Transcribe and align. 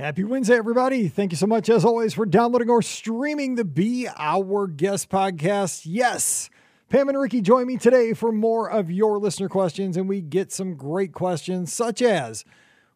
Happy 0.00 0.24
Wednesday, 0.24 0.56
everybody. 0.56 1.08
Thank 1.08 1.30
you 1.30 1.36
so 1.36 1.46
much, 1.46 1.68
as 1.68 1.84
always, 1.84 2.14
for 2.14 2.24
downloading 2.24 2.70
or 2.70 2.80
streaming 2.80 3.56
the 3.56 3.66
Be 3.66 4.08
Our 4.16 4.66
Guest 4.66 5.10
podcast. 5.10 5.82
Yes, 5.84 6.48
Pam 6.88 7.10
and 7.10 7.20
Ricky 7.20 7.42
join 7.42 7.66
me 7.66 7.76
today 7.76 8.14
for 8.14 8.32
more 8.32 8.70
of 8.70 8.90
your 8.90 9.18
listener 9.18 9.50
questions, 9.50 9.98
and 9.98 10.08
we 10.08 10.22
get 10.22 10.52
some 10.52 10.74
great 10.74 11.12
questions, 11.12 11.70
such 11.70 12.00
as 12.00 12.46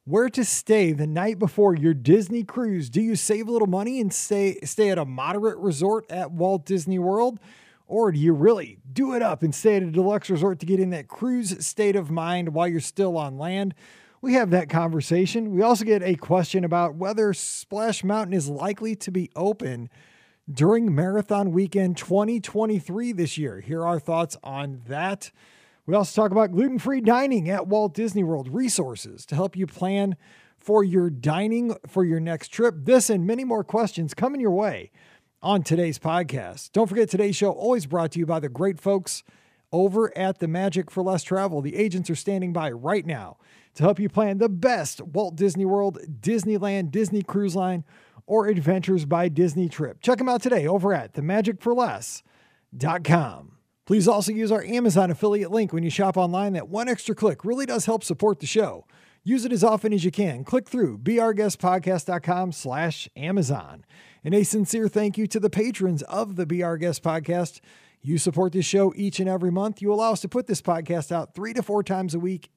where 0.06 0.30
to 0.30 0.46
stay 0.46 0.92
the 0.92 1.06
night 1.06 1.38
before 1.38 1.74
your 1.74 1.92
Disney 1.92 2.42
cruise. 2.42 2.88
Do 2.88 3.02
you 3.02 3.16
save 3.16 3.48
a 3.48 3.52
little 3.52 3.68
money 3.68 4.00
and 4.00 4.10
stay, 4.10 4.58
stay 4.64 4.88
at 4.88 4.96
a 4.96 5.04
moderate 5.04 5.58
resort 5.58 6.10
at 6.10 6.32
Walt 6.32 6.64
Disney 6.64 6.98
World? 6.98 7.38
Or 7.86 8.12
do 8.12 8.18
you 8.18 8.32
really 8.32 8.78
do 8.90 9.12
it 9.12 9.20
up 9.20 9.42
and 9.42 9.54
stay 9.54 9.76
at 9.76 9.82
a 9.82 9.90
deluxe 9.90 10.30
resort 10.30 10.58
to 10.60 10.66
get 10.66 10.80
in 10.80 10.88
that 10.88 11.08
cruise 11.08 11.66
state 11.66 11.96
of 11.96 12.10
mind 12.10 12.54
while 12.54 12.66
you're 12.66 12.80
still 12.80 13.18
on 13.18 13.36
land? 13.36 13.74
We 14.24 14.32
have 14.32 14.52
that 14.52 14.70
conversation. 14.70 15.50
We 15.50 15.60
also 15.60 15.84
get 15.84 16.02
a 16.02 16.14
question 16.14 16.64
about 16.64 16.94
whether 16.94 17.34
Splash 17.34 18.02
Mountain 18.02 18.32
is 18.32 18.48
likely 18.48 18.96
to 18.96 19.10
be 19.10 19.28
open 19.36 19.90
during 20.50 20.94
Marathon 20.94 21.52
Weekend 21.52 21.98
2023 21.98 23.12
this 23.12 23.36
year. 23.36 23.60
Here 23.60 23.82
are 23.82 23.86
our 23.86 24.00
thoughts 24.00 24.38
on 24.42 24.80
that. 24.86 25.30
We 25.84 25.94
also 25.94 26.22
talk 26.22 26.32
about 26.32 26.52
gluten 26.52 26.78
free 26.78 27.02
dining 27.02 27.50
at 27.50 27.66
Walt 27.66 27.92
Disney 27.92 28.24
World, 28.24 28.48
resources 28.48 29.26
to 29.26 29.34
help 29.34 29.58
you 29.58 29.66
plan 29.66 30.16
for 30.56 30.82
your 30.82 31.10
dining 31.10 31.76
for 31.86 32.02
your 32.02 32.18
next 32.18 32.48
trip. 32.48 32.76
This 32.78 33.10
and 33.10 33.26
many 33.26 33.44
more 33.44 33.62
questions 33.62 34.14
coming 34.14 34.40
your 34.40 34.52
way 34.52 34.90
on 35.42 35.62
today's 35.62 35.98
podcast. 35.98 36.72
Don't 36.72 36.88
forget 36.88 37.10
today's 37.10 37.36
show 37.36 37.50
always 37.50 37.84
brought 37.84 38.12
to 38.12 38.18
you 38.18 38.24
by 38.24 38.40
the 38.40 38.48
great 38.48 38.80
folks 38.80 39.22
over 39.70 40.16
at 40.16 40.38
the 40.38 40.48
Magic 40.48 40.90
for 40.90 41.02
Less 41.02 41.24
Travel. 41.24 41.60
The 41.60 41.76
agents 41.76 42.08
are 42.08 42.16
standing 42.16 42.54
by 42.54 42.70
right 42.70 43.04
now 43.04 43.36
to 43.74 43.82
help 43.82 43.98
you 43.98 44.08
plan 44.08 44.38
the 44.38 44.48
best 44.48 45.02
Walt 45.02 45.36
Disney 45.36 45.64
World, 45.64 45.98
Disneyland, 46.20 46.90
Disney 46.90 47.22
Cruise 47.22 47.56
Line, 47.56 47.84
or 48.26 48.46
Adventures 48.46 49.04
by 49.04 49.28
Disney 49.28 49.68
trip. 49.68 50.00
Check 50.00 50.18
them 50.18 50.28
out 50.28 50.42
today 50.42 50.66
over 50.66 50.94
at 50.94 51.14
themagicforless.com. 51.14 53.50
Please 53.86 54.08
also 54.08 54.32
use 54.32 54.50
our 54.50 54.64
Amazon 54.64 55.10
affiliate 55.10 55.50
link 55.50 55.72
when 55.72 55.82
you 55.82 55.90
shop 55.90 56.16
online. 56.16 56.54
That 56.54 56.68
one 56.68 56.88
extra 56.88 57.14
click 57.14 57.44
really 57.44 57.66
does 57.66 57.84
help 57.84 58.02
support 58.02 58.40
the 58.40 58.46
show. 58.46 58.86
Use 59.22 59.44
it 59.44 59.52
as 59.52 59.64
often 59.64 59.92
as 59.92 60.04
you 60.04 60.10
can. 60.10 60.44
Click 60.44 60.68
through 60.68 60.98
beourguestpodcast.com 60.98 62.52
slash 62.52 63.08
Amazon. 63.16 63.84
And 64.22 64.34
a 64.34 64.42
sincere 64.42 64.88
thank 64.88 65.18
you 65.18 65.26
to 65.26 65.40
the 65.40 65.50
patrons 65.50 66.02
of 66.02 66.36
the 66.36 66.62
Our 66.62 66.78
Guest 66.78 67.02
podcast. 67.02 67.60
You 68.00 68.18
support 68.18 68.52
this 68.52 68.66
show 68.66 68.92
each 68.96 69.20
and 69.20 69.28
every 69.28 69.50
month. 69.50 69.82
You 69.82 69.92
allow 69.92 70.12
us 70.12 70.20
to 70.22 70.28
put 70.28 70.46
this 70.46 70.62
podcast 70.62 71.12
out 71.12 71.34
three 71.34 71.52
to 71.54 71.62
four 71.62 71.82
times 71.82 72.14
a 72.14 72.18
week 72.18 72.50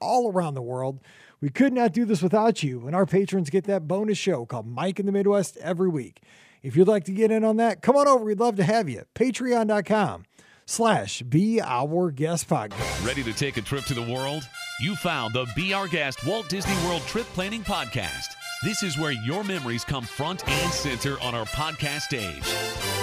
all 0.00 0.30
around 0.30 0.54
the 0.54 0.62
world. 0.62 1.00
We 1.40 1.48
could 1.48 1.72
not 1.72 1.92
do 1.92 2.04
this 2.04 2.22
without 2.22 2.62
you, 2.62 2.86
and 2.86 2.94
our 2.94 3.06
patrons 3.06 3.50
get 3.50 3.64
that 3.64 3.88
bonus 3.88 4.18
show 4.18 4.44
called 4.44 4.66
Mike 4.66 5.00
in 5.00 5.06
the 5.06 5.12
Midwest 5.12 5.56
every 5.58 5.88
week. 5.88 6.22
If 6.62 6.76
you'd 6.76 6.88
like 6.88 7.04
to 7.04 7.12
get 7.12 7.30
in 7.30 7.44
on 7.44 7.56
that, 7.56 7.80
come 7.80 7.96
on 7.96 8.06
over. 8.06 8.24
We'd 8.24 8.40
love 8.40 8.56
to 8.56 8.64
have 8.64 8.88
you. 8.88 9.04
Patreon.com 9.14 10.24
slash 10.66 11.22
Be 11.22 11.60
Our 11.60 12.10
Guest 12.10 12.48
Podcast. 12.48 13.06
Ready 13.06 13.22
to 13.22 13.32
take 13.32 13.56
a 13.56 13.62
trip 13.62 13.84
to 13.86 13.94
the 13.94 14.02
world? 14.12 14.46
You 14.80 14.94
found 14.96 15.34
the 15.34 15.46
Be 15.56 15.72
Our 15.72 15.88
Guest 15.88 16.26
Walt 16.26 16.48
Disney 16.48 16.76
World 16.86 17.02
Trip 17.02 17.26
Planning 17.34 17.62
Podcast. 17.62 18.26
This 18.62 18.82
is 18.82 18.98
where 18.98 19.12
your 19.12 19.42
memories 19.42 19.84
come 19.84 20.04
front 20.04 20.46
and 20.46 20.72
center 20.72 21.18
on 21.20 21.34
our 21.34 21.46
podcast 21.46 22.02
stage. 22.02 22.99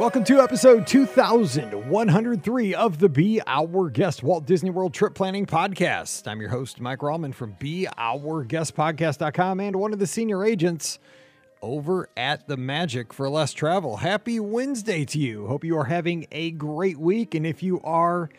Welcome 0.00 0.24
to 0.24 0.40
episode 0.40 0.86
2103 0.86 2.74
of 2.74 2.98
the 3.00 3.08
Be 3.10 3.42
Our 3.46 3.90
Guest 3.90 4.22
Walt 4.22 4.46
Disney 4.46 4.70
World 4.70 4.94
Trip 4.94 5.14
Planning 5.14 5.44
Podcast. 5.44 6.26
I'm 6.26 6.40
your 6.40 6.48
host, 6.48 6.80
Mike 6.80 7.00
Rallman 7.00 7.34
from 7.34 7.52
BeOurGuestPodcast.com 7.60 9.60
and 9.60 9.76
one 9.76 9.92
of 9.92 9.98
the 9.98 10.06
senior 10.06 10.42
agents 10.42 10.98
over 11.60 12.08
at 12.16 12.48
the 12.48 12.56
Magic 12.56 13.12
for 13.12 13.28
Less 13.28 13.52
Travel. 13.52 13.98
Happy 13.98 14.40
Wednesday 14.40 15.04
to 15.04 15.18
you. 15.18 15.46
Hope 15.48 15.64
you 15.64 15.76
are 15.76 15.84
having 15.84 16.26
a 16.32 16.52
great 16.52 16.96
week. 16.96 17.34
And 17.34 17.46
if 17.46 17.62
you 17.62 17.78
are 17.82 18.30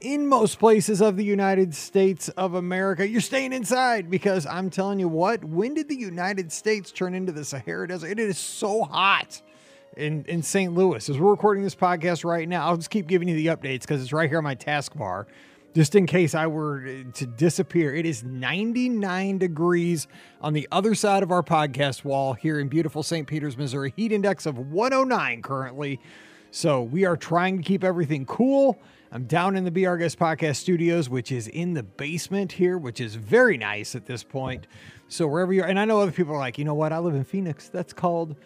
in 0.00 0.26
most 0.26 0.58
places 0.58 1.02
of 1.02 1.18
the 1.18 1.26
United 1.26 1.74
States 1.74 2.30
of 2.30 2.54
America, 2.54 3.06
you're 3.06 3.20
staying 3.20 3.52
inside 3.52 4.08
because 4.08 4.46
I'm 4.46 4.70
telling 4.70 4.98
you 4.98 5.08
what, 5.08 5.44
when 5.44 5.74
did 5.74 5.90
the 5.90 5.94
United 5.94 6.50
States 6.50 6.90
turn 6.90 7.14
into 7.14 7.32
the 7.32 7.44
Sahara 7.44 7.88
Desert? 7.88 8.12
It 8.12 8.18
is 8.18 8.38
so 8.38 8.84
hot 8.84 9.42
in, 9.96 10.24
in 10.26 10.42
St. 10.42 10.72
Louis. 10.74 11.08
As 11.08 11.18
we're 11.18 11.30
recording 11.30 11.62
this 11.62 11.74
podcast 11.74 12.24
right 12.24 12.48
now, 12.48 12.66
I'll 12.66 12.76
just 12.76 12.90
keep 12.90 13.06
giving 13.06 13.28
you 13.28 13.34
the 13.34 13.46
updates 13.46 13.80
because 13.80 14.02
it's 14.02 14.12
right 14.12 14.28
here 14.28 14.38
on 14.38 14.44
my 14.44 14.54
taskbar. 14.54 15.26
Just 15.74 15.94
in 15.94 16.06
case 16.06 16.34
I 16.34 16.46
were 16.48 17.04
to 17.14 17.26
disappear, 17.26 17.94
it 17.94 18.04
is 18.04 18.22
99 18.22 19.38
degrees 19.38 20.06
on 20.42 20.52
the 20.52 20.68
other 20.70 20.94
side 20.94 21.22
of 21.22 21.30
our 21.30 21.42
podcast 21.42 22.04
wall 22.04 22.34
here 22.34 22.60
in 22.60 22.68
beautiful 22.68 23.02
St. 23.02 23.26
Peters, 23.26 23.56
Missouri. 23.56 23.94
Heat 23.96 24.12
index 24.12 24.44
of 24.44 24.58
109 24.58 25.40
currently. 25.40 25.98
So 26.50 26.82
we 26.82 27.06
are 27.06 27.16
trying 27.16 27.56
to 27.56 27.62
keep 27.62 27.82
everything 27.84 28.26
cool. 28.26 28.78
I'm 29.10 29.24
down 29.24 29.56
in 29.56 29.64
the 29.64 29.86
Our 29.86 29.96
Guest 29.96 30.18
Podcast 30.18 30.56
Studios, 30.56 31.08
which 31.08 31.32
is 31.32 31.48
in 31.48 31.72
the 31.72 31.82
basement 31.82 32.52
here, 32.52 32.76
which 32.76 33.00
is 33.00 33.14
very 33.14 33.56
nice 33.56 33.94
at 33.94 34.04
this 34.04 34.22
point. 34.22 34.66
So 35.08 35.26
wherever 35.26 35.52
you 35.54 35.62
are, 35.62 35.66
and 35.66 35.78
I 35.78 35.86
know 35.86 36.00
other 36.00 36.12
people 36.12 36.34
are 36.34 36.38
like, 36.38 36.58
you 36.58 36.66
know 36.66 36.74
what? 36.74 36.92
I 36.92 36.98
live 36.98 37.14
in 37.14 37.24
Phoenix. 37.24 37.68
That's 37.68 37.94
called 37.94 38.36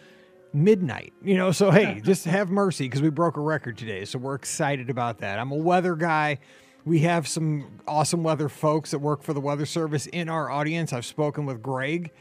midnight. 0.53 1.13
You 1.23 1.35
know, 1.35 1.51
so 1.51 1.71
hey, 1.71 2.01
just 2.03 2.25
have 2.25 2.49
mercy 2.49 2.85
because 2.85 3.01
we 3.01 3.09
broke 3.09 3.37
a 3.37 3.41
record 3.41 3.77
today. 3.77 4.05
So 4.05 4.19
we're 4.19 4.35
excited 4.35 4.89
about 4.89 5.19
that. 5.19 5.39
I'm 5.39 5.51
a 5.51 5.57
weather 5.57 5.95
guy. 5.95 6.39
We 6.85 6.99
have 6.99 7.27
some 7.27 7.79
awesome 7.87 8.23
weather 8.23 8.47
folks 8.47 8.91
that 8.91 8.99
work 8.99 9.21
for 9.21 9.33
the 9.33 9.41
Weather 9.41 9.65
Service 9.65 10.05
in 10.07 10.29
our 10.29 10.49
audience. 10.49 10.93
I've 10.93 11.05
spoken 11.05 11.45
with 11.45 11.61
Greg. 11.61 12.11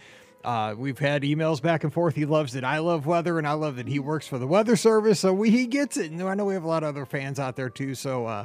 Uh, 0.45 0.75
we've 0.77 0.99
had 0.99 1.23
emails 1.23 1.61
back 1.61 1.85
and 1.85 1.93
forth. 1.93 2.15
He 2.15 2.25
loves 2.25 2.53
that 2.53 2.65
I 2.65 2.79
love 2.79 3.07
weather, 3.07 3.39
and 3.39 3.47
I 3.47 3.53
love 3.53 3.77
that 3.77 3.89
he 3.89 3.99
works 3.99 4.27
for 4.29 4.39
the 4.39 4.47
Weather 4.47 4.77
Service. 4.77 5.21
So 5.21 5.33
we, 5.33 5.51
he 5.51 5.67
gets 5.67 5.97
it. 5.97 6.11
And 6.11 6.23
I 6.23 6.35
know 6.35 6.45
we 6.45 6.55
have 6.55 6.65
a 6.65 6.69
lot 6.69 6.83
of 6.83 6.91
other 6.91 7.05
fans 7.05 7.39
out 7.39 7.57
there 7.57 7.69
too. 7.69 7.95
So 7.95 8.27
uh, 8.27 8.45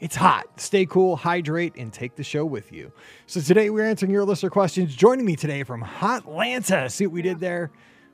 it's 0.00 0.16
hot. 0.16 0.60
Stay 0.60 0.86
cool, 0.86 1.16
hydrate, 1.16 1.74
and 1.76 1.92
take 1.92 2.14
the 2.16 2.24
show 2.24 2.44
with 2.44 2.72
you. 2.72 2.92
So 3.26 3.40
today 3.40 3.68
we're 3.68 3.84
answering 3.84 4.12
your 4.12 4.24
listener 4.24 4.50
questions. 4.50 4.94
Joining 4.94 5.26
me 5.26 5.36
today 5.36 5.62
from 5.62 5.82
Hot 5.82 6.24
Lanta. 6.24 6.90
See 6.90 7.06
what 7.06 7.14
we 7.14 7.22
did 7.22 7.40
there? 7.40 7.70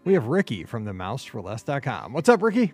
We 0.07 0.15
have 0.15 0.29
Ricky 0.29 0.63
from 0.63 0.85
the 0.85 0.93
mouseforless.com. 0.93 2.13
What's 2.13 2.29
up, 2.29 2.41
Ricky? 2.41 2.73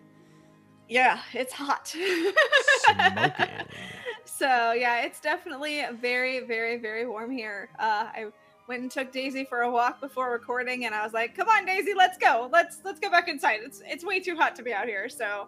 Yeah, 0.90 1.18
it's 1.32 1.54
hot. 1.54 1.88
Smoking. 1.88 3.48
so 4.26 4.72
yeah, 4.72 5.00
it's 5.00 5.18
definitely 5.18 5.82
very, 5.98 6.40
very, 6.40 6.76
very 6.76 7.06
warm 7.06 7.30
here. 7.30 7.70
Uh, 7.78 8.10
I 8.14 8.26
went 8.68 8.82
and 8.82 8.90
took 8.90 9.10
Daisy 9.12 9.46
for 9.46 9.62
a 9.62 9.70
walk 9.70 9.98
before 9.98 10.30
recording, 10.30 10.84
and 10.84 10.94
I 10.94 11.02
was 11.02 11.14
like, 11.14 11.34
"Come 11.34 11.48
on, 11.48 11.64
Daisy, 11.64 11.94
let's 11.96 12.18
go. 12.18 12.50
Let's 12.52 12.80
let's 12.84 13.00
go 13.00 13.08
back 13.08 13.28
inside. 13.28 13.60
It's 13.62 13.82
it's 13.86 14.04
way 14.04 14.20
too 14.20 14.36
hot 14.36 14.54
to 14.56 14.62
be 14.62 14.74
out 14.74 14.86
here." 14.86 15.08
So 15.08 15.46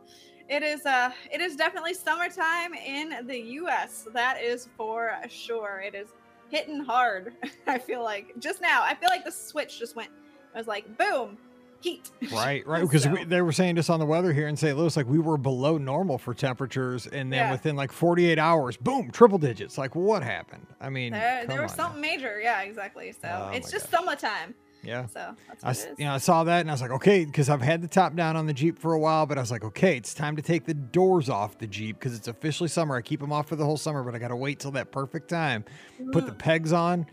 it 0.49 0.62
is 0.62 0.87
uh 0.87 1.11
it 1.31 1.43
is 1.43 1.55
definitely 1.55 1.93
summertime 1.93 2.72
in 2.72 3.27
the 3.27 3.39
U.S. 3.39 4.09
That 4.15 4.41
is 4.41 4.71
for 4.78 5.19
sure. 5.28 5.83
It 5.84 5.95
is 5.95 6.09
hitting 6.49 6.83
hard. 6.83 7.34
I 7.66 7.77
feel 7.77 8.03
like 8.03 8.33
just 8.39 8.62
now. 8.62 8.83
I 8.83 8.95
feel 8.95 9.11
like 9.11 9.27
the 9.27 9.33
switch 9.33 9.78
just 9.78 9.97
went. 9.97 10.09
I 10.55 10.59
was 10.59 10.66
like, 10.66 10.97
boom, 10.97 11.37
heat. 11.84 12.11
Right, 12.33 12.67
right. 12.67 12.81
Because 12.81 13.03
so. 13.05 13.17
they 13.27 13.43
were 13.43 13.53
saying 13.53 13.77
just 13.77 13.91
on 13.91 14.00
the 14.00 14.06
weather 14.06 14.33
here 14.33 14.49
in 14.49 14.56
St. 14.56 14.77
Louis, 14.77 14.97
like 14.97 15.06
we 15.06 15.19
were 15.19 15.37
below 15.37 15.77
normal 15.78 16.19
for 16.19 16.33
temperatures, 16.34 17.06
and 17.06 17.31
then 17.33 17.47
yeah. 17.47 17.53
within 17.53 17.77
like 17.77 17.93
48 17.93 18.39
hours, 18.39 18.77
boom, 18.77 19.11
triple 19.11 19.39
digits. 19.39 19.77
Like 19.78 19.95
what 19.95 20.22
happened? 20.22 20.67
I 20.81 20.89
mean, 20.89 21.12
there, 21.12 21.47
there 21.47 21.62
was 21.62 21.72
something 21.72 22.00
now. 22.00 22.09
major. 22.09 22.41
Yeah, 22.41 22.62
exactly. 22.62 23.12
So 23.12 23.28
oh, 23.28 23.55
it's 23.55 23.71
just 23.71 23.91
gosh. 23.91 24.00
summertime. 24.00 24.55
Yeah. 24.83 25.06
So 25.06 25.34
I, 25.62 25.75
you 25.99 26.05
know, 26.05 26.15
I 26.15 26.19
saw 26.19 26.45
that 26.45 26.61
and 26.61 26.71
I 26.71 26.75
was 26.75 26.83
like, 26.83 26.91
okay, 26.93 27.25
because 27.25 27.49
I've 27.49 27.62
had 27.62 27.83
the 27.83 27.89
top 27.89 28.15
down 28.15 28.37
on 28.37 28.47
the 28.47 28.53
Jeep 28.53 28.78
for 28.78 28.93
a 28.93 28.99
while, 28.99 29.27
but 29.27 29.39
I 29.39 29.41
was 29.41 29.51
like, 29.51 29.65
okay, 29.65 29.97
it's 29.97 30.15
time 30.15 30.36
to 30.36 30.42
take 30.42 30.65
the 30.65 30.75
doors 30.75 31.28
off 31.28 31.59
the 31.59 31.66
Jeep 31.66 31.98
because 31.98 32.16
it's 32.16 32.28
officially 32.28 32.69
summer. 32.69 32.97
I 32.97 33.03
keep 33.03 33.21
them 33.21 33.33
off 33.33 33.48
for 33.48 33.57
the 33.57 33.65
whole 33.65 33.77
summer, 33.77 34.03
but 34.03 34.15
I 34.15 34.19
got 34.19 34.28
to 34.28 34.36
wait 34.36 34.59
till 34.59 34.72
that 34.72 34.91
perfect 34.92 35.28
time. 35.28 35.65
Mm. 36.01 36.13
Put 36.13 36.27
the 36.27 36.33
mm. 36.33 36.39
pegs 36.39 36.72
on. 36.72 37.07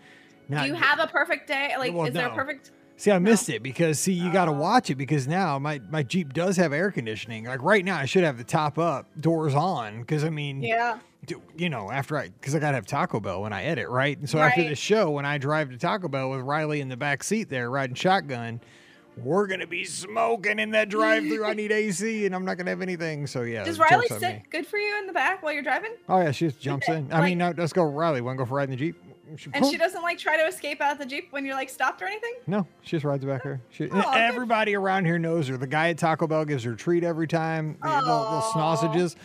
Now, 0.50 0.64
Do 0.64 0.70
you 0.70 0.76
have 0.76 1.00
a 1.00 1.08
perfect 1.08 1.48
day? 1.48 1.74
Like, 1.78 1.94
well, 1.94 2.08
is 2.08 2.14
no. 2.14 2.22
there 2.22 2.30
a 2.30 2.36
perfect? 2.36 2.72
See, 3.02 3.10
I 3.10 3.18
missed 3.18 3.50
it 3.50 3.64
because 3.64 4.00
see, 4.00 4.14
you 4.14 4.32
got 4.32 4.46
to 4.46 4.52
watch 4.52 4.92
it 4.92 4.96
because 4.96 5.28
now 5.28 5.58
my 5.58 5.82
my 5.90 6.04
Jeep 6.04 6.34
does 6.34 6.56
have 6.58 6.72
air 6.72 6.92
conditioning. 6.92 7.46
Like 7.46 7.64
right 7.64 7.84
now, 7.84 7.98
I 7.98 8.06
should 8.06 8.24
have 8.24 8.38
the 8.38 8.44
top 8.44 8.78
up, 8.78 9.08
doors 9.20 9.56
on. 9.56 10.02
Because 10.02 10.24
I 10.24 10.30
mean, 10.30 10.62
yeah, 10.62 11.00
you 11.58 11.68
know, 11.68 11.90
after 11.90 12.16
I 12.16 12.30
because 12.30 12.54
I 12.54 12.60
got 12.60 12.70
to 12.70 12.76
have 12.76 12.86
Taco 12.86 13.20
Bell 13.20 13.42
when 13.42 13.54
I 13.54 13.64
edit, 13.64 13.90
right? 13.90 14.16
And 14.16 14.30
so 14.30 14.38
right. 14.38 14.50
after 14.50 14.70
the 14.70 14.76
show, 14.76 15.10
when 15.10 15.26
I 15.26 15.40
drive 15.40 15.72
to 15.72 15.80
Taco 15.80 16.10
Bell 16.10 16.30
with 16.30 16.42
Riley 16.42 16.80
in 16.80 16.90
the 16.90 16.96
back 16.96 17.24
seat 17.24 17.50
there 17.50 17.72
riding 17.72 17.96
shotgun, 17.96 18.62
we're 19.18 19.48
gonna 19.48 19.66
be 19.66 19.84
smoking 19.84 20.60
in 20.60 20.70
that 20.70 20.90
drive-through. 20.90 21.44
I 21.44 21.54
need 21.56 21.72
AC, 21.72 22.28
and 22.28 22.36
I'm 22.36 22.46
not 22.46 22.60
gonna 22.60 22.70
have 22.70 22.84
anything. 22.84 23.26
So 23.26 23.42
yeah. 23.42 23.64
Does 23.64 23.80
Riley 23.80 24.10
sit 24.10 24.44
good 24.52 24.68
for 24.68 24.78
you 24.78 25.00
in 25.00 25.08
the 25.08 25.14
back 25.14 25.42
while 25.42 25.54
you're 25.54 25.64
driving? 25.64 25.96
Oh 26.08 26.20
yeah, 26.20 26.30
she 26.30 26.46
just 26.46 26.62
jumps 26.62 26.88
in. 26.88 27.12
I 27.12 27.22
like, 27.22 27.30
mean, 27.30 27.40
no, 27.40 27.52
let's 27.58 27.74
go, 27.74 27.84
Riley. 27.84 28.22
Want 28.22 28.38
to 28.38 28.44
go 28.44 28.48
for 28.48 28.58
riding 28.58 28.76
the 28.76 28.78
Jeep? 28.78 28.96
She 29.38 29.50
And 29.54 29.66
she 29.66 29.78
doesn't 29.78 30.02
like 30.02 30.18
try 30.18 30.38
to 30.38 30.44
escape 30.44 30.82
out 30.82 30.94
of 30.94 31.00
the 31.00 31.06
jeep 31.06 31.28
when 31.32 31.46
you're 31.46 31.56
like 31.56 31.70
stopped 31.70 32.02
or 32.02 32.06
anything. 32.06 32.34
No, 32.48 32.68
she 32.82 32.92
just 32.92 33.06
rides 33.06 33.24
back 33.26 33.44
here. 33.44 33.62
She, 33.70 33.90
Oh, 33.92 34.12
everybody 34.12 34.76
around 34.76 35.06
here 35.06 35.20
knows 35.20 35.48
her. 35.48 35.58
The 35.58 35.68
guy 35.68 35.90
at 35.90 35.98
Taco 35.98 36.28
Bell 36.28 36.46
gives 36.46 36.64
her 36.64 36.74
a 36.74 36.78
treat 36.78 37.04
every 37.04 37.28
time. 37.28 37.78
The 37.82 37.88
little, 37.88 38.20
little 38.22 38.42
sausages. 38.42 39.16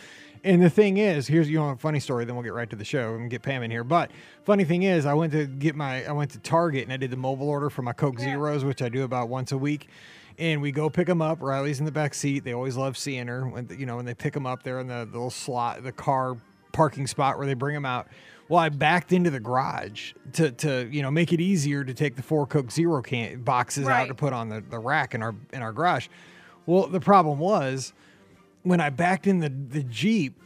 And 0.43 0.61
the 0.61 0.69
thing 0.69 0.97
is, 0.97 1.27
here's 1.27 1.49
you 1.49 1.57
know 1.57 1.69
a 1.69 1.75
funny 1.75 1.99
story. 1.99 2.23
Then 2.23 2.35
we'll 2.35 2.43
get 2.43 2.53
right 2.53 2.69
to 2.69 2.75
the 2.75 2.85
show 2.85 3.15
and 3.15 3.29
get 3.29 3.41
Pam 3.41 3.63
in 3.63 3.71
here. 3.71 3.83
But 3.83 4.11
funny 4.45 4.63
thing 4.63 4.83
is, 4.83 5.05
I 5.05 5.13
went 5.13 5.33
to 5.33 5.45
get 5.45 5.75
my 5.75 6.05
I 6.05 6.11
went 6.11 6.31
to 6.31 6.39
Target 6.39 6.83
and 6.83 6.93
I 6.93 6.97
did 6.97 7.11
the 7.11 7.17
mobile 7.17 7.49
order 7.49 7.69
for 7.69 7.81
my 7.81 7.93
Coke 7.93 8.15
Yeah. 8.19 8.25
Zeros, 8.33 8.63
which 8.63 8.81
I 8.81 8.89
do 8.89 9.03
about 9.03 9.29
once 9.29 9.51
a 9.51 9.57
week. 9.57 9.87
And 10.39 10.61
we 10.61 10.71
go 10.71 10.89
pick 10.89 11.07
them 11.07 11.21
up. 11.21 11.41
Riley's 11.41 11.79
in 11.79 11.85
the 11.85 11.91
back 11.91 12.13
seat. 12.13 12.43
They 12.43 12.53
always 12.53 12.77
love 12.77 12.95
seeing 12.97 13.25
her 13.27 13.47
when 13.47 13.67
you 13.77 13.87
know 13.87 13.95
when 13.95 14.05
they 14.05 14.13
pick 14.13 14.33
them 14.33 14.45
up. 14.45 14.61
They're 14.61 14.79
in 14.79 14.87
the, 14.87 14.99
the 14.99 15.11
little 15.17 15.31
slot, 15.31 15.83
the 15.83 15.91
car 15.91 16.37
parking 16.71 17.07
spot 17.07 17.39
where 17.39 17.47
they 17.47 17.55
bring 17.55 17.73
them 17.73 17.85
out. 17.85 18.07
Well, 18.49 18.59
I 18.59 18.69
backed 18.69 19.11
into 19.11 19.29
the 19.29 19.39
garage 19.39 20.13
to 20.33 20.51
to 20.51 20.87
you 20.89 21.01
know 21.01 21.11
make 21.11 21.33
it 21.33 21.41
easier 21.41 21.83
to 21.83 21.93
take 21.93 22.15
the 22.15 22.23
four 22.23 22.47
Coke 22.47 22.71
Zero 22.71 23.01
can 23.01 23.41
boxes 23.41 23.87
out 23.87 24.07
to 24.07 24.15
put 24.15 24.33
on 24.33 24.49
the, 24.49 24.61
the 24.61 24.79
rack 24.79 25.13
in 25.13 25.21
our 25.21 25.35
in 25.51 25.61
our 25.61 25.73
garage. 25.73 26.07
Well, 26.65 26.87
the 26.87 26.99
problem 26.99 27.39
was 27.39 27.93
when 28.63 28.79
I 28.79 28.89
backed 28.89 29.27
in 29.27 29.39
the 29.39 29.49
the 29.49 29.83
Jeep. 29.83 30.41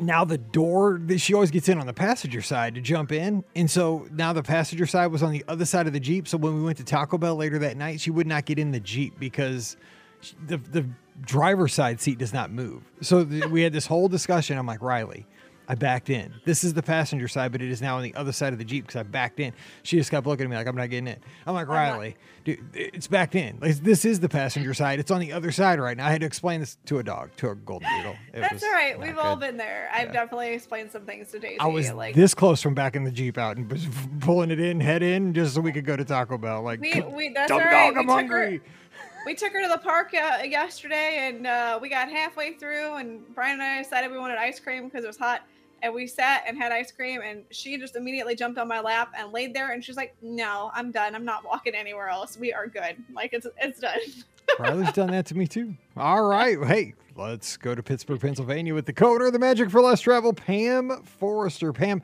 Now 0.00 0.24
the 0.24 0.38
door, 0.38 0.98
that 1.04 1.18
she 1.18 1.34
always 1.34 1.50
gets 1.50 1.68
in 1.68 1.78
on 1.78 1.86
the 1.86 1.92
passenger 1.92 2.40
side 2.40 2.74
to 2.76 2.80
jump 2.80 3.12
in, 3.12 3.44
and 3.54 3.70
so 3.70 4.08
now 4.10 4.32
the 4.32 4.42
passenger 4.42 4.86
side 4.86 5.08
was 5.08 5.22
on 5.22 5.32
the 5.32 5.44
other 5.46 5.66
side 5.66 5.86
of 5.86 5.92
the 5.92 6.00
Jeep. 6.00 6.26
So 6.26 6.38
when 6.38 6.54
we 6.54 6.62
went 6.62 6.78
to 6.78 6.84
Taco 6.84 7.18
Bell 7.18 7.36
later 7.36 7.58
that 7.58 7.76
night, 7.76 8.00
she 8.00 8.10
would 8.10 8.26
not 8.26 8.46
get 8.46 8.58
in 8.58 8.70
the 8.70 8.80
Jeep 8.80 9.20
because 9.20 9.76
the 10.46 10.56
the 10.56 10.86
driver's 11.20 11.74
side 11.74 12.00
seat 12.00 12.18
does 12.18 12.32
not 12.32 12.50
move. 12.50 12.82
So 13.02 13.22
th- 13.24 13.46
we 13.46 13.62
had 13.62 13.74
this 13.74 13.86
whole 13.86 14.08
discussion. 14.08 14.56
I'm 14.56 14.66
like 14.66 14.80
Riley. 14.80 15.26
I 15.68 15.74
backed 15.76 16.10
in. 16.10 16.34
This 16.44 16.64
is 16.64 16.74
the 16.74 16.82
passenger 16.82 17.28
side, 17.28 17.52
but 17.52 17.62
it 17.62 17.70
is 17.70 17.80
now 17.80 17.96
on 17.96 18.02
the 18.02 18.14
other 18.14 18.32
side 18.32 18.52
of 18.52 18.58
the 18.58 18.64
Jeep 18.64 18.84
because 18.86 18.98
I 18.98 19.04
backed 19.04 19.38
in. 19.40 19.52
She 19.84 19.96
just 19.96 20.10
kept 20.10 20.26
looking 20.26 20.44
at 20.44 20.50
me 20.50 20.56
like 20.56 20.66
I'm 20.66 20.76
not 20.76 20.90
getting 20.90 21.06
in. 21.06 21.16
I'm 21.46 21.54
like 21.54 21.68
Riley, 21.68 22.16
dude, 22.44 22.58
it's 22.74 23.06
backed 23.06 23.34
in. 23.36 23.58
Like, 23.60 23.76
this 23.76 24.04
is 24.04 24.20
the 24.20 24.28
passenger 24.28 24.74
side. 24.74 24.98
It's 24.98 25.10
on 25.10 25.20
the 25.20 25.32
other 25.32 25.52
side 25.52 25.78
right 25.78 25.96
now. 25.96 26.06
I 26.06 26.10
had 26.10 26.20
to 26.22 26.26
explain 26.26 26.60
this 26.60 26.76
to 26.86 26.98
a 26.98 27.02
dog, 27.04 27.30
to 27.36 27.50
a 27.50 27.54
golden 27.54 27.88
doodle. 27.96 28.16
It 28.34 28.40
That's 28.40 28.62
all 28.62 28.72
right. 28.72 28.98
We've 28.98 29.18
all 29.18 29.36
been 29.36 29.56
there. 29.56 29.88
I've 29.92 30.08
Yeah. 30.08 30.12
definitely 30.12 30.52
explained 30.52 30.90
some 30.90 31.02
things 31.06 31.30
to 31.30 31.38
Daisy. 31.38 31.60
I 31.60 31.66
was 31.66 31.92
like 31.92 32.14
this 32.16 32.34
close 32.34 32.60
from 32.60 32.74
backing 32.74 33.04
the 33.04 33.12
Jeep 33.12 33.38
out 33.38 33.56
and 33.56 33.70
was 33.70 33.86
pulling 34.20 34.50
it 34.50 34.58
in, 34.60 34.80
head 34.80 35.02
in, 35.02 35.32
just 35.32 35.54
so 35.54 35.60
we 35.60 35.72
could 35.72 35.86
go 35.86 35.96
to 35.96 36.04
Taco 36.04 36.38
Bell. 36.38 36.62
Like, 36.62 36.80
we, 36.80 37.00
we 37.14 37.28
that's 37.30 37.48
dumb 37.48 37.60
all 37.60 37.64
right. 37.64 37.94
dog, 37.94 37.98
I'm 37.98 38.08
hungry. 38.08 38.56
her. 38.58 38.62
We 39.24 39.34
took 39.34 39.52
her 39.52 39.62
to 39.62 39.68
the 39.68 39.78
park 39.78 40.12
uh, 40.14 40.42
yesterday, 40.44 41.28
and 41.28 41.46
uh, 41.46 41.78
we 41.80 41.88
got 41.88 42.10
halfway 42.10 42.54
through, 42.54 42.96
and 42.96 43.22
Brian 43.34 43.54
and 43.54 43.62
I 43.62 43.82
decided 43.82 44.10
we 44.10 44.18
wanted 44.18 44.36
ice 44.36 44.58
cream 44.58 44.84
because 44.88 45.04
it 45.04 45.06
was 45.06 45.16
hot, 45.16 45.42
and 45.82 45.94
we 45.94 46.06
sat 46.06 46.44
and 46.46 46.58
had 46.58 46.72
ice 46.72 46.90
cream, 46.90 47.20
and 47.22 47.44
she 47.50 47.78
just 47.78 47.94
immediately 47.94 48.34
jumped 48.34 48.58
on 48.58 48.66
my 48.66 48.80
lap 48.80 49.12
and 49.16 49.32
laid 49.32 49.54
there, 49.54 49.72
and 49.72 49.84
she's 49.84 49.96
like, 49.96 50.14
"No, 50.22 50.70
I'm 50.74 50.90
done. 50.90 51.14
I'm 51.14 51.24
not 51.24 51.44
walking 51.44 51.74
anywhere 51.74 52.08
else. 52.08 52.36
We 52.36 52.52
are 52.52 52.66
good. 52.66 52.96
Like 53.14 53.32
it's 53.32 53.46
it's 53.60 53.80
done." 53.80 53.98
Riley's 54.58 54.92
done 54.92 55.10
that 55.12 55.26
to 55.26 55.36
me 55.36 55.46
too. 55.46 55.74
All 55.96 56.24
right. 56.24 56.58
Hey, 56.64 56.94
let's 57.16 57.56
go 57.56 57.74
to 57.74 57.82
Pittsburgh, 57.82 58.20
Pennsylvania 58.20 58.74
with 58.74 58.86
the 58.86 58.92
coder 58.92 59.28
of 59.28 59.32
the 59.32 59.38
Magic 59.38 59.70
for 59.70 59.80
Less 59.80 60.00
Travel, 60.00 60.32
Pam 60.32 61.02
Forrester. 61.04 61.72
Pam, 61.72 62.02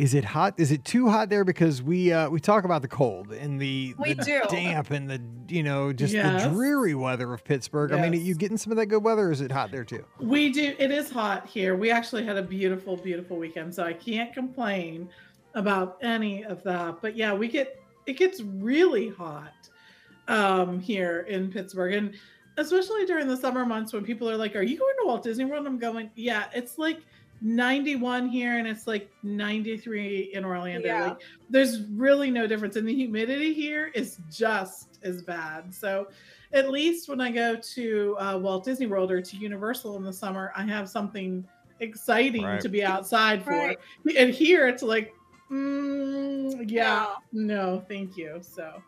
is 0.00 0.14
it 0.14 0.24
hot? 0.24 0.54
Is 0.56 0.72
it 0.72 0.82
too 0.82 1.10
hot 1.10 1.28
there? 1.28 1.44
Because 1.44 1.82
we 1.82 2.10
uh, 2.10 2.30
we 2.30 2.40
talk 2.40 2.64
about 2.64 2.80
the 2.80 2.88
cold 2.88 3.32
and 3.32 3.60
the, 3.60 3.94
We 3.98 4.14
the 4.14 4.24
do. 4.24 4.40
damp 4.48 4.90
and 4.90 5.10
the 5.10 5.20
you 5.54 5.62
know 5.62 5.92
just 5.92 6.14
Yes. 6.14 6.44
the 6.44 6.48
dreary 6.48 6.94
weather 6.94 7.30
of 7.34 7.44
Pittsburgh. 7.44 7.92
I 7.92 8.00
mean, 8.00 8.14
are 8.18 8.22
you 8.24 8.34
getting 8.34 8.56
some 8.56 8.72
of 8.72 8.78
that 8.78 8.86
good 8.86 9.04
weather? 9.04 9.28
Or 9.28 9.30
is 9.32 9.42
it 9.42 9.52
hot 9.52 9.70
there 9.70 9.84
too? 9.84 10.02
We 10.18 10.50
do. 10.50 10.74
It 10.78 10.90
is 10.90 11.10
hot 11.10 11.46
here. 11.46 11.76
We 11.76 11.90
actually 11.90 12.24
had 12.24 12.38
a 12.38 12.42
beautiful, 12.42 12.96
beautiful 12.96 13.36
weekend, 13.36 13.74
so 13.74 13.84
I 13.84 13.92
can't 13.92 14.32
complain 14.32 15.10
about 15.54 15.98
any 16.00 16.44
of 16.44 16.62
that. 16.62 17.02
But 17.02 17.14
yeah, 17.14 17.34
we 17.34 17.48
get 17.48 17.78
it 18.06 18.14
gets 18.16 18.40
really 18.40 19.10
hot 19.10 19.52
um, 20.28 20.80
here 20.80 21.26
in 21.28 21.52
Pittsburgh, 21.52 21.92
and 21.92 22.14
especially 22.56 23.04
during 23.04 23.28
the 23.28 23.36
summer 23.36 23.66
months 23.66 23.92
when 23.92 24.02
people 24.04 24.30
are 24.30 24.36
like, 24.38 24.56
"Are 24.56 24.62
you 24.62 24.78
going 24.78 24.94
to 25.02 25.06
Walt 25.06 25.22
Disney 25.22 25.44
World?" 25.44 25.66
I'm 25.66 25.78
going, 25.78 26.10
"Yeah." 26.14 26.44
It's 26.54 26.78
like 26.78 27.00
91 27.40 28.28
here, 28.28 28.58
and 28.58 28.66
it's 28.68 28.86
like 28.86 29.10
93 29.22 30.30
in 30.34 30.44
Orlando. 30.44 30.86
Yeah. 30.86 31.04
Like, 31.08 31.18
there's 31.48 31.82
really 31.90 32.30
no 32.30 32.46
difference, 32.46 32.76
and 32.76 32.86
the 32.86 32.94
humidity 32.94 33.54
here 33.54 33.90
is 33.94 34.18
just 34.30 34.98
as 35.02 35.22
bad. 35.22 35.74
So 35.74 36.08
at 36.52 36.70
least 36.70 37.08
when 37.08 37.20
I 37.20 37.30
go 37.30 37.56
to 37.56 38.16
uh, 38.18 38.38
Walt 38.38 38.64
Disney 38.64 38.86
World 38.86 39.10
or 39.10 39.22
to 39.22 39.36
Universal 39.36 39.96
in 39.96 40.04
the 40.04 40.12
summer, 40.12 40.52
I 40.56 40.64
have 40.64 40.88
something 40.88 41.46
exciting 41.80 42.44
Right. 42.44 42.60
to 42.60 42.68
be 42.68 42.84
outside 42.84 43.42
for. 43.42 43.52
Right. 43.52 43.78
And 44.16 44.34
here 44.34 44.68
it's 44.68 44.82
like, 44.82 45.14
mm, 45.50 46.64
yeah, 46.70 47.14
no. 47.32 47.84
thank 47.88 48.16
you. 48.16 48.38
So, 48.42 48.82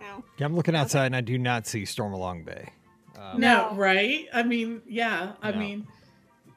No. 0.00 0.24
Yeah, 0.38 0.46
I'm 0.46 0.54
looking 0.54 0.74
outside 0.76 1.06
and 1.06 1.16
I 1.16 1.20
do 1.20 1.36
not 1.38 1.66
see 1.66 1.82
Stormalong 1.82 2.44
Bay. 2.46 2.72
Um, 3.18 3.40
no, 3.40 3.70
No. 3.70 3.76
right? 3.76 4.26
I 4.32 4.42
mean, 4.44 4.80
yeah, 4.86 5.32
I 5.42 5.50
No. 5.50 5.58
mean, 5.58 5.86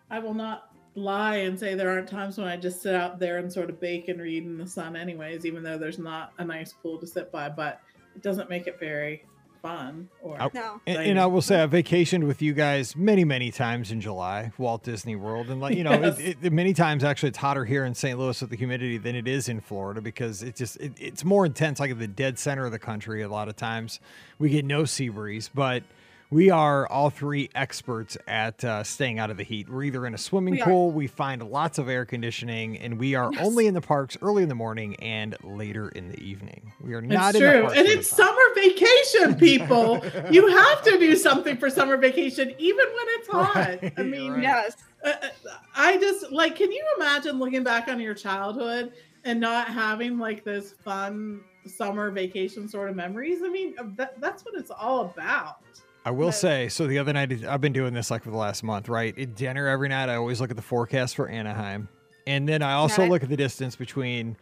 I 0.10 0.20
will 0.20 0.34
not 0.36 0.71
lie 0.96 1.38
and 1.38 1.58
say 1.60 1.74
there 1.76 1.90
aren't 1.90 2.08
times 2.10 2.38
when 2.38 2.48
I 2.48 2.58
just 2.58 2.82
sit 2.82 2.94
out 2.96 3.20
there 3.20 3.38
and 3.38 3.52
sort 3.52 3.70
of 3.70 3.80
bake 3.80 4.08
and 4.10 4.20
read 4.22 4.44
in 4.44 4.58
the 4.58 4.68
sun, 4.68 4.96
anyways, 4.96 5.46
even 5.46 5.64
though 5.64 5.78
there's 5.78 6.00
not 6.00 6.34
a 6.38 6.46
nice 6.46 6.74
pool 6.74 6.98
to 7.00 7.08
sit 7.08 7.32
by, 7.32 7.50
but 7.50 7.80
it 8.16 8.22
doesn't 8.22 8.50
make 8.50 8.68
it 8.68 8.80
very 8.80 9.24
fun 9.62 10.10
or 10.22 10.42
I- 10.42 10.50
No. 10.54 10.82
And, 10.88 10.98
and 10.98 11.20
I 11.20 11.28
will 11.28 11.42
say 11.42 11.62
I 11.62 11.68
vacationed 11.68 12.26
with 12.26 12.42
you 12.42 12.52
guys 12.54 12.96
many, 12.96 13.24
many 13.24 13.52
times 13.52 13.92
in 13.92 14.02
July, 14.02 14.52
Walt 14.58 14.84
Disney 14.84 15.16
World, 15.16 15.50
and 15.52 15.62
like 15.62 15.78
you 15.78 15.84
know, 15.84 15.92
Yes. 16.02 16.20
it, 16.20 16.38
it, 16.42 16.52
many 16.52 16.74
times 16.74 17.04
actually 17.04 17.30
it's 17.30 17.38
hotter 17.38 17.64
here 17.64 17.86
in 17.86 17.94
St. 17.94 18.18
Louis 18.18 18.42
with 18.42 18.50
the 18.50 18.58
humidity 18.58 18.98
than 18.98 19.16
it 19.16 19.28
is 19.28 19.48
in 19.48 19.62
Florida 19.62 20.02
because 20.02 20.42
it 20.44 20.56
just 20.56 20.78
it, 20.78 20.94
it's 21.00 21.24
more 21.24 21.46
intense. 21.46 21.80
Like 21.80 21.92
at 21.92 22.00
the 22.00 22.08
dead 22.08 22.40
center 22.40 22.66
of 22.66 22.72
the 22.72 22.80
country, 22.80 23.22
a 23.22 23.30
lot 23.30 23.48
of 23.50 23.56
times 23.56 24.00
we 24.40 24.50
get 24.50 24.66
no 24.66 24.84
sea 24.84 25.10
breeze, 25.10 25.50
but 25.54 25.84
we 26.32 26.50
are 26.50 26.88
all 26.88 27.10
three 27.10 27.50
experts 27.54 28.18
at 28.26 28.64
uh, 28.64 28.84
staying 28.84 29.20
out 29.20 29.30
of 29.30 29.36
the 29.36 29.44
heat. 29.44 29.70
We're 29.70 29.84
either 29.84 30.08
in 30.08 30.14
a 30.14 30.18
swimming 30.18 30.54
We 30.54 30.62
are. 30.62 30.66
pool, 30.66 30.92
we 30.92 31.08
find 31.08 31.44
lots 31.44 31.78
of 31.78 31.90
air 31.90 32.06
conditioning, 32.06 32.78
and 32.78 32.98
we 32.98 33.16
are 33.16 33.32
only 33.38 33.68
in 33.68 33.74
the 33.74 33.82
parks 33.82 34.18
early 34.22 34.42
in 34.42 34.48
the 34.48 34.56
morning 34.56 34.96
and 34.96 35.36
later 35.44 35.90
in 35.90 36.10
the 36.10 36.20
evening. 36.22 36.72
We 36.82 36.94
are 36.94 37.02
not 37.02 37.36
it's 37.36 37.40
in 37.40 37.44
the 37.44 37.52
true. 37.52 37.62
parks 37.64 37.78
And 37.78 37.88
it's 37.88 38.08
summer 38.08 38.42
vacation, 38.56 39.36
people. 39.36 40.02
you 40.32 40.48
have 40.48 40.82
to 40.84 40.98
do 40.98 41.18
something 41.18 41.58
for 41.58 41.70
summer 41.70 41.98
vacation, 41.98 42.56
even 42.58 42.86
when 42.86 43.06
it's 43.10 43.28
hot. 43.28 43.80
I 43.98 44.04
mean, 44.04 44.32
right. 44.32 44.44
Yes. 44.44 44.78
uh, 45.04 45.10
uh, 45.10 45.28
I 45.76 45.98
just 45.98 46.32
like, 46.32 46.56
can 46.56 46.72
you 46.72 46.84
imagine 46.96 47.40
looking 47.40 47.64
back 47.64 47.90
on 47.90 48.00
your 48.00 48.14
childhood 48.14 48.94
and 49.26 49.42
not 49.42 49.68
having 49.68 50.18
like 50.18 50.46
this 50.46 50.72
fun 50.72 51.42
summer 51.66 52.10
vacation 52.10 52.70
sort 52.70 52.90
of 52.90 52.96
memories? 52.96 53.40
I 53.44 53.50
mean, 53.50 53.76
uh, 53.78 53.84
that, 53.98 54.22
that's 54.22 54.46
what 54.46 54.56
it's 54.56 54.72
all 54.72 55.02
about. 55.02 55.58
I 56.04 56.12
will 56.12 56.28
But- 56.30 56.32
say, 56.36 56.70
so 56.70 56.88
the 56.88 56.98
other 57.00 57.14
night, 57.14 57.46
I've 57.46 57.62
been 57.62 57.74
doing 57.74 57.94
this 57.94 58.10
like 58.10 58.24
for 58.24 58.32
the 58.32 58.38
last 58.38 58.64
month, 58.64 58.90
right? 58.90 59.18
At 59.18 59.36
dinner 59.36 59.68
every 59.68 59.90
night, 59.90 60.10
I 60.10 60.16
always 60.16 60.42
look 60.42 60.50
at 60.50 60.56
the 60.56 60.62
forecast 60.64 61.16
for 61.16 61.28
Anaheim. 61.30 61.90
And 62.28 62.48
then 62.48 62.62
I 62.62 62.74
also 62.74 63.06
look 63.06 63.24
at 63.24 63.30
the 63.30 63.38
distance 63.38 63.76
between 63.76 64.38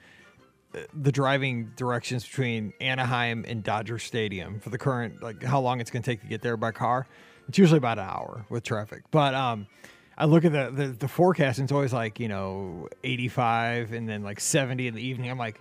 uh, 0.75 0.79
the 0.93 1.11
driving 1.11 1.71
directions 1.75 2.25
between 2.25 2.73
Anaheim 2.79 3.45
and 3.47 3.63
Dodger 3.63 3.99
Stadium 3.99 4.59
for 4.59 4.69
the 4.69 4.77
current, 4.77 5.21
like 5.23 5.43
how 5.43 5.59
long 5.59 5.81
it's 5.81 5.89
going 5.89 6.03
to 6.03 6.09
take 6.11 6.21
to 6.21 6.27
get 6.27 6.41
there 6.41 6.57
by 6.57 6.71
car. 6.71 7.07
It's 7.47 7.57
usually 7.57 7.77
about 7.77 7.97
an 7.97 8.05
hour 8.05 8.45
with 8.49 8.63
traffic. 8.63 9.03
But 9.11 9.33
um, 9.33 9.67
I 10.17 10.25
look 10.25 10.45
at 10.45 10.51
the, 10.51 10.71
the, 10.71 10.87
the 10.89 11.07
forecast 11.07 11.57
and 11.59 11.65
it's 11.65 11.71
always 11.71 11.93
like, 11.93 12.19
you 12.19 12.27
know, 12.27 12.87
85 13.03 13.93
and 13.93 14.07
then 14.07 14.23
like 14.23 14.39
70 14.39 14.87
in 14.87 14.93
the 14.93 15.01
evening. 15.01 15.31
I'm 15.31 15.37
like, 15.39 15.59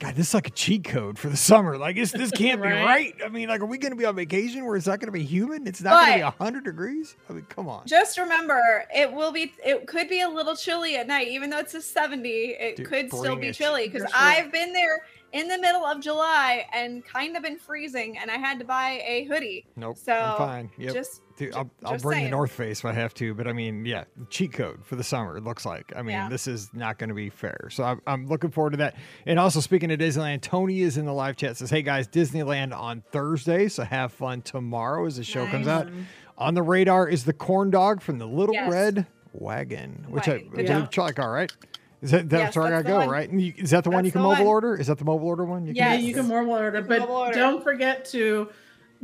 God, 0.00 0.14
this 0.14 0.28
is 0.28 0.34
like 0.34 0.46
a 0.48 0.50
cheat 0.52 0.84
code 0.84 1.18
for 1.18 1.28
the 1.28 1.36
summer. 1.36 1.76
Like, 1.76 1.94
this, 1.94 2.10
this 2.10 2.30
can't 2.36 2.60
be 2.62 2.68
Right. 2.68 2.84
right. 2.84 3.14
I 3.22 3.28
mean, 3.28 3.48
like, 3.50 3.60
are 3.60 3.66
we 3.66 3.76
going 3.76 3.92
to 3.92 3.96
be 3.96 4.06
on 4.06 4.16
vacation 4.16 4.64
where 4.64 4.74
it's 4.76 4.86
not 4.86 4.98
going 4.98 5.08
to 5.08 5.12
be 5.12 5.22
humid? 5.22 5.68
It's 5.68 5.82
not 5.82 5.92
going 6.06 6.12
to 6.12 6.18
be 6.18 6.22
100 6.24 6.64
degrees? 6.64 7.16
I 7.28 7.34
mean, 7.34 7.44
come 7.50 7.68
on. 7.68 7.86
Just 7.86 8.16
remember, 8.16 8.86
it 8.94 9.12
will 9.12 9.30
be. 9.30 9.52
It 9.64 9.86
could 9.86 10.08
be 10.08 10.22
a 10.22 10.28
little 10.28 10.56
chilly 10.56 10.96
at 10.96 11.06
night, 11.06 11.28
even 11.28 11.50
though 11.50 11.58
it's 11.58 11.74
a 11.74 11.82
seventy. 11.82 12.56
It 12.58 12.76
Dude, 12.76 12.86
could 12.86 13.12
still 13.12 13.36
be 13.36 13.48
it. 13.48 13.54
chilly 13.54 13.88
because 13.88 14.10
I've 14.14 14.50
been 14.50 14.72
there 14.72 15.02
in 15.32 15.48
the 15.48 15.58
middle 15.58 15.84
of 15.84 16.00
July 16.00 16.66
and 16.72 17.04
kind 17.04 17.36
of 17.36 17.42
been 17.42 17.58
freezing, 17.58 18.18
and 18.18 18.30
I 18.30 18.36
had 18.36 18.58
to 18.58 18.64
buy 18.64 19.02
a 19.06 19.24
hoodie. 19.24 19.66
Nope. 19.76 19.96
So 19.98 20.12
I'm 20.12 20.36
fine. 20.38 20.70
Yep. 20.78 20.94
just 20.94 21.22
Dude, 21.36 21.54
I'll, 21.54 21.70
I'll 21.84 21.96
bring 21.98 22.16
saying. 22.18 22.24
the 22.26 22.30
North 22.32 22.52
Face 22.52 22.80
if 22.80 22.84
I 22.84 22.92
have 22.92 23.14
to, 23.14 23.32
but 23.34 23.46
I 23.48 23.52
mean, 23.54 23.86
yeah, 23.86 24.04
cheat 24.28 24.52
code 24.52 24.84
for 24.84 24.96
the 24.96 25.04
summer. 25.04 25.38
It 25.38 25.44
looks 25.44 25.64
like. 25.64 25.90
I 25.96 26.02
mean, 26.02 26.10
Yeah. 26.12 26.28
this 26.28 26.46
is 26.46 26.68
not 26.74 26.98
going 26.98 27.08
to 27.08 27.14
be 27.14 27.30
fair. 27.30 27.68
So 27.70 27.82
I'm, 27.84 28.02
I'm 28.06 28.26
looking 28.26 28.50
forward 28.50 28.70
to 28.72 28.76
that. 28.78 28.96
And 29.24 29.38
also, 29.38 29.60
speaking 29.60 29.90
of 29.90 29.98
Disneyland, 29.98 30.42
Tony 30.42 30.80
is 30.82 30.98
in 30.98 31.06
the 31.06 31.14
live 31.14 31.36
chat. 31.36 31.56
Says, 31.56 31.70
"Hey 31.70 31.80
guys, 31.82 32.06
Disneyland 32.08 32.76
on 32.76 33.02
Thursday, 33.10 33.68
so 33.68 33.84
have 33.84 34.12
fun 34.12 34.42
tomorrow 34.42 35.06
as 35.06 35.16
the 35.16 35.24
show 35.24 35.46
comes 35.46 35.66
out." 35.68 35.88
On 36.36 36.54
the 36.54 36.62
radar 36.62 37.06
is 37.08 37.24
the 37.24 37.32
corn 37.34 37.70
dog 37.70 38.00
from 38.02 38.18
the 38.18 38.26
Little 38.26 38.54
Yes. 38.54 38.70
Red 38.72 39.06
Wagon, 39.32 40.06
which 40.08 40.26
I 40.28 40.32
Wagon. 40.32 40.46
Good 40.48 40.52
believe 40.66 40.68
job. 40.68 40.90
Charlie 40.90 41.12
car, 41.14 41.32
right? 41.32 41.52
Is 42.02 42.10
that 42.12 42.28
that's 42.30 42.54
Yes, 42.54 42.56
where 42.56 42.66
I 42.66 42.70
that's 42.70 42.82
gotta 42.88 43.00
the 43.00 43.06
go, 43.06 43.10
right? 43.12 43.28
And 43.30 43.40
you, 43.42 43.52
is 43.56 43.70
that 43.70 43.84
the 43.84 43.90
one 43.90 44.04
you 44.04 44.12
can 44.12 44.22
mobile 44.22 44.44
one. 44.44 44.46
order? 44.46 44.74
Is 44.76 44.86
that 44.86 44.98
the 44.98 45.04
mobile 45.04 45.26
order 45.28 45.44
one? 45.44 45.66
You 45.66 45.72
Yeah, 45.74 45.94
Yes. 45.94 46.02
you 46.04 46.14
can 46.14 46.28
mobile 46.28 46.52
order, 46.52 46.80
but 46.82 47.00
mobile 47.00 47.14
order. 47.16 47.34
don't 47.38 47.62
forget 47.62 48.04
to 48.06 48.48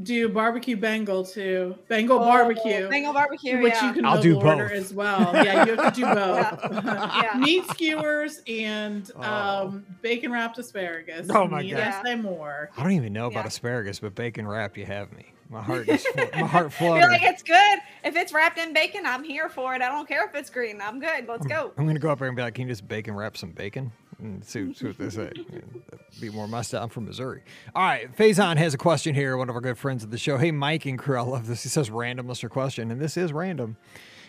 do 0.03 0.29
barbecue 0.29 0.77
Bengal 0.77 1.25
too. 1.25 1.75
Bengal 1.89 2.19
Oh, 2.19 2.25
barbecue. 2.25 2.89
Bengal 2.89 3.13
barbecue. 3.15 3.61
which 3.63 3.73
yeah. 3.75 3.89
you 3.89 3.93
can 3.95 4.05
I'll 4.05 4.21
do 4.21 4.35
mobile 4.35 4.49
order 4.49 4.73
as 4.73 4.93
well. 4.95 5.33
Yeah, 5.45 5.65
you 5.67 5.75
have 5.77 5.95
to 5.95 6.01
do 6.01 6.07
both. 6.15 6.85
Yeah. 6.85 7.39
Meat 7.39 7.65
skewers 7.71 8.41
and 8.47 9.11
Oh. 9.17 9.23
um, 9.23 9.87
bacon 10.03 10.33
wrapped 10.33 10.59
asparagus. 10.59 11.29
Oh 11.31 11.47
my 11.47 11.63
Need 11.63 11.73
God. 11.73 11.81
I 11.81 12.03
say 12.03 12.15
more. 12.15 12.71
I 12.77 12.83
don't 12.83 12.93
even 12.93 13.13
know 13.13 13.27
about 13.27 13.41
Yeah. 13.45 13.49
asparagus, 13.49 14.01
but 14.01 14.15
bacon 14.15 14.47
wrapped, 14.47 14.77
you 14.77 14.85
have 14.87 15.13
me. 15.13 15.33
My 15.49 15.63
heart 15.63 15.89
is 15.89 16.05
my 16.17 16.25
heart 16.47 16.67
I 16.67 16.69
flutters. 16.71 17.03
feel 17.05 17.09
like 17.13 17.23
it's 17.23 17.43
good. 17.43 17.79
If 18.05 18.17
it's 18.17 18.33
wrapped 18.33 18.59
in 18.59 18.73
bacon, 18.73 19.07
I'm 19.07 19.23
here 19.25 19.49
for 19.49 19.75
it. 19.75 19.83
I 19.83 19.89
don't 19.89 20.09
care 20.09 20.27
if 20.27 20.35
it's 20.35 20.51
green. 20.51 20.81
I'm 20.81 20.99
good. 21.01 21.27
Let's 21.29 21.47
go. 21.47 21.73
I'm 21.77 21.87
gonna 21.87 21.99
go 21.99 22.11
up 22.11 22.19
there 22.19 22.29
and 22.29 22.37
be 22.37 22.43
like, 22.43 22.55
"Can 22.55 22.67
you 22.67 22.73
just 22.73 22.87
bacon 22.89 23.15
wrap 23.15 23.37
some 23.37 23.53
bacon?" 23.53 23.93
And 24.19 24.43
see, 24.45 24.73
see 24.73 24.87
what 24.87 24.99
they 24.99 25.11
say. 25.11 25.31
Be 26.21 26.31
more 26.31 26.49
my 26.49 26.63
style. 26.63 26.83
I'm 26.85 26.89
from 26.89 27.05
Missouri. 27.05 27.43
All 27.75 27.83
right, 27.83 28.11
Faison 28.17 28.57
has 28.57 28.73
a 28.73 28.79
question 28.79 29.15
here. 29.15 29.37
One 29.37 29.51
of 29.51 29.55
our 29.55 29.61
good 29.61 29.77
friends 29.77 30.03
of 30.03 30.11
the 30.11 30.17
show. 30.17 30.39
Hey, 30.39 30.51
Mike 30.53 30.87
and 30.87 30.99
crew, 30.99 31.19
I 31.19 31.21
love 31.21 31.47
this. 31.47 31.63
He 31.65 31.69
says 31.69 31.91
random 31.91 32.27
listener 32.27 32.49
question, 32.49 32.91
and 32.91 32.99
this 32.99 33.19
is 33.19 33.31
random. 33.33 33.77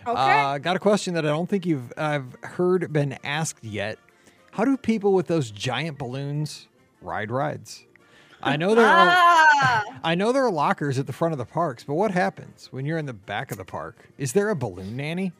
Okay. 0.06 0.40
Uh, 0.42 0.58
got 0.58 0.76
a 0.76 0.80
question 0.80 1.14
that 1.14 1.26
I 1.26 1.30
don't 1.30 1.50
think 1.50 1.66
you've 1.66 1.94
I've 1.98 2.36
heard 2.44 2.92
been 2.92 3.18
asked 3.24 3.64
yet. 3.64 3.98
How 4.52 4.66
do 4.66 4.76
people 4.76 5.14
with 5.14 5.28
those 5.28 5.52
giant 5.52 5.98
balloons 5.98 6.68
ride 7.02 7.32
rides? 7.32 7.86
I 8.42 8.56
know 8.58 8.76
there 8.76 8.86
are. 8.86 9.08
ah, 9.10 9.84
I 10.04 10.16
know 10.16 10.32
there 10.32 10.46
are 10.46 10.52
lockers 10.52 11.00
at 11.00 11.08
the 11.08 11.14
front 11.14 11.32
of 11.34 11.38
the 11.38 11.46
parks, 11.46 11.84
but 11.84 11.96
what 11.96 12.12
happens 12.12 12.68
when 12.72 12.86
you're 12.86 12.98
in 12.98 13.06
the 13.06 13.14
back 13.14 13.52
of 13.52 13.58
the 13.58 13.66
park? 13.66 14.10
Is 14.18 14.34
there 14.34 14.50
a 14.50 14.56
balloon 14.56 14.96
nanny? 14.96 15.32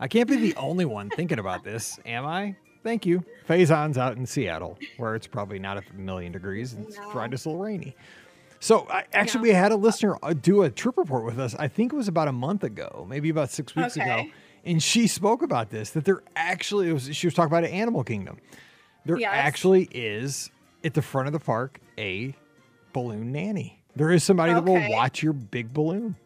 I 0.00 0.08
can't 0.08 0.28
be 0.28 0.36
the 0.36 0.54
only 0.56 0.84
one 0.84 1.10
thinking 1.10 1.38
about 1.38 1.64
this, 1.64 1.98
am 2.06 2.26
I? 2.26 2.56
Thank 2.82 3.04
you. 3.06 3.24
Faison's 3.46 3.98
out 3.98 4.16
in 4.16 4.26
Seattle, 4.26 4.78
where 4.96 5.14
it's 5.14 5.26
probably 5.26 5.58
not 5.58 5.76
a 5.78 5.82
million 5.94 6.32
degrees 6.32 6.72
and 6.72 6.86
it's 6.86 6.96
No. 6.96 7.10
A 7.12 7.28
little 7.28 7.56
rainy. 7.58 7.96
So 8.60 8.86
I, 8.88 9.04
actually, 9.12 9.42
we 9.42 9.50
had 9.50 9.72
a 9.72 9.76
listener 9.76 10.16
uh, 10.22 10.32
do 10.32 10.62
a 10.62 10.70
trip 10.70 10.96
report 10.96 11.24
with 11.24 11.38
us. 11.38 11.54
I 11.58 11.68
think 11.68 11.92
it 11.92 11.96
was 11.96 12.08
about 12.08 12.28
a 12.28 12.32
month 12.32 12.64
ago, 12.64 13.06
maybe 13.08 13.28
about 13.28 13.50
six 13.50 13.74
weeks 13.76 13.96
ago, 13.96 14.24
and 14.64 14.82
she 14.82 15.06
spoke 15.06 15.42
about 15.42 15.70
this. 15.70 15.90
That 15.90 16.04
there 16.04 16.22
actually 16.36 16.88
it 16.88 16.92
was. 16.94 17.14
She 17.14 17.26
was 17.26 17.34
talking 17.34 17.48
about 17.52 17.64
an 17.64 17.70
Animal 17.70 18.02
Kingdom. 18.02 18.38
There 19.04 19.18
Yes. 19.18 19.30
actually 19.34 19.88
is 19.92 20.50
at 20.84 20.94
the 20.94 21.02
front 21.02 21.26
of 21.26 21.32
the 21.32 21.38
park 21.40 21.80
a 21.98 22.34
balloon 22.96 23.30
nanny. 23.30 23.78
There 23.94 24.10
is 24.10 24.24
somebody 24.24 24.54
that 24.54 24.64
will 24.64 24.90
watch 24.90 25.22
your 25.22 25.34
big 25.34 25.74
balloon. 25.74 26.16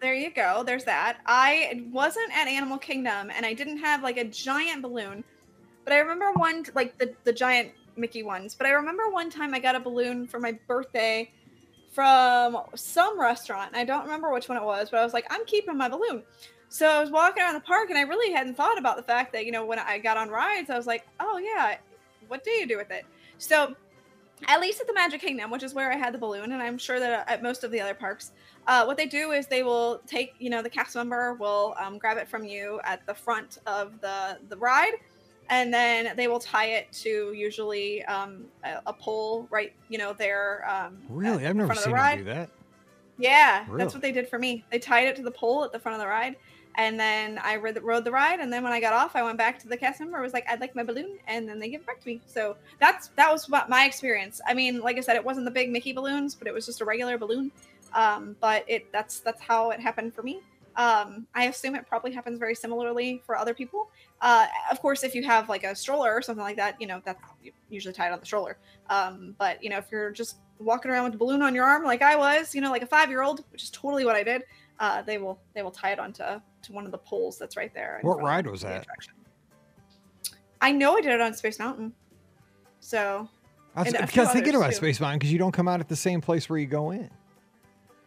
there 0.00 0.14
you 0.14 0.30
go. 0.30 0.62
There's 0.64 0.84
that. 0.84 1.18
I 1.26 1.82
wasn't 1.90 2.30
at 2.36 2.46
Animal 2.46 2.78
Kingdom 2.78 3.32
and 3.34 3.44
I 3.44 3.52
didn't 3.52 3.78
have 3.78 4.04
like 4.04 4.16
a 4.16 4.24
giant 4.24 4.80
balloon, 4.80 5.24
but 5.82 5.92
I 5.92 5.98
remember 5.98 6.30
one 6.38 6.64
like 6.76 6.96
the 6.98 7.12
the 7.24 7.32
giant 7.32 7.72
Mickey 7.96 8.22
ones. 8.22 8.54
But 8.54 8.68
I 8.68 8.70
remember 8.70 9.10
one 9.10 9.28
time 9.28 9.54
I 9.54 9.58
got 9.58 9.74
a 9.74 9.80
balloon 9.80 10.28
for 10.28 10.38
my 10.38 10.52
birthday 10.68 11.32
from 11.90 12.58
some 12.76 13.20
restaurant. 13.20 13.72
and 13.72 13.76
I 13.80 13.84
don't 13.84 14.04
remember 14.04 14.32
which 14.32 14.48
one 14.48 14.56
it 14.56 14.64
was, 14.64 14.90
but 14.90 15.00
I 15.00 15.04
was 15.04 15.14
like, 15.14 15.26
I'm 15.30 15.44
keeping 15.46 15.76
my 15.76 15.88
balloon. 15.88 16.22
So 16.68 16.88
I 16.88 17.00
was 17.00 17.10
walking 17.10 17.42
around 17.42 17.54
the 17.54 17.60
park 17.60 17.90
and 17.90 17.98
I 17.98 18.02
really 18.02 18.32
hadn't 18.32 18.56
thought 18.56 18.78
about 18.78 18.96
the 18.96 19.02
fact 19.02 19.32
that, 19.32 19.46
you 19.46 19.52
know, 19.52 19.64
when 19.66 19.80
I 19.80 19.98
got 19.98 20.16
on 20.16 20.28
rides, 20.28 20.70
I 20.70 20.76
was 20.76 20.86
like, 20.86 21.06
oh 21.18 21.38
yeah, 21.38 21.76
what 22.28 22.44
do 22.44 22.50
you 22.52 22.68
do 22.68 22.76
with 22.76 22.92
it? 22.92 23.04
So 23.38 23.74
at 24.46 24.60
least 24.60 24.80
at 24.80 24.86
the 24.86 24.94
Magic 24.94 25.20
Kingdom, 25.20 25.50
which 25.50 25.62
is 25.62 25.74
where 25.74 25.92
I 25.92 25.96
had 25.96 26.12
the 26.12 26.18
balloon, 26.18 26.52
and 26.52 26.62
I'm 26.62 26.78
sure 26.78 27.00
that 27.00 27.28
at 27.28 27.42
most 27.42 27.64
of 27.64 27.70
the 27.70 27.80
other 27.80 27.94
parks, 27.94 28.32
uh, 28.66 28.84
what 28.84 28.96
they 28.96 29.06
do 29.06 29.32
is 29.32 29.46
they 29.46 29.62
will 29.62 30.00
take, 30.06 30.34
you 30.38 30.50
know, 30.50 30.62
the 30.62 30.70
cast 30.70 30.96
member 30.96 31.34
will 31.34 31.74
um, 31.80 31.98
grab 31.98 32.16
it 32.18 32.28
from 32.28 32.44
you 32.44 32.80
at 32.84 33.06
the 33.06 33.14
front 33.14 33.58
of 33.66 34.00
the 34.00 34.38
the 34.48 34.56
ride, 34.56 34.94
and 35.50 35.72
then 35.72 36.16
they 36.16 36.28
will 36.28 36.40
tie 36.40 36.66
it 36.66 36.90
to 36.92 37.32
usually 37.34 38.04
um, 38.04 38.44
a, 38.64 38.80
a 38.86 38.92
pole 38.92 39.46
right, 39.50 39.72
you 39.88 39.98
know, 39.98 40.12
there. 40.12 40.68
Um, 40.68 40.98
Really, 41.08 41.46
I've 41.46 41.56
never 41.56 41.68
front 41.74 41.78
of 41.86 41.92
the 41.92 41.96
seen 41.96 41.96
them 41.96 42.18
do 42.18 42.24
that. 42.24 42.50
Yeah, 43.18 43.64
Really? 43.68 43.78
that's 43.78 43.94
what 43.94 44.02
they 44.02 44.12
did 44.12 44.28
for 44.28 44.38
me. 44.38 44.64
They 44.70 44.78
tied 44.78 45.06
it 45.06 45.16
to 45.16 45.22
the 45.22 45.30
pole 45.30 45.64
at 45.64 45.72
the 45.72 45.78
front 45.78 45.94
of 45.94 46.00
the 46.00 46.08
ride, 46.08 46.36
and 46.76 46.98
then 46.98 47.38
I 47.42 47.56
rode 47.56 47.74
the, 47.74 47.80
rode 47.80 48.04
the 48.04 48.10
ride. 48.10 48.40
And 48.40 48.52
then 48.52 48.62
when 48.62 48.72
I 48.72 48.80
got 48.80 48.92
off, 48.92 49.14
I 49.14 49.22
went 49.22 49.38
back 49.38 49.58
to 49.60 49.68
the 49.68 49.76
cast 49.76 50.00
member. 50.00 50.20
Was 50.20 50.32
like, 50.32 50.48
"I'd 50.48 50.60
like 50.60 50.74
my 50.74 50.82
balloon," 50.82 51.18
and 51.26 51.48
then 51.48 51.58
they 51.58 51.68
give 51.68 51.82
it 51.82 51.86
back 51.86 52.00
to 52.00 52.06
me. 52.06 52.20
So 52.26 52.56
that's 52.80 53.08
that 53.16 53.30
was 53.30 53.48
what 53.48 53.68
my 53.68 53.84
experience. 53.84 54.40
I 54.46 54.54
mean, 54.54 54.80
like 54.80 54.96
I 54.96 55.00
said, 55.00 55.16
it 55.16 55.24
wasn't 55.24 55.44
the 55.44 55.50
big 55.50 55.70
Mickey 55.70 55.92
balloons, 55.92 56.34
but 56.34 56.48
it 56.48 56.54
was 56.54 56.66
just 56.66 56.80
a 56.80 56.84
regular 56.84 57.18
balloon. 57.18 57.50
Um, 57.94 58.36
but 58.40 58.64
it 58.68 58.90
that's 58.92 59.20
that's 59.20 59.40
how 59.40 59.70
it 59.70 59.80
happened 59.80 60.14
for 60.14 60.22
me. 60.22 60.40
Um, 60.76 61.26
I 61.34 61.44
assume 61.44 61.76
it 61.76 61.86
probably 61.86 62.10
happens 62.10 62.38
very 62.38 62.54
similarly 62.54 63.22
for 63.24 63.36
other 63.36 63.54
people. 63.54 63.90
Uh, 64.20 64.46
of 64.70 64.80
course, 64.80 65.04
if 65.04 65.14
you 65.14 65.22
have 65.22 65.48
like 65.48 65.62
a 65.62 65.76
stroller 65.76 66.12
or 66.12 66.22
something 66.22 66.42
like 66.42 66.56
that, 66.56 66.80
you 66.80 66.86
know 66.86 67.00
that's 67.04 67.22
usually 67.70 67.94
tied 67.94 68.12
on 68.12 68.18
the 68.18 68.26
stroller. 68.26 68.56
Um, 68.90 69.36
but 69.38 69.62
you 69.62 69.70
know, 69.70 69.78
if 69.78 69.86
you're 69.92 70.10
just 70.10 70.36
walking 70.58 70.90
around 70.90 71.04
with 71.04 71.14
a 71.14 71.18
balloon 71.18 71.42
on 71.42 71.54
your 71.54 71.64
arm 71.64 71.84
like 71.84 72.02
I 72.02 72.16
was, 72.16 72.54
you 72.54 72.60
know, 72.60 72.70
like 72.70 72.82
a 72.82 72.86
five 72.86 73.08
year 73.08 73.22
old, 73.22 73.44
which 73.50 73.62
is 73.62 73.70
totally 73.70 74.04
what 74.04 74.16
I 74.16 74.22
did, 74.22 74.42
uh, 74.80 75.02
they 75.02 75.18
will 75.18 75.40
they 75.54 75.62
will 75.62 75.70
tie 75.70 75.92
it 75.92 75.98
onto 75.98 76.22
to 76.24 76.72
one 76.72 76.84
of 76.86 76.90
the 76.92 76.98
poles 76.98 77.38
that's 77.38 77.56
right 77.56 77.72
there. 77.74 77.98
What 78.02 78.22
ride 78.22 78.46
was 78.46 78.62
that? 78.62 78.82
attraction. 78.82 79.12
I 80.60 80.72
know 80.72 80.96
I 80.96 81.00
did 81.00 81.12
it 81.12 81.20
on 81.20 81.34
Space 81.34 81.58
Mountain. 81.58 81.92
So 82.80 83.28
I 83.74 83.80
was, 83.82 83.86
And 83.88 83.96
a 83.96 83.98
few 84.06 84.22
because 84.22 84.32
thinking 84.32 84.54
others, 84.54 84.60
about 84.62 84.70
too. 84.70 84.76
Space 84.76 85.00
Mountain, 85.00 85.18
because 85.18 85.32
you 85.32 85.38
don't 85.38 85.52
come 85.52 85.68
out 85.68 85.80
at 85.80 85.88
the 85.88 85.96
same 85.96 86.20
place 86.20 86.48
where 86.48 86.58
you 86.58 86.66
go 86.66 86.90
in. 86.90 87.10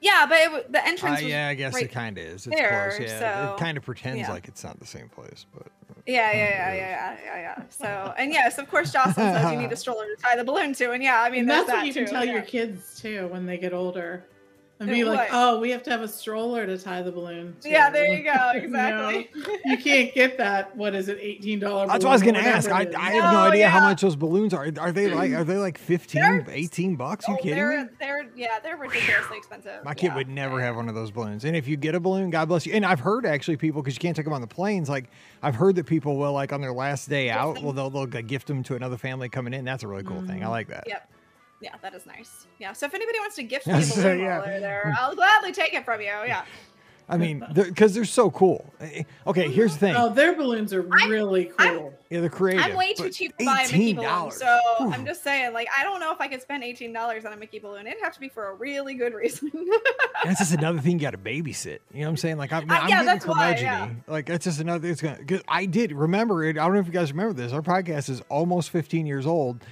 yeah, 0.01 0.25
but 0.27 0.37
it, 0.39 0.51
wa- 0.51 0.61
the 0.69 0.79
Uh, 0.79 0.87
entrance 0.87 1.21
was 1.21 1.29
yeah, 1.29 1.47
I 1.49 1.53
guess 1.55 1.73
right 1.73 1.83
it 1.83 1.91
kind 1.91 2.17
of 2.17 2.23
is. 2.23 2.47
It's 2.47 2.55
there, 2.55 2.89
close. 2.97 3.09
Yeah, 3.09 3.19
so- 3.47 3.53
it 3.53 3.59
kind 3.59 3.77
of 3.77 3.83
pretends 3.83 4.19
yeah. 4.21 4.31
like 4.31 4.47
it's 4.47 4.63
not 4.63 4.79
the 4.79 4.85
same 4.87 5.09
place, 5.09 5.45
but 5.55 5.67
Yeah, 6.05 6.31
yeah, 6.31 6.37
yeah, 6.37 6.49
yeah, 6.49 6.73
yeah, 6.73 7.17
yeah, 7.25 7.37
yeah. 7.57 7.63
So, 7.69 8.13
and 8.17 8.31
yes, 8.31 8.57
of 8.57 8.69
course, 8.69 8.91
Jocelyn 8.91 9.33
says 9.33 9.51
you 9.51 9.57
need 9.59 9.71
a 9.71 9.75
stroller 9.83 10.05
to 10.05 10.15
tie 10.21 10.35
the 10.35 10.43
balloon 10.43 10.73
to, 10.75 10.91
and 10.91 11.03
yeah, 11.03 11.21
I 11.21 11.29
mean 11.29 11.41
and 11.41 11.49
there's 11.49 11.65
that's 11.65 11.69
what 11.69 11.79
that 11.81 11.87
you 11.87 11.93
too. 11.93 12.05
can 12.05 12.13
tell 12.13 12.25
yeah. 12.25 12.33
your 12.33 12.41
kids 12.43 12.99
too 13.01 13.27
when 13.27 13.45
they 13.45 13.57
get 13.57 13.73
older. 13.73 14.25
And 14.79 14.89
be 14.89 15.03
like, 15.03 15.17
what? 15.17 15.29
oh, 15.31 15.59
we 15.59 15.71
have 15.71 15.81
to 15.83 15.89
have 15.89 16.01
a 16.01 16.07
stroller 16.07 16.67
to 16.67 16.77
tie 16.77 17.01
the 17.01 17.11
balloon. 17.11 17.55
To. 17.61 17.69
Yeah, 17.69 17.89
there 17.89 18.05
you 18.13 18.23
go. 18.23 18.31
know, 18.33 18.51
Exactly. 18.53 19.29
you 19.65 19.77
can't 19.77 20.13
get 20.13 20.37
that. 20.37 20.75
What 20.75 20.93
is 20.93 21.09
it? 21.09 21.17
Eighteen 21.19 21.59
dollars. 21.59 21.89
that's 21.89 22.03
what 22.05 22.11
I 22.11 22.13
was 22.13 22.21
gonna 22.21 22.37
ask. 22.39 22.69
I, 22.69 22.81
I 22.95 23.11
have 23.13 23.33
no 23.33 23.39
Oh, 23.39 23.49
idea 23.49 23.69
how 23.69 23.79
much 23.79 24.01
those 24.01 24.15
balloons 24.15 24.53
are. 24.53 24.71
Are 24.79 24.91
they 24.91 25.09
like 25.13 25.31
are 25.33 25.43
they 25.43 25.57
like 25.57 25.79
15, 25.79 26.21
They're- 26.21 26.45
18 26.47 26.95
bucks? 26.95 27.27
You 27.27 27.33
Oh, 27.33 27.37
kidding 27.37 27.55
they're 27.55 27.83
me? 27.85 27.89
they're 27.99 28.27
yeah, 28.35 28.59
they're 28.61 28.77
ridiculously 28.77 29.37
expensive. 29.37 29.83
My 29.83 29.95
kid 29.95 30.07
yeah. 30.07 30.15
would 30.15 30.29
never 30.29 30.61
have 30.61 30.75
one 30.75 30.89
of 30.89 30.93
those 30.95 31.09
balloons. 31.09 31.43
And 31.43 31.55
if 31.55 31.67
you 31.67 31.75
get 31.75 31.95
a 31.95 31.99
balloon, 31.99 32.29
God 32.29 32.47
bless 32.47 32.65
you. 32.67 32.73
And 32.73 32.85
I've 32.85 32.99
heard 32.99 33.25
actually 33.25 33.57
people 33.57 33.81
because 33.81 33.95
you 33.95 33.99
can't 34.01 34.15
take 34.15 34.25
them 34.25 34.33
on 34.33 34.41
the 34.41 34.47
planes. 34.47 34.89
Like 34.89 35.09
I've 35.41 35.55
heard 35.55 35.75
that 35.77 35.85
people 35.87 36.17
will 36.17 36.33
like 36.33 36.53
on 36.53 36.61
their 36.61 36.73
last 36.73 37.09
day 37.09 37.31
out, 37.31 37.61
well 37.63 37.73
they'll 37.73 37.89
they'll 37.89 38.05
gift 38.05 38.45
them 38.47 38.61
to 38.63 38.75
another 38.75 38.97
family 38.97 39.27
coming 39.27 39.53
in. 39.55 39.65
That's 39.65 39.81
a 39.81 39.87
really 39.87 40.03
cool 40.03 40.21
thing. 40.21 40.43
I 40.43 40.47
Mhm. 40.47 40.51
like 40.51 40.67
that. 40.67 40.83
Yep. 40.87 41.09
Yeah, 41.59 41.75
that 41.81 41.93
is 41.95 42.05
nice. 42.05 42.45
Yeah. 42.59 42.73
So 42.73 42.85
if 42.85 42.93
anybody 42.93 43.19
wants 43.19 43.35
to 43.37 43.43
gift 43.43 43.67
me 43.67 43.73
Yeah, 43.73 43.79
a 43.79 43.83
so, 43.83 44.01
balloon 44.03 44.19
yeah. 44.19 44.37
while 44.39 44.45
there, 44.59 44.95
I'll 44.99 45.15
gladly 45.15 45.51
take 45.51 45.73
it 45.73 45.85
from 45.85 46.01
you. 46.01 46.07
Yeah. 46.07 46.43
I 47.09 47.15
mean, 47.15 47.41
because 47.53 47.93
they're, 47.93 48.03
so 48.03 48.29
cool. 48.29 48.69
Eh, 48.81 49.03
Okay, 49.25 49.49
here's 49.49 49.71
the 49.71 49.79
thing. 49.79 49.95
Oh, 49.95 50.09
their 50.13 50.35
balloons 50.35 50.73
are 50.73 50.81
I'm- 50.99 51.09
really 51.09 51.53
I'm- 51.57 51.77
cool. 51.79 51.93
yeah, 52.09 52.19
they're 52.19 52.29
creative. 52.29 52.65
I'm 52.65 52.75
way 52.75 52.93
too 52.95 53.09
cheap 53.09 53.35
to 53.37 53.45
buy 53.45 53.61
a 53.61 53.71
Mickey 53.71 53.93
balloon. 53.93 54.29
So 54.31 54.59
Whew. 54.79 54.91
I'm 54.91 55.05
just 55.05 55.23
saying, 55.23 55.53
like, 55.53 55.69
I 55.75 55.83
don't 55.85 56.01
know 56.01 56.11
if 56.11 56.19
I 56.19 56.27
could 56.27 56.41
spend 56.41 56.65
eighteen 56.65 56.91
dollars 56.91 57.23
on 57.23 57.31
a 57.31 57.37
Mickey 57.37 57.59
balloon. 57.59 57.87
It'd 57.87 58.03
have 58.03 58.13
to 58.15 58.19
be 58.19 58.27
for 58.27 58.49
a 58.49 58.55
really 58.55 58.93
good 58.95 59.13
reason. 59.13 59.49
That's 60.25 60.39
just 60.39 60.51
another 60.53 60.79
thing 60.79 60.93
you 60.93 60.99
got 60.99 61.11
to 61.11 61.17
babysit. 61.17 61.79
You 61.93 62.01
know 62.01 62.07
what 62.07 62.09
I'm 62.09 62.17
saying? 62.17 62.37
Like, 62.39 62.51
I 62.51 62.59
mean, 62.59 62.71
Uh, 62.71 62.73
I'm 62.73 62.89
yeah, 62.89 62.95
getting 62.95 63.05
that's 63.05 63.23
curmudgeon-y. 63.25 63.61
yeah. 63.61 63.89
Like, 64.07 64.25
that's 64.25 64.43
just 64.43 64.59
another. 64.59 64.89
It's 64.89 65.01
gonna. 65.01 65.23
Cause 65.23 65.41
I 65.47 65.65
did 65.65 65.93
remember 65.93 66.43
it. 66.43 66.57
I 66.57 66.65
don't 66.65 66.73
know 66.73 66.81
if 66.81 66.87
you 66.87 66.91
guys 66.91 67.11
remember 67.13 67.31
this. 67.33 67.53
Our 67.53 67.61
podcast 67.61 68.09
is 68.09 68.21
almost 68.27 68.69
15 68.71 69.05
years 69.05 69.25
old, 69.25 69.63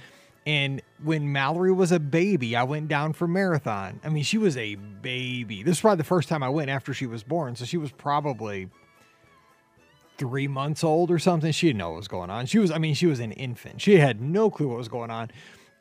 and 0.46 0.80
when 1.02 1.32
Mallory 1.32 1.72
was 1.72 1.90
a 1.90 1.98
baby, 1.98 2.54
I 2.54 2.62
went 2.62 2.86
down 2.86 3.12
for 3.12 3.26
marathon. 3.26 4.00
I 4.04 4.08
mean, 4.08 4.22
she 4.22 4.38
was 4.38 4.56
a 4.56 4.76
baby. 4.76 5.64
This 5.64 5.78
is 5.78 5.80
probably 5.80 5.98
the 5.98 6.04
first 6.04 6.28
time 6.28 6.44
I 6.44 6.48
went 6.48 6.70
after 6.70 6.94
she 6.94 7.06
was 7.06 7.24
born, 7.24 7.56
so 7.56 7.64
she 7.64 7.76
was 7.76 7.90
probably 7.90 8.68
three 10.18 10.46
months 10.46 10.84
old 10.84 11.10
or 11.10 11.18
something. 11.18 11.50
She 11.50 11.66
didn't 11.66 11.78
know 11.78 11.90
what 11.90 11.96
was 11.96 12.08
going 12.08 12.30
on. 12.30 12.46
She 12.46 12.60
was, 12.60 12.70
I 12.70 12.78
mean, 12.78 12.94
she 12.94 13.06
was 13.06 13.18
an 13.18 13.32
infant. 13.32 13.80
She 13.80 13.96
had 13.96 14.20
no 14.20 14.48
clue 14.48 14.68
what 14.68 14.78
was 14.78 14.88
going 14.88 15.10
on. 15.10 15.30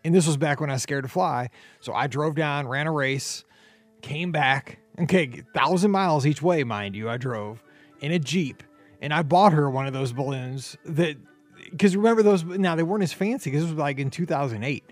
And 0.03 0.13
this 0.13 0.25
was 0.27 0.35
back 0.35 0.59
when 0.59 0.69
I 0.69 0.73
was 0.73 0.83
scared 0.83 1.03
to 1.03 1.09
fly. 1.09 1.49
So 1.79 1.93
I 1.93 2.07
drove 2.07 2.35
down, 2.35 2.67
ran 2.67 2.87
a 2.87 2.91
race, 2.91 3.45
came 4.01 4.31
back. 4.31 4.79
Okay, 4.99 5.43
thousand 5.53 5.91
miles 5.91 6.25
each 6.25 6.41
way, 6.41 6.63
mind 6.63 6.95
you. 6.95 7.09
I 7.09 7.17
drove 7.17 7.61
in 8.01 8.11
a 8.11 8.19
Jeep 8.19 8.63
and 9.01 9.13
I 9.13 9.21
bought 9.21 9.53
her 9.53 9.69
one 9.69 9.87
of 9.87 9.93
those 9.93 10.11
balloons 10.11 10.77
that, 10.85 11.17
because 11.69 11.95
remember 11.95 12.23
those, 12.23 12.43
now 12.43 12.75
they 12.75 12.83
weren't 12.83 13.03
as 13.03 13.13
fancy 13.13 13.49
because 13.49 13.63
this 13.63 13.71
was 13.71 13.79
like 13.79 13.99
in 13.99 14.09
2008. 14.09 14.83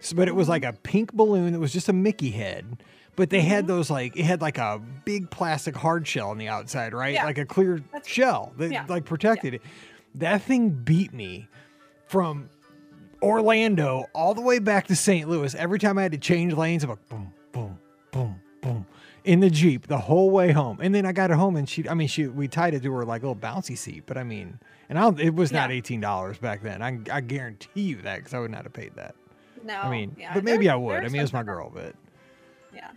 So, 0.00 0.16
but 0.16 0.28
it 0.28 0.34
was 0.34 0.48
like 0.48 0.64
a 0.64 0.72
mm. 0.72 0.82
pink 0.82 1.12
balloon 1.12 1.52
that 1.52 1.58
was 1.58 1.72
just 1.72 1.88
a 1.88 1.92
Mickey 1.92 2.30
head. 2.30 2.82
But 3.16 3.30
they 3.30 3.40
had 3.40 3.64
mm-hmm. 3.64 3.74
those 3.74 3.90
like 3.90 4.16
it 4.16 4.24
had 4.24 4.40
like 4.40 4.58
a 4.58 4.80
big 5.04 5.28
plastic 5.30 5.74
hard 5.74 6.06
shell 6.06 6.30
on 6.30 6.38
the 6.38 6.48
outside, 6.48 6.94
right? 6.94 7.14
Yeah. 7.14 7.24
Like 7.24 7.38
a 7.38 7.44
clear 7.44 7.78
That's- 7.92 8.06
shell 8.06 8.52
that 8.58 8.70
yeah. 8.70 8.84
like 8.88 9.04
protected 9.04 9.54
it. 9.54 9.62
That 10.14 10.42
thing 10.42 10.70
beat 10.70 11.12
me 11.12 11.48
from 12.06 12.48
Orlando 13.20 14.06
all 14.14 14.34
the 14.34 14.40
way 14.40 14.60
back 14.60 14.86
to 14.86 14.96
St. 14.96 15.28
Louis. 15.28 15.52
Every 15.54 15.80
time 15.80 15.98
I 15.98 16.02
had 16.02 16.12
to 16.12 16.18
change 16.18 16.54
lanes, 16.54 16.84
I'm 16.84 16.90
like 16.90 17.08
boom, 17.08 17.32
boom, 17.52 17.78
boom, 18.12 18.40
boom 18.62 18.86
in 19.28 19.40
the 19.40 19.50
Jeep 19.50 19.86
the 19.86 19.98
whole 19.98 20.30
way 20.30 20.52
home. 20.52 20.78
And 20.80 20.94
then 20.94 21.04
I 21.04 21.12
got 21.12 21.30
it 21.30 21.34
home 21.36 21.56
and 21.56 21.68
she, 21.68 21.88
I 21.88 21.94
mean, 21.94 22.08
she, 22.08 22.26
we 22.26 22.48
tied 22.48 22.72
it 22.74 22.82
to 22.82 22.92
her 22.92 23.04
like 23.04 23.22
little 23.22 23.36
bouncy 23.36 23.76
seat, 23.76 24.04
but 24.06 24.16
I 24.16 24.24
mean, 24.24 24.58
and 24.88 24.98
I 24.98 25.08
it 25.20 25.34
was 25.34 25.52
not 25.52 25.70
Yeah. 25.70 25.80
$18 25.80 26.40
back 26.40 26.62
then. 26.62 26.80
I, 26.82 26.98
I 27.12 27.20
guarantee 27.20 27.82
you 27.82 27.96
that 28.02 28.16
because 28.18 28.32
I 28.34 28.38
would 28.38 28.50
not 28.50 28.64
have 28.64 28.72
paid 28.72 28.94
that. 28.96 29.14
no. 29.64 29.74
I 29.78 29.90
mean, 29.90 30.16
yeah, 30.18 30.32
but 30.34 30.44
maybe 30.44 30.64
they're- 30.64 30.72
I 30.72 30.76
would. 30.76 31.04
I 31.04 31.08
mean, 31.08 31.20
it's 31.22 31.32
my 31.32 31.42
girl, 31.42 31.70
but 31.72 31.94
Yeah. 32.74 32.88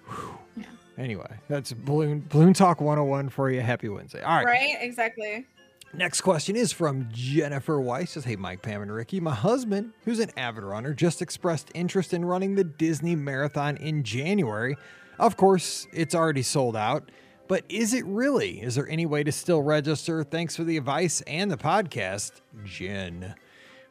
yeah. 0.56 0.64
Anyway, 0.98 1.30
that's 1.50 1.74
balloon 1.74 2.26
balloon 2.30 2.54
talk 2.54 2.80
101 2.82 3.30
for 3.30 3.50
you. 3.52 3.60
Happy 3.62 3.90
Wednesday. 3.90 4.22
All 4.22 4.36
right. 4.38 4.46
Right? 4.46 4.78
Exactly. 4.80 5.46
Next 5.94 6.22
question 6.22 6.56
is 6.56 6.72
from 6.72 7.10
Jennifer 7.12 7.82
Weiss. 7.82 8.12
Says, 8.12 8.24
"Hey, 8.24 8.38
Mike, 8.38 8.62
Pam, 8.62 8.82
and 8.82 8.94
Ricky. 8.94 9.20
My 9.20 9.34
husband, 9.36 9.92
who's 10.06 10.20
an 10.20 10.30
avid 10.38 10.64
runner, 10.64 10.94
just 10.94 11.22
expressed 11.22 11.70
interest 11.74 12.14
in 12.14 12.24
running 12.24 12.56
the 12.56 12.64
Disney 12.64 13.14
Marathon 13.16 13.76
in 13.76 14.04
January. 14.04 14.78
Of 15.22 15.38
course, 15.38 15.88
it's 15.94 16.16
already 16.16 16.42
sold 16.42 16.76
out, 16.76 17.12
but 17.48 17.64
is 17.70 17.94
it 17.94 18.04
really? 18.08 18.60
Is 18.60 18.74
there 18.74 18.90
any 18.90 19.06
way 19.06 19.24
to 19.24 19.32
still 19.32 19.62
register? 19.62 20.24
Thanks 20.24 20.56
for 20.56 20.64
the 20.64 20.78
advice 20.78 21.22
and 21.22 21.52
the 21.52 21.58
podcast, 21.58 22.42
Jen." 22.66 23.36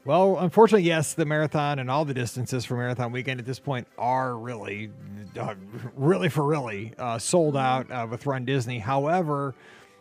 Well, 0.05 0.39
unfortunately, 0.39 0.89
yes, 0.89 1.15
the 1.15 1.25
marathon 1.25 1.79
and 1.79 1.89
all 1.89 2.05
the 2.05 2.15
distances 2.15 2.65
for 2.65 2.77
marathon 2.77 3.13
weekend 3.13 3.39
at 3.39 3.47
this 3.47 3.61
point 3.61 3.87
are 3.97 4.37
really, 4.37 4.91
uh, 5.39 5.55
really 5.95 6.29
for 6.29 6.45
really 6.45 6.95
uh, 6.99 7.21
sold 7.21 7.57
out 7.57 7.89
uh, 7.93 8.09
with 8.11 8.27
Run 8.27 8.45
Disney. 8.45 8.81
However, 8.81 9.55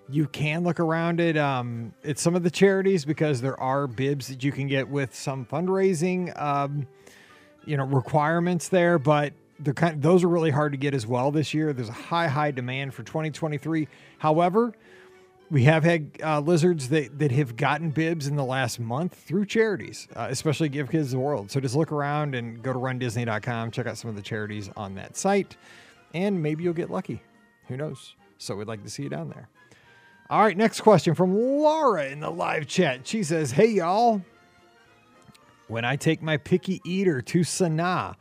you 0.09 0.25
can 0.25 0.63
look 0.63 0.79
around 0.79 1.19
it. 1.19 1.37
Um, 1.37 1.93
it's 2.01 2.23
some 2.23 2.35
of 2.35 2.41
the 2.41 2.49
charities 2.49 3.05
because 3.05 3.39
there 3.39 3.59
are 3.59 3.85
bibs 3.85 4.29
that 4.29 4.43
you 4.43 4.51
can 4.51 4.65
get 4.65 4.89
with 4.89 5.13
some 5.13 5.45
fundraising, 5.45 6.35
um, 6.41 6.87
you 7.65 7.77
know, 7.77 7.85
requirements 7.85 8.67
there, 8.69 8.97
but 8.97 9.33
they're 9.59 9.73
kind 9.73 10.01
those 10.01 10.23
are 10.23 10.27
really 10.27 10.51
hard 10.51 10.71
to 10.71 10.77
get 10.77 10.93
as 10.93 11.05
well 11.05 11.31
this 11.31 11.53
year. 11.53 11.73
There's 11.73 11.89
a 11.89 11.93
high, 11.93 12.27
high 12.27 12.51
demand 12.51 12.93
for 12.93 13.03
2023. 13.03 13.87
However, 14.17 14.73
we 15.51 15.63
have 15.63 15.83
had 15.83 16.11
uh, 16.23 16.39
lizards 16.39 16.89
that, 16.89 17.17
that 17.17 17.31
have 17.31 17.55
gotten 17.55 17.89
bibs 17.89 18.27
in 18.27 18.35
the 18.35 18.45
last 18.45 18.79
month 18.79 19.15
through 19.15 19.45
charities, 19.47 20.07
uh, 20.15 20.27
especially 20.29 20.69
Give 20.69 20.89
Kids 20.89 21.11
the 21.11 21.19
World. 21.19 21.49
So 21.49 21.59
just 21.59 21.75
look 21.75 21.91
around 21.91 22.35
and 22.35 22.61
go 22.61 22.71
to 22.71 22.77
rundisney.com, 22.77 23.71
check 23.71 23.87
out 23.87 23.97
some 23.97 24.09
of 24.09 24.15
the 24.15 24.21
charities 24.21 24.69
on 24.77 24.95
that 24.95 25.17
site, 25.17 25.57
and 26.13 26.41
maybe 26.41 26.63
you'll 26.63 26.73
get 26.73 26.91
lucky. 26.91 27.21
Who 27.67 27.77
knows? 27.77 28.15
So 28.37 28.55
we'd 28.55 28.67
like 28.67 28.83
to 28.83 28.89
see 28.89 29.03
you 29.03 29.09
down 29.09 29.29
there. 29.29 29.49
All 30.29 30.41
right, 30.41 30.55
next 30.55 30.81
question 30.81 31.15
from 31.15 31.35
Laura 31.35 32.05
in 32.05 32.19
the 32.19 32.29
live 32.29 32.67
chat. 32.67 33.07
She 33.07 33.23
says, 33.23 33.51
Hey, 33.51 33.67
y'all. 33.67 34.21
When 35.67 35.85
I 35.85 35.95
take 35.95 36.21
my 36.21 36.37
picky 36.37 36.81
eater 36.83 37.21
to 37.21 37.39
Sanaa, 37.39 38.15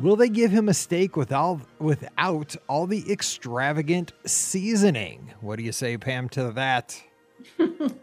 will 0.00 0.16
they 0.16 0.28
give 0.28 0.50
him 0.50 0.68
a 0.68 0.74
steak 0.74 1.16
without, 1.16 1.60
without 1.78 2.56
all 2.68 2.86
the 2.86 3.10
extravagant 3.10 4.12
seasoning? 4.26 5.32
What 5.40 5.56
do 5.56 5.64
you 5.64 5.72
say, 5.72 5.96
Pam, 5.96 6.28
to 6.30 6.52
that? 6.52 7.00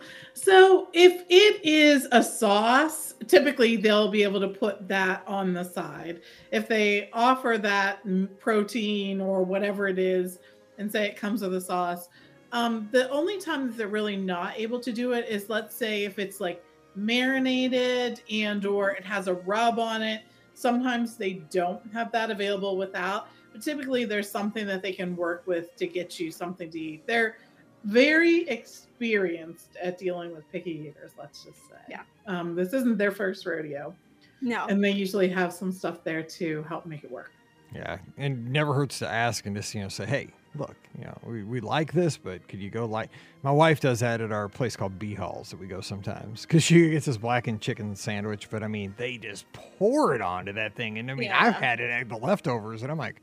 So 0.46 0.90
if 0.94 1.24
it 1.30 1.66
is 1.66 2.08
a 2.12 2.22
sauce, 2.22 3.16
typically 3.26 3.78
they'll 3.78 4.12
be 4.12 4.22
able 4.22 4.42
to 4.42 4.50
put 4.50 4.88
that 4.90 5.24
on 5.26 5.54
the 5.54 5.64
side. 5.64 6.22
If 6.52 6.68
they 6.68 7.10
offer 7.14 7.58
that 7.58 8.02
protein 8.40 9.22
or 9.22 9.44
whatever 9.44 9.88
it 9.88 9.98
is 9.98 10.40
and 10.78 10.92
say 10.92 11.08
it 11.08 11.16
comes 11.16 11.42
with 11.42 11.56
a 11.56 11.62
sauce, 11.62 12.10
um, 12.52 12.90
the 12.92 13.10
only 13.10 13.40
time 13.40 13.68
that 13.68 13.78
they're 13.78 13.88
really 13.88 14.18
not 14.18 14.60
able 14.60 14.80
to 14.82 14.92
do 14.92 15.14
it 15.14 15.26
is 15.28 15.50
let's 15.50 15.76
say 15.76 16.04
if 16.04 16.20
it's 16.20 16.40
like 16.40 16.64
marinated 16.96 18.22
and 18.30 18.66
or 18.66 18.92
it 18.92 19.04
has 19.06 19.28
a 19.28 19.34
rub 19.34 19.80
on 19.80 20.04
it. 20.04 20.22
Sometimes 20.56 21.18
they 21.18 21.34
don't 21.52 21.82
have 21.94 22.12
that 22.14 22.32
available 22.32 22.78
without, 22.78 23.28
but 23.52 23.62
typically 23.62 24.06
there's 24.06 24.30
something 24.30 24.66
that 24.66 24.82
they 24.82 24.92
can 24.94 25.16
work 25.16 25.44
with 25.46 25.76
to 25.76 25.86
get 25.86 26.20
you 26.20 26.32
something 26.32 26.70
to 26.72 26.80
eat. 26.80 27.06
They're 27.06 27.38
very 27.84 28.48
experienced 28.50 29.76
at 29.82 29.98
dealing 29.98 30.34
with 30.34 30.50
picky 30.52 30.72
eaters, 30.72 31.12
let's 31.20 31.44
just 31.44 31.68
say. 31.68 31.76
Yeah. 31.90 32.02
Um, 32.26 32.56
this 32.56 32.74
isn't 32.74 32.98
their 32.98 33.12
first 33.12 33.46
rodeo, 33.46 33.94
No. 34.42 34.66
and 34.68 34.84
they 34.84 34.92
usually 34.92 35.28
have 35.28 35.54
some 35.54 35.72
stuff 35.72 36.04
there 36.04 36.24
to 36.24 36.64
help 36.64 36.86
make 36.86 37.04
it 37.04 37.12
work. 37.12 37.32
Yeah, 37.74 37.98
and 38.18 38.50
never 38.52 38.74
hurts 38.74 39.00
to 39.00 39.08
ask 39.08 39.46
and 39.46 39.56
just 39.56 39.76
you 39.76 39.82
know 39.82 39.90
say, 39.90 40.06
hey, 40.06 40.30
look, 40.58 40.76
you 40.98 41.06
know, 41.06 41.18
we, 41.24 41.44
we 41.44 41.60
like 41.60 41.92
this, 41.94 42.18
but 42.18 42.48
could 42.48 42.60
you 42.62 42.70
go 42.70 42.86
like? 42.86 43.10
My 43.44 43.52
wife 43.52 43.80
does 43.80 44.00
that 44.00 44.22
at 44.22 44.32
our 44.32 44.48
place 44.50 44.76
called 44.76 44.98
Bee 44.98 45.14
Halls 45.14 45.52
that 45.52 45.60
we 45.60 45.68
go 45.68 45.82
sometimes 45.82 46.42
because 46.44 46.64
she 46.64 46.90
gets 46.90 47.06
this 47.06 47.18
blackened 47.18 47.62
chicken 47.62 47.96
sandwich. 47.96 48.50
But 48.50 48.64
I 48.64 48.68
mean, 48.68 48.94
they 48.98 49.18
just 49.18 49.46
pour 49.54 50.16
it 50.16 50.22
onto 50.22 50.54
that 50.54 50.76
thing, 50.76 50.98
and 50.98 51.12
I 51.12 51.14
mean, 51.14 51.32
I've 51.32 51.56
had 51.56 51.80
it 51.80 51.90
at 51.90 52.10
the 52.10 52.18
leftovers, 52.18 52.82
and 52.82 52.92
I'm 52.92 52.98
like, 52.98 53.22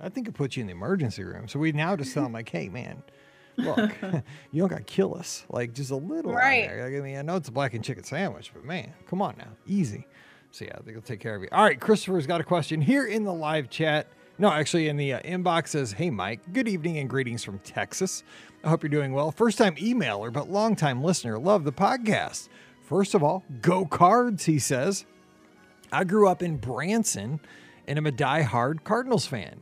I 0.00 0.08
think 0.08 0.28
it 0.28 0.34
puts 0.34 0.56
you 0.56 0.62
in 0.62 0.66
the 0.66 0.72
emergency 0.72 1.22
room. 1.24 1.48
So 1.48 1.58
we 1.58 1.72
now 1.72 1.96
just 1.96 2.12
tell 2.14 2.22
them 2.24 2.32
like, 2.32 2.48
hey, 2.48 2.68
man. 2.68 3.02
Look, 3.56 3.90
you 4.52 4.62
don't 4.62 4.68
got 4.68 4.78
to 4.78 4.82
kill 4.84 5.14
us. 5.14 5.44
Like 5.50 5.74
just 5.74 5.90
a 5.90 5.96
little, 5.96 6.30
on 6.30 6.36
Right. 6.38 6.66
there. 6.68 6.84
Like, 6.90 6.98
I 6.98 7.04
mean, 7.04 7.18
I 7.18 7.22
know 7.22 7.36
it's 7.36 7.48
a 7.48 7.52
blackened 7.52 7.84
chicken 7.84 8.04
sandwich, 8.04 8.50
but 8.54 8.64
man, 8.64 8.94
come 9.06 9.20
on 9.20 9.34
now, 9.36 9.48
easy. 9.66 10.06
So 10.50 10.64
yeah, 10.64 10.76
they'll 10.84 11.00
take 11.02 11.20
care 11.20 11.34
of 11.34 11.42
you. 11.42 11.48
All 11.52 11.62
right, 11.64 11.78
Christopher's 11.78 12.26
got 12.26 12.40
a 12.40 12.44
question 12.44 12.80
here 12.80 13.06
in 13.06 13.24
the 13.24 13.32
live 13.34 13.68
chat. 13.68 14.06
No, 14.40 14.50
actually, 14.50 14.88
in 14.88 14.96
the 14.96 15.12
uh, 15.12 15.20
inbox 15.20 15.68
says, 15.68 15.92
"Hey 15.92 16.08
Mike, 16.08 16.40
good 16.54 16.66
evening 16.66 16.96
and 16.96 17.10
greetings 17.10 17.44
from 17.44 17.58
Texas. 17.58 18.22
I 18.64 18.70
hope 18.70 18.82
you're 18.82 18.88
doing 18.88 19.12
well. 19.12 19.30
First 19.30 19.58
time 19.58 19.74
emailer, 19.74 20.32
but 20.32 20.48
long 20.48 20.76
time 20.76 21.04
listener. 21.04 21.38
Love 21.38 21.64
the 21.64 21.74
podcast. 21.74 22.48
First 22.80 23.14
of 23.14 23.22
all, 23.22 23.44
go 23.60 23.84
Cards," 23.84 24.46
he 24.46 24.58
says. 24.58 25.04
I 25.92 26.04
grew 26.04 26.26
up 26.26 26.42
in 26.42 26.56
Branson 26.56 27.38
and 27.86 27.98
am 27.98 28.06
a 28.06 28.10
die-hard 28.10 28.82
Cardinals 28.82 29.26
fan. 29.26 29.60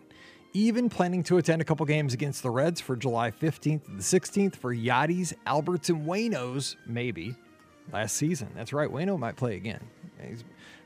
Even 0.52 0.88
planning 0.88 1.24
to 1.24 1.38
attend 1.38 1.60
a 1.60 1.64
couple 1.64 1.84
games 1.84 2.14
against 2.14 2.44
the 2.44 2.50
Reds 2.50 2.80
for 2.80 2.94
July 2.94 3.32
15th 3.32 3.84
to 3.86 3.90
the 3.90 4.02
16th 4.02 4.54
for 4.54 4.72
Yadi's, 4.72 5.34
Alberts, 5.44 5.88
and 5.88 6.06
Waino's, 6.06 6.76
maybe, 6.86 7.34
last 7.92 8.14
season. 8.14 8.50
That's 8.54 8.72
right, 8.72 8.88
Wayno 8.88 9.18
might 9.18 9.34
play 9.34 9.56
again. 9.56 9.82
He's 10.24 10.44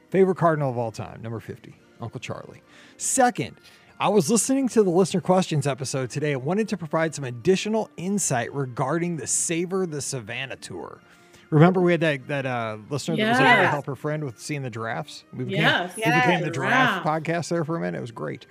favorite 0.08 0.38
Cardinal 0.38 0.70
of 0.70 0.78
all 0.78 0.92
time, 0.92 1.20
number 1.20 1.40
50, 1.40 1.74
Uncle 2.00 2.20
Charlie. 2.20 2.62
Second, 2.96 3.56
I 4.02 4.08
was 4.08 4.28
listening 4.28 4.66
to 4.70 4.82
the 4.82 4.90
listener 4.90 5.20
questions 5.20 5.64
episode 5.64 6.10
today 6.10 6.32
and 6.32 6.42
wanted 6.42 6.66
to 6.70 6.76
provide 6.76 7.14
some 7.14 7.22
additional 7.22 7.88
insight 7.96 8.52
regarding 8.52 9.16
the 9.16 9.28
Savor 9.28 9.86
the 9.86 10.00
Savannah 10.00 10.56
tour. 10.56 10.98
Remember, 11.50 11.80
we 11.80 11.92
had 11.92 12.00
that 12.00 12.26
that 12.26 12.44
uh, 12.44 12.78
listener 12.90 13.14
that 13.16 13.28
was 13.28 13.38
able 13.38 13.62
to 13.62 13.68
help 13.68 13.86
her 13.86 13.94
friend 13.94 14.24
with 14.24 14.40
seeing 14.40 14.62
the 14.62 14.70
giraffes. 14.70 15.22
We 15.32 15.44
became, 15.44 15.60
Yes. 15.62 15.94
we 15.94 16.02
became 16.02 16.40
the 16.40 16.46
Yes. 16.46 16.54
giraffe 16.56 17.02
Giraffe. 17.04 17.22
podcast 17.24 17.48
there 17.50 17.64
for 17.64 17.76
a 17.76 17.80
minute. 17.80 17.98
It 17.98 18.00
was 18.00 18.10
great. 18.10 18.46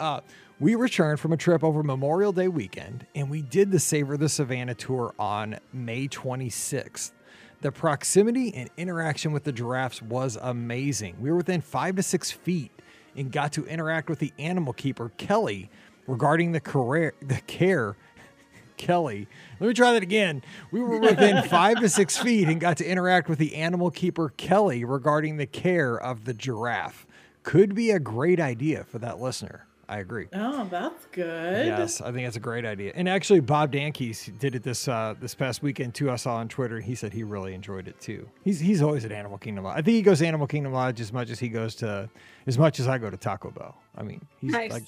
Uh, 0.00 0.20
we 0.58 0.74
returned 0.74 1.20
from 1.20 1.32
a 1.32 1.36
trip 1.36 1.62
over 1.62 1.84
Memorial 1.84 2.32
Day 2.32 2.48
weekend, 2.48 3.06
and 3.14 3.30
we 3.30 3.40
did 3.42 3.70
the 3.70 3.78
Savor 3.78 4.16
the 4.16 4.28
Savannah 4.28 4.74
tour 4.74 5.14
on 5.16 5.60
May 5.72 6.08
26th. 6.08 7.12
The 7.60 7.70
proximity 7.70 8.52
and 8.52 8.68
interaction 8.76 9.30
with 9.30 9.44
the 9.44 9.52
giraffes 9.52 10.02
was 10.02 10.36
amazing. 10.42 11.14
We 11.20 11.30
were 11.30 11.36
within 11.36 11.60
five 11.60 11.94
to 11.96 12.02
six 12.02 12.32
feet 12.32 12.72
and 13.16 13.30
got 13.30 13.52
to 13.52 13.66
interact 13.66 14.08
with 14.08 14.18
the 14.18 14.32
animal 14.38 14.72
keeper, 14.72 15.10
Kelly, 15.16 15.70
regarding 16.06 16.52
the 16.52 16.60
career, 16.60 17.14
the 17.20 17.40
care 17.46 17.96
Kelly. 18.76 19.28
Let 19.60 19.68
me 19.68 19.74
try 19.74 19.92
that 19.92 20.02
again. 20.02 20.42
We 20.70 20.80
were 20.80 20.98
within 20.98 21.42
five 21.48 21.80
to 21.80 21.88
six 21.88 22.16
feet 22.16 22.48
and 22.48 22.60
got 22.60 22.76
to 22.78 22.86
interact 22.86 23.28
with 23.28 23.38
the 23.38 23.54
animal 23.54 23.90
keeper, 23.90 24.32
Kelly, 24.36 24.84
regarding 24.84 25.36
the 25.36 25.46
care 25.46 25.96
of 25.96 26.24
the 26.24 26.34
giraffe. 26.34 27.06
Could 27.42 27.74
be 27.74 27.90
a 27.90 27.98
great 27.98 28.40
idea 28.40 28.84
for 28.84 28.98
that 28.98 29.20
listener. 29.20 29.67
I 29.90 30.00
agree. 30.00 30.26
Oh, 30.34 30.66
that's 30.70 31.06
good. 31.12 31.66
Yes, 31.66 32.02
I 32.02 32.12
think 32.12 32.26
that's 32.26 32.36
a 32.36 32.40
great 32.40 32.66
idea. 32.66 32.92
And 32.94 33.08
actually, 33.08 33.40
Bob 33.40 33.72
Dankeys 33.72 34.30
did 34.38 34.54
it 34.54 34.62
this 34.62 34.86
uh, 34.86 35.14
this 35.18 35.34
past 35.34 35.62
weekend 35.62 35.94
too. 35.94 36.10
I 36.10 36.16
saw 36.16 36.36
on 36.36 36.48
Twitter. 36.48 36.78
He 36.80 36.94
said 36.94 37.12
he 37.14 37.22
really 37.22 37.54
enjoyed 37.54 37.88
it 37.88 37.98
too. 37.98 38.28
He's 38.44 38.60
he's 38.60 38.82
always 38.82 39.04
at 39.06 39.12
Animal 39.12 39.38
Kingdom 39.38 39.64
Lodge. 39.64 39.78
I 39.78 39.82
think 39.82 39.94
he 39.94 40.02
goes 40.02 40.18
to 40.18 40.26
Animal 40.26 40.46
Kingdom 40.46 40.74
Lodge 40.74 41.00
as 41.00 41.10
much 41.12 41.30
as 41.30 41.38
he 41.38 41.48
goes 41.48 41.74
to 41.76 42.10
as 42.46 42.58
much 42.58 42.80
as 42.80 42.86
I 42.86 42.98
go 42.98 43.08
to 43.08 43.16
Taco 43.16 43.50
Bell. 43.50 43.76
I 43.96 44.02
mean, 44.02 44.26
he's 44.40 44.52
Nice. 44.52 44.72
like 44.72 44.82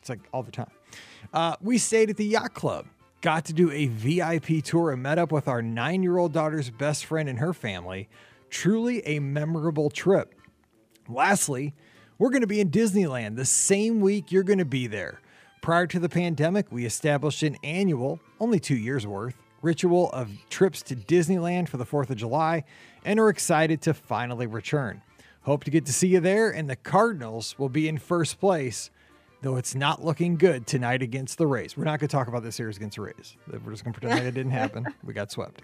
it's 0.00 0.08
like 0.08 0.20
all 0.32 0.42
the 0.42 0.52
time. 0.52 0.70
Uh, 1.34 1.56
we 1.60 1.76
stayed 1.76 2.08
at 2.08 2.16
the 2.16 2.24
yacht 2.24 2.54
club. 2.54 2.86
Got 3.20 3.44
to 3.46 3.52
do 3.52 3.70
a 3.70 3.86
VIP 3.88 4.62
tour 4.64 4.90
and 4.92 5.02
met 5.02 5.18
up 5.18 5.32
with 5.32 5.48
our 5.48 5.60
nine 5.60 6.02
year 6.02 6.16
old 6.16 6.32
daughter's 6.32 6.70
best 6.70 7.04
friend 7.04 7.28
and 7.28 7.38
her 7.40 7.52
family. 7.52 8.08
Truly 8.48 9.06
a 9.06 9.18
memorable 9.18 9.90
trip. 9.90 10.34
Lastly, 11.08 11.74
we're 12.18 12.30
going 12.30 12.42
to 12.42 12.46
be 12.46 12.60
in 12.60 12.70
Disneyland 12.70 13.36
the 13.36 13.44
same 13.44 14.00
week 14.00 14.32
you're 14.32 14.42
going 14.42 14.58
to 14.58 14.64
be 14.64 14.86
there. 14.86 15.20
Prior 15.60 15.86
to 15.88 15.98
the 15.98 16.08
pandemic, 16.08 16.70
we 16.70 16.86
established 16.86 17.42
an 17.42 17.56
annual, 17.62 18.20
only 18.40 18.60
two 18.60 18.76
years 18.76 19.06
worth, 19.06 19.34
ritual 19.62 20.10
of 20.12 20.30
trips 20.48 20.82
to 20.82 20.96
Disneyland 20.96 21.68
for 21.68 21.76
the 21.76 21.84
4th 21.84 22.10
of 22.10 22.16
July 22.16 22.64
and 23.04 23.18
are 23.18 23.28
excited 23.28 23.82
to 23.82 23.94
finally 23.94 24.46
return. 24.46 25.02
Hope 25.42 25.64
to 25.64 25.70
get 25.70 25.86
to 25.86 25.92
see 25.92 26.08
you 26.08 26.20
there, 26.20 26.50
and 26.50 26.68
the 26.68 26.76
Cardinals 26.76 27.56
will 27.58 27.68
be 27.68 27.88
in 27.88 27.98
first 27.98 28.40
place, 28.40 28.90
though 29.42 29.56
it's 29.56 29.74
not 29.74 30.04
looking 30.04 30.36
good 30.36 30.66
tonight 30.66 31.02
against 31.02 31.38
the 31.38 31.46
Rays. 31.46 31.76
We're 31.76 31.84
not 31.84 32.00
going 32.00 32.08
to 32.08 32.16
talk 32.16 32.26
about 32.26 32.42
this 32.42 32.56
series 32.56 32.76
against 32.76 32.96
the 32.96 33.02
Rays. 33.02 33.36
We're 33.48 33.70
just 33.70 33.84
going 33.84 33.94
to 33.94 34.00
pretend 34.00 34.20
like 34.20 34.28
it 34.28 34.34
didn't 34.34 34.52
happen. 34.52 34.86
We 35.04 35.14
got 35.14 35.30
swept. 35.30 35.62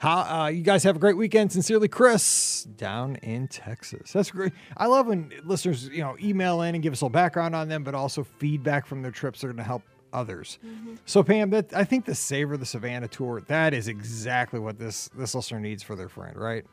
How 0.00 0.44
uh, 0.44 0.46
you 0.48 0.62
guys 0.62 0.82
have 0.84 0.96
a 0.96 0.98
great 0.98 1.18
weekend. 1.18 1.52
Sincerely, 1.52 1.86
Chris, 1.86 2.64
down 2.64 3.16
in 3.16 3.48
Texas. 3.48 4.14
That's 4.14 4.30
great. 4.30 4.54
I 4.74 4.86
love 4.86 5.08
when 5.08 5.30
listeners, 5.44 5.88
you 5.88 6.00
know, 6.00 6.16
email 6.18 6.62
in 6.62 6.74
and 6.74 6.82
give 6.82 6.94
us 6.94 7.02
a 7.02 7.04
little 7.04 7.12
background 7.12 7.54
on 7.54 7.68
them, 7.68 7.84
but 7.84 7.94
also 7.94 8.24
feedback 8.24 8.86
from 8.86 9.02
their 9.02 9.10
trips. 9.10 9.42
They're 9.42 9.50
going 9.50 9.58
to 9.58 9.62
help 9.62 9.82
others. 10.10 10.58
So, 11.04 11.22
Pam, 11.22 11.50
that 11.50 11.74
I 11.74 11.84
think 11.84 12.06
the 12.06 12.14
Savor 12.14 12.56
the 12.56 12.64
Savannah 12.64 13.08
tour 13.08 13.42
that 13.48 13.74
is 13.74 13.88
exactly 13.88 14.58
what 14.58 14.78
this 14.78 15.10
this 15.14 15.34
listener 15.34 15.60
needs 15.60 15.82
for 15.82 15.94
their 15.96 16.08
friend, 16.08 16.34
right? 16.34 16.64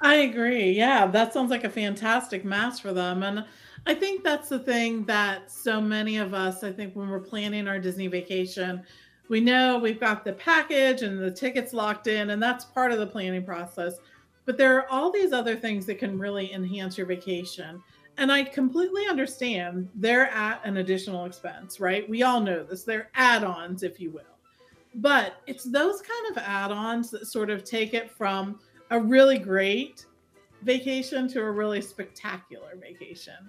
I 0.00 0.14
agree. 0.14 0.70
Yeah, 0.70 1.06
that 1.06 1.34
sounds 1.34 1.50
like 1.50 1.64
a 1.64 1.70
fantastic 1.70 2.46
mass 2.46 2.80
for 2.80 2.94
them. 2.94 3.22
And 3.22 3.44
I 3.86 3.94
think 3.94 4.24
that's 4.24 4.48
the 4.48 4.58
thing 4.58 5.04
that 5.04 5.50
so 5.50 5.82
many 5.82 6.16
of 6.16 6.32
us, 6.32 6.64
I 6.64 6.72
think, 6.72 6.96
when 6.96 7.10
we're 7.10 7.20
planning 7.20 7.68
our 7.68 7.78
Disney 7.78 8.06
vacation, 8.06 8.84
we 9.30 9.40
know 9.40 9.78
we've 9.78 10.00
got 10.00 10.24
the 10.24 10.32
package 10.32 11.02
and 11.02 11.20
the 11.20 11.30
tickets 11.30 11.72
locked 11.72 12.08
in, 12.08 12.30
and 12.30 12.42
that's 12.42 12.64
part 12.64 12.90
of 12.90 12.98
the 12.98 13.06
planning 13.06 13.44
process. 13.44 13.94
But 14.44 14.58
there 14.58 14.76
are 14.76 14.88
all 14.90 15.12
these 15.12 15.32
other 15.32 15.54
things 15.54 15.86
that 15.86 16.00
can 16.00 16.18
really 16.18 16.52
enhance 16.52 16.98
your 16.98 17.06
vacation. 17.06 17.80
And 18.18 18.32
I 18.32 18.42
completely 18.42 19.06
understand 19.06 19.88
they're 19.94 20.30
at 20.30 20.60
an 20.64 20.78
additional 20.78 21.26
expense, 21.26 21.78
right? 21.78 22.10
We 22.10 22.24
all 22.24 22.40
know 22.40 22.64
this. 22.64 22.82
They're 22.82 23.08
add 23.14 23.44
ons, 23.44 23.84
if 23.84 24.00
you 24.00 24.10
will. 24.10 24.22
But 24.96 25.36
it's 25.46 25.62
those 25.62 26.02
kind 26.02 26.36
of 26.36 26.42
add 26.42 26.72
ons 26.72 27.12
that 27.12 27.28
sort 27.28 27.50
of 27.50 27.62
take 27.62 27.94
it 27.94 28.10
from 28.10 28.58
a 28.90 28.98
really 28.98 29.38
great 29.38 30.06
vacation 30.62 31.28
to 31.28 31.40
a 31.40 31.50
really 31.50 31.80
spectacular 31.80 32.74
vacation. 32.76 33.48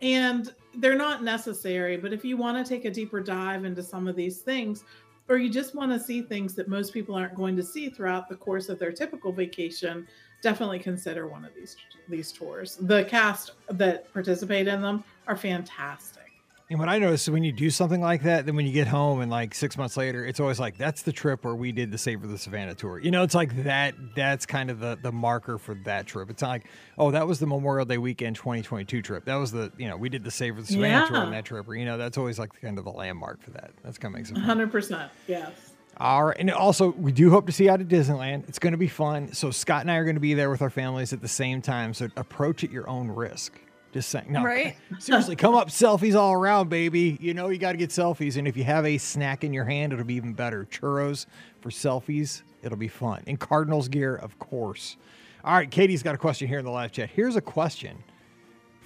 And 0.00 0.54
they're 0.76 0.94
not 0.94 1.24
necessary, 1.24 1.96
but 1.96 2.12
if 2.12 2.24
you 2.24 2.36
want 2.36 2.64
to 2.64 2.68
take 2.68 2.84
a 2.84 2.90
deeper 2.90 3.20
dive 3.20 3.64
into 3.64 3.82
some 3.82 4.06
of 4.06 4.14
these 4.14 4.38
things, 4.38 4.84
or 5.28 5.36
you 5.36 5.50
just 5.50 5.74
want 5.74 5.92
to 5.92 6.00
see 6.00 6.22
things 6.22 6.54
that 6.54 6.68
most 6.68 6.92
people 6.92 7.14
aren't 7.14 7.34
going 7.34 7.56
to 7.56 7.62
see 7.62 7.88
throughout 7.90 8.28
the 8.28 8.36
course 8.36 8.68
of 8.68 8.78
their 8.78 8.92
typical 8.92 9.32
vacation, 9.32 10.06
definitely 10.42 10.78
consider 10.78 11.26
one 11.26 11.44
of 11.44 11.54
these 11.54 11.76
these 12.08 12.32
tours. 12.32 12.76
The 12.80 13.04
cast 13.04 13.52
that 13.70 14.12
participate 14.12 14.68
in 14.68 14.80
them 14.80 15.04
are 15.26 15.36
fantastic. 15.36 16.27
And 16.70 16.78
what 16.78 16.90
I 16.90 16.98
notice 16.98 17.22
is 17.22 17.30
when 17.30 17.44
you 17.44 17.52
do 17.52 17.70
something 17.70 18.02
like 18.02 18.24
that, 18.24 18.44
then 18.44 18.54
when 18.54 18.66
you 18.66 18.72
get 18.72 18.86
home 18.86 19.22
and 19.22 19.30
like 19.30 19.54
six 19.54 19.78
months 19.78 19.96
later, 19.96 20.26
it's 20.26 20.38
always 20.38 20.60
like 20.60 20.76
that's 20.76 21.00
the 21.00 21.12
trip 21.12 21.42
where 21.44 21.54
we 21.54 21.72
did 21.72 21.90
the 21.90 21.96
Save 21.96 22.18
Savor 22.18 22.26
the 22.26 22.36
Savannah 22.36 22.74
tour. 22.74 22.98
You 22.98 23.10
know, 23.10 23.22
it's 23.22 23.34
like 23.34 23.64
that. 23.64 23.94
That's 24.14 24.44
kind 24.44 24.70
of 24.70 24.78
the 24.78 24.98
the 25.00 25.10
marker 25.10 25.56
for 25.56 25.74
that 25.86 26.06
trip. 26.06 26.28
It's 26.28 26.42
not 26.42 26.48
like 26.48 26.66
oh, 26.98 27.10
that 27.10 27.26
was 27.26 27.38
the 27.38 27.46
Memorial 27.46 27.86
Day 27.86 27.96
weekend 27.96 28.36
2022 28.36 29.00
trip. 29.00 29.24
That 29.24 29.36
was 29.36 29.50
the 29.50 29.72
you 29.78 29.88
know 29.88 29.96
we 29.96 30.10
did 30.10 30.24
the 30.24 30.30
Save 30.30 30.54
Savor 30.56 30.60
the 30.60 30.66
Savannah 30.66 31.06
tour 31.06 31.16
on 31.16 31.30
that 31.30 31.46
trip. 31.46 31.66
Or 31.66 31.74
you 31.74 31.86
know, 31.86 31.96
that's 31.96 32.18
always 32.18 32.38
like 32.38 32.50
kind 32.60 32.78
of 32.78 32.84
the 32.84 32.92
landmark 32.92 33.42
for 33.42 33.50
that. 33.52 33.70
That's 33.82 33.96
kind 33.96 34.14
of 34.14 34.18
makes 34.18 34.30
it. 34.30 34.34
fun. 34.34 34.58
100%. 34.58 35.08
Yes. 35.26 35.52
All 35.96 36.26
right. 36.26 36.36
And 36.38 36.50
also, 36.50 36.90
we 36.90 37.12
do 37.12 37.30
hope 37.30 37.46
to 37.46 37.52
see 37.52 37.64
you 37.64 37.70
out 37.70 37.80
at 37.80 37.88
Disneyland. 37.88 38.48
It's 38.48 38.58
going 38.58 38.72
to 38.72 38.78
be 38.78 38.86
fun. 38.88 39.32
So, 39.32 39.50
Scott 39.50 39.80
and 39.80 39.90
I 39.90 39.96
are 39.96 40.04
going 40.04 40.16
to 40.16 40.20
be 40.20 40.34
there 40.34 40.48
with 40.48 40.62
our 40.62 40.70
families 40.70 41.12
at 41.12 41.20
the 41.20 41.28
same 41.28 41.60
time. 41.60 41.92
So, 41.92 42.08
approach 42.16 42.62
at 42.62 42.70
your 42.70 42.88
own 42.88 43.08
risk. 43.08 43.58
Just 43.98 44.10
saying. 44.10 44.26
No, 44.30 44.44
Right. 44.44 44.76
seriously, 45.00 45.34
come 45.34 45.56
up, 45.56 45.70
selfies 45.70 46.14
all 46.14 46.32
around, 46.32 46.68
baby. 46.70 47.18
You 47.20 47.34
know, 47.34 47.48
you 47.48 47.58
got 47.58 47.72
to 47.72 47.78
get 47.78 47.90
selfies. 47.90 48.36
And 48.36 48.46
if 48.46 48.56
you 48.56 48.62
have 48.62 48.86
a 48.86 48.96
snack 48.96 49.42
in 49.42 49.52
your 49.52 49.64
hand, 49.64 49.92
it'll 49.92 50.04
be 50.04 50.14
even 50.14 50.34
better. 50.34 50.64
Churros 50.70 51.26
for 51.60 51.70
selfies, 51.70 52.42
it'll 52.62 52.78
be 52.78 52.86
fun. 52.86 53.24
And 53.26 53.40
Cardinals 53.40 53.88
gear, 53.88 54.14
of 54.14 54.38
course. 54.38 54.96
All 55.42 55.52
right. 55.54 55.68
Katie's 55.68 56.04
got 56.04 56.14
a 56.14 56.18
question 56.18 56.46
here 56.46 56.60
in 56.60 56.64
the 56.64 56.70
live 56.70 56.92
chat. 56.92 57.10
Here's 57.10 57.34
a 57.34 57.40
question 57.40 58.04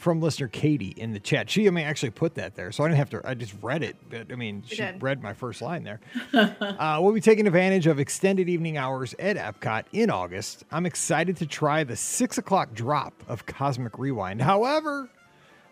from 0.03 0.21
listener 0.21 0.49
Katie 0.49 0.95
in 0.97 1.13
the 1.13 1.21
chat. 1.21 1.49
She, 1.49 1.67
I 1.67 1.71
mean, 1.71 1.87
actually 1.87 2.11
put 2.11 2.35
that 2.35 2.57
there, 2.57 2.73
so 2.73 2.85
I 2.85 2.89
didn't 2.89 2.99
have 2.99 3.11
to. 3.11 3.23
I 3.25 3.35
just 3.35 3.55
read 3.63 3.83
it, 3.83 3.97
but 4.11 4.33
I 4.33 4.35
mean, 4.35 4.63
she 4.67 4.85
read 5.01 5.23
my 5.23 5.33
first 5.33 5.63
line 5.63 5.85
there. 5.85 6.01
uh, 6.35 6.99
we'll 7.01 7.13
be 7.13 7.21
taking 7.21 7.47
advantage 7.47 7.87
of 7.87 8.01
extended 8.01 8.49
evening 8.49 8.77
hours 8.77 9.15
at 9.19 9.37
Epcot 9.37 9.85
in 9.93 10.11
August. 10.11 10.65
I'm 10.71 10.87
excited 10.87 11.37
to 11.39 11.47
try 11.47 11.85
the 11.85 11.97
six 11.97 12.37
o'clock 12.37 12.75
drop 12.75 13.15
of 13.29 13.47
Cosmic 13.47 13.99
Rewind. 13.99 14.43
However, 14.43 15.09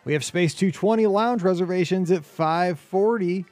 we 0.04 0.12
have 0.12 0.24
Space 0.24 0.54
220 0.54 1.06
lounge 1.08 1.42
reservations 1.42 2.10
at 2.10 2.24
540. 2.24 3.44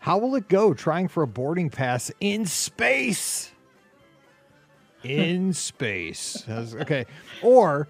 How 0.00 0.18
will 0.18 0.36
it 0.36 0.48
go 0.48 0.74
trying 0.74 1.08
for 1.08 1.22
a 1.22 1.26
boarding 1.26 1.70
pass 1.70 2.12
in 2.20 2.46
space? 2.46 3.52
In 5.02 5.52
space. 5.52 6.44
Okay. 6.48 7.06
Or 7.40 7.86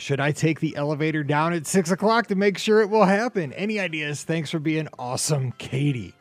should 0.00 0.20
I 0.20 0.32
take 0.32 0.60
the 0.60 0.74
elevator 0.76 1.22
down 1.22 1.52
at 1.52 1.66
six 1.66 1.90
o'clock 1.90 2.26
to 2.28 2.34
make 2.34 2.58
sure 2.58 2.80
it 2.80 2.88
will 2.90 3.04
happen? 3.04 3.52
Any 3.52 3.78
ideas? 3.78 4.24
Thanks 4.24 4.50
for 4.50 4.58
being 4.58 4.88
awesome, 4.98 5.52
Katie. 5.52 6.14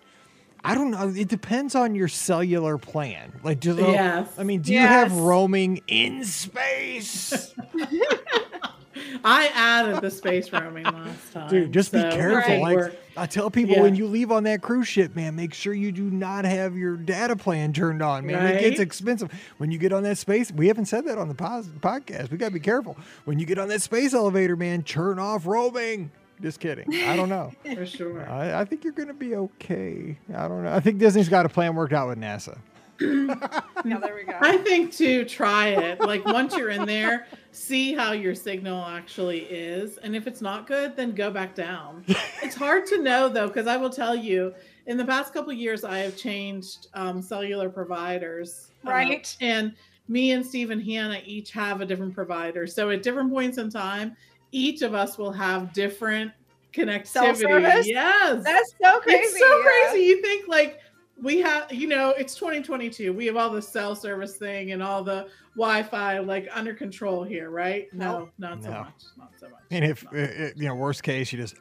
I 0.64 0.76
don't 0.76 0.92
know. 0.92 1.08
It 1.08 1.30
depends 1.30 1.74
on 1.74 1.96
your 1.96 2.10
cellular 2.10 2.78
plan. 2.78 3.40
Like, 3.44 3.62
just, 3.62 3.80
Yes. 3.80 4.28
I 4.38 4.44
mean, 4.44 4.62
do 4.62 4.74
you 4.74 4.80
have 4.80 5.14
roaming 5.14 5.82
in 5.88 6.26
space? 6.26 7.56
I 9.24 9.48
added 9.54 10.02
the 10.02 10.12
space 10.12 10.52
roaming 10.52 10.84
last 10.86 11.34
time. 11.34 11.50
Dude, 11.50 11.72
just 11.72 11.92
be 11.92 12.02
careful. 12.02 12.54
it 12.54 12.60
Like. 12.62 13.00
I 13.18 13.26
tell 13.26 13.52
people 13.52 13.76
Yeah. 13.76 13.82
when 13.82 13.96
you 13.96 14.08
leave 14.08 14.32
on 14.32 14.44
that 14.44 14.62
cruise 14.62 14.88
ship, 14.88 15.16
man, 15.16 15.36
make 15.36 15.54
sure 15.54 15.74
you 15.74 15.92
do 15.92 16.04
not 16.10 16.46
have 16.46 16.78
your 16.78 16.96
data 16.96 17.36
plan 17.36 17.74
turned 17.74 18.02
on, 18.02 18.26
man. 18.26 18.46
It 18.56 18.62
gets 18.62 18.80
expensive. 18.80 19.30
When 19.58 19.72
you 19.72 19.78
get 19.78 19.92
on 19.92 20.04
that 20.04 20.18
space, 20.18 20.52
we 20.52 20.68
haven't 20.68 20.86
said 20.86 21.06
that 21.06 21.18
on 21.18 21.28
the 21.28 21.36
podcast. 21.36 22.32
We 22.32 22.38
got 22.38 22.48
to 22.48 22.54
be 22.54 22.60
careful. 22.62 22.98
When 23.26 23.38
you 23.40 23.46
get 23.46 23.58
on 23.60 23.68
that 23.70 23.82
space 23.82 24.14
elevator, 24.14 24.56
man, 24.56 24.84
turn 24.84 25.20
off 25.20 25.46
roaming. 25.46 26.12
Just 26.42 26.62
kidding. 26.62 26.94
I 27.04 27.18
don't 27.18 27.28
know. 27.28 27.52
for 27.76 27.86
sure. 27.86 28.30
I, 28.30 28.62
I 28.62 28.66
think 28.66 28.86
you're 28.86 28.94
going 28.94 29.10
to 29.10 29.14
be 29.14 29.36
okay. 29.36 30.18
I 30.34 30.48
don't 30.48 30.64
know. 30.64 30.72
I 30.74 30.80
think 30.80 31.00
Disney's 31.00 31.28
got 31.28 31.46
a 31.46 31.50
plan 31.50 31.76
worked 31.76 31.92
out 31.92 32.08
with 32.08 32.18
NASA. 32.18 32.58
Yeah, 33.86 33.98
there 34.00 34.14
we 34.16 34.24
go. 34.26 34.38
I 34.42 34.58
think 34.58 34.92
to 34.98 35.24
try 35.24 35.70
it, 35.70 36.02
like 36.02 36.26
once 36.26 36.56
you're 36.56 36.70
in 36.70 36.86
there, 36.86 37.28
see 37.52 37.94
how 37.94 38.12
your 38.12 38.36
signal 38.36 38.84
actually 38.84 39.40
is. 39.44 39.98
And 40.00 40.16
if 40.16 40.28
it's 40.28 40.42
not 40.42 40.68
good, 40.68 40.96
then 40.98 41.14
go 41.14 41.32
back 41.32 41.56
down. 41.56 42.04
It's 42.44 42.56
hard 42.56 42.86
to 42.88 43.02
know 43.02 43.30
though, 43.30 43.48
because 43.48 43.68
I 43.68 43.78
will 43.78 43.90
tell 43.90 44.16
you, 44.16 44.54
in 44.88 44.98
the 44.98 45.06
past 45.06 45.34
couple 45.34 45.52
of 45.52 45.58
years, 45.58 45.84
I 45.86 46.00
have 46.00 46.18
changed 46.18 46.88
um, 46.94 47.22
cellular 47.22 47.70
providers. 47.70 48.72
uh, 48.86 48.90
Right. 48.90 49.36
and 49.40 49.74
me 50.10 50.32
and 50.32 50.46
Steve 50.46 50.72
and 50.72 50.84
Hannah 50.84 51.22
each 51.26 51.52
have 51.52 51.80
a 51.82 51.86
different 51.86 52.14
provider. 52.14 52.68
So 52.68 52.90
at 52.90 53.02
different 53.04 53.32
points 53.32 53.58
in 53.60 53.70
time, 53.70 54.18
each 54.52 54.82
of 54.82 54.94
us 54.94 55.18
will 55.18 55.32
have 55.32 55.72
different 55.74 56.32
connectivity. 56.74 57.86
Yes. 57.86 58.44
That's 58.44 58.74
so 58.82 59.00
crazy. 59.00 59.20
It's 59.22 59.40
so 59.40 59.58
yeah. 59.58 59.64
crazy. 59.90 60.06
You 60.06 60.22
think 60.22 60.48
like 60.48 60.80
we 61.22 61.40
have, 61.40 61.72
you 61.72 61.88
know, 61.88 62.10
it's 62.12 62.36
2022. 62.36 63.12
We 63.14 63.26
have 63.26 63.36
all 63.38 63.50
the 63.50 63.62
cell 63.62 63.96
service 63.96 64.38
thing 64.38 64.72
and 64.72 64.82
all 64.84 65.04
the 65.04 65.28
Wi-Fi 65.56 66.20
like 66.20 66.48
under 66.54 66.74
control 66.74 67.24
here, 67.24 67.50
right? 67.50 67.88
No, 67.94 68.20
Nope. 68.20 68.32
not 68.38 68.64
so 68.64 68.70
No. 68.72 68.80
much. 68.82 68.94
Not 69.18 69.32
so 69.40 69.50
much. 69.50 69.60
And 69.72 69.86
if, 69.86 70.04
Not 70.06 70.16
uh, 70.16 70.18
uh, 70.20 70.50
you 70.56 70.68
know, 70.68 70.76
worst 70.76 71.04
case, 71.04 71.32
you 71.34 71.40
just, 71.40 71.56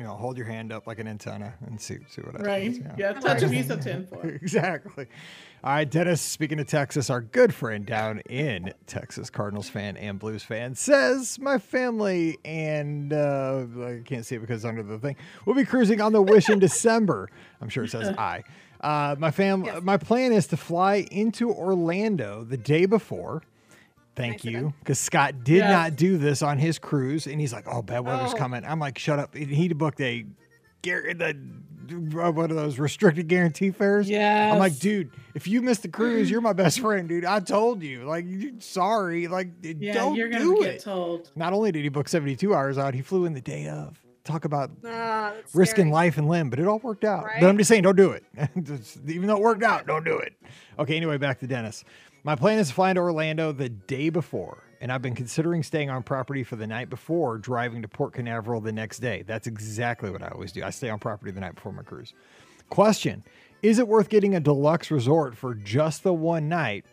you 0.00 0.06
know, 0.06 0.14
hold 0.14 0.38
your 0.38 0.46
hand 0.46 0.72
up 0.72 0.86
like 0.86 0.98
an 0.98 1.06
antenna 1.06 1.52
and 1.66 1.78
see, 1.78 1.98
see 2.08 2.22
what 2.22 2.32
happens. 2.32 2.46
right. 2.46 2.72
you 2.72 2.80
know. 2.82 2.94
Yeah. 2.96 3.12
Touch 3.12 3.42
a 3.42 3.48
piece 3.48 3.68
of 3.68 3.80
tin 3.82 4.06
for 4.06 4.26
it. 4.26 4.36
exactly. 4.42 5.06
All 5.62 5.72
right, 5.74 5.88
Dennis, 5.90 6.22
speaking 6.22 6.58
of 6.58 6.66
Texas, 6.66 7.10
our 7.10 7.20
good 7.20 7.52
friend 7.52 7.84
down 7.84 8.20
in 8.20 8.72
Texas, 8.86 9.28
Cardinals 9.28 9.68
fan 9.68 9.98
and 9.98 10.18
Blues 10.18 10.42
fan, 10.42 10.74
says 10.74 11.38
my 11.38 11.58
family 11.58 12.38
and 12.46 13.12
uh, 13.12 13.66
I 13.84 14.00
can't 14.06 14.24
see 14.24 14.36
it 14.36 14.38
because 14.38 14.64
it's 14.64 14.64
under 14.64 14.82
the 14.82 14.98
thing. 14.98 15.16
We'll 15.44 15.54
be 15.56 15.66
cruising 15.66 16.00
on 16.00 16.14
the 16.14 16.22
Wish 16.22 16.48
in 16.48 16.58
December. 16.60 17.28
I'm 17.60 17.68
sure 17.68 17.84
it 17.84 17.90
says 17.90 18.08
I. 18.16 18.42
Uh, 18.80 19.14
my 19.18 19.30
fam, 19.30 19.64
Yes. 19.66 19.82
my 19.82 19.98
plan 19.98 20.32
is 20.32 20.46
to 20.46 20.56
fly 20.56 21.06
into 21.10 21.50
Orlando 21.52 22.42
the 22.42 22.56
day 22.56 22.86
before. 22.86 23.42
Thank 24.20 24.44
Nice 24.44 24.52
you, 24.52 24.74
because 24.80 24.98
Scott 24.98 25.42
did 25.44 25.56
Yes. 25.58 25.70
not 25.70 25.96
do 25.96 26.18
this 26.18 26.42
on 26.42 26.58
his 26.58 26.78
cruise, 26.78 27.26
and 27.26 27.40
he's 27.40 27.52
like, 27.52 27.64
"Oh, 27.66 27.82
bad 27.82 28.00
weather's 28.00 28.32
Oh. 28.34 28.36
coming." 28.36 28.64
I'm 28.64 28.78
like, 28.80 28.98
"Shut 28.98 29.18
up!" 29.18 29.34
He 29.36 29.68
booked 29.72 30.00
a, 30.00 30.24
the, 30.82 31.36
uh, 32.22 32.30
one 32.30 32.50
of 32.50 32.56
those 32.56 32.78
restricted 32.78 33.28
guarantee 33.28 33.70
fares. 33.70 34.08
Yeah. 34.08 34.50
I'm 34.52 34.58
like, 34.58 34.78
dude, 34.78 35.10
if 35.34 35.46
you 35.48 35.60
miss 35.62 35.78
the 35.78 35.88
cruise, 35.88 36.30
you're 36.30 36.40
my 36.40 36.52
best 36.52 36.80
friend, 36.80 37.08
dude. 37.08 37.24
I 37.24 37.40
told 37.40 37.82
you. 37.82 38.04
Like, 38.04 38.24
sorry. 38.60 39.26
Like, 39.26 39.48
yeah, 39.62 39.94
don't 39.94 40.14
you're 40.14 40.28
gonna 40.28 40.44
do 40.44 40.62
get 40.62 40.74
it. 40.74 40.80
told. 40.82 41.30
Not 41.36 41.52
only 41.52 41.72
did 41.72 41.82
he 41.82 41.88
book 41.88 42.08
72 42.08 42.54
hours 42.54 42.78
out, 42.78 42.94
he 42.94 43.02
flew 43.02 43.24
in 43.24 43.34
the 43.34 43.40
day 43.40 43.68
of. 43.68 43.98
Talk 44.22 44.44
about 44.44 44.70
Ah, 44.86 45.32
risking 45.54 45.86
scary. 45.86 45.90
life 45.92 46.18
and 46.18 46.28
limb, 46.28 46.50
but 46.50 46.58
it 46.60 46.66
all 46.68 46.78
worked 46.78 47.04
out. 47.04 47.24
Right? 47.24 47.40
But 47.40 47.48
I'm 47.48 47.56
just 47.58 47.68
saying, 47.68 47.82
don't 47.82 47.96
do 47.96 48.10
it. 48.12 48.22
Just- 48.62 48.98
Even 49.08 49.26
though 49.26 49.36
it 49.36 49.42
worked 49.42 49.62
out, 49.62 49.86
don't 49.86 50.04
do 50.04 50.18
it. 50.18 50.34
Okay, 50.78 50.96
anyway, 50.96 51.16
back 51.16 51.40
to 51.40 51.46
Dennis. 51.46 51.84
My 52.22 52.34
plan 52.34 52.58
is 52.58 52.68
to 52.68 52.74
fly 52.74 52.90
into 52.90 53.00
Orlando 53.00 53.50
the 53.50 53.70
day 53.70 54.10
before, 54.10 54.62
and 54.82 54.92
I've 54.92 55.00
been 55.00 55.14
considering 55.14 55.62
staying 55.62 55.88
on 55.88 56.02
property 56.02 56.44
for 56.44 56.56
the 56.56 56.66
night 56.66 56.90
before 56.90 57.38
driving 57.38 57.80
to 57.80 57.88
Port 57.88 58.12
Canaveral 58.12 58.60
the 58.60 58.72
next 58.72 58.98
day. 58.98 59.24
That's 59.26 59.46
exactly 59.46 60.10
what 60.10 60.22
I 60.22 60.28
always 60.28 60.52
do. 60.52 60.62
I 60.62 60.68
stay 60.68 60.90
on 60.90 60.98
property 60.98 61.30
the 61.30 61.40
night 61.40 61.54
before 61.54 61.72
my 61.72 61.82
cruise. 61.82 62.12
Question 62.68 63.24
Is 63.62 63.78
it 63.78 63.88
worth 63.88 64.10
getting 64.10 64.34
a 64.34 64.40
deluxe 64.40 64.90
resort 64.90 65.34
for 65.34 65.54
just 65.54 66.02
the 66.02 66.12
one 66.12 66.48
night? 66.48 66.84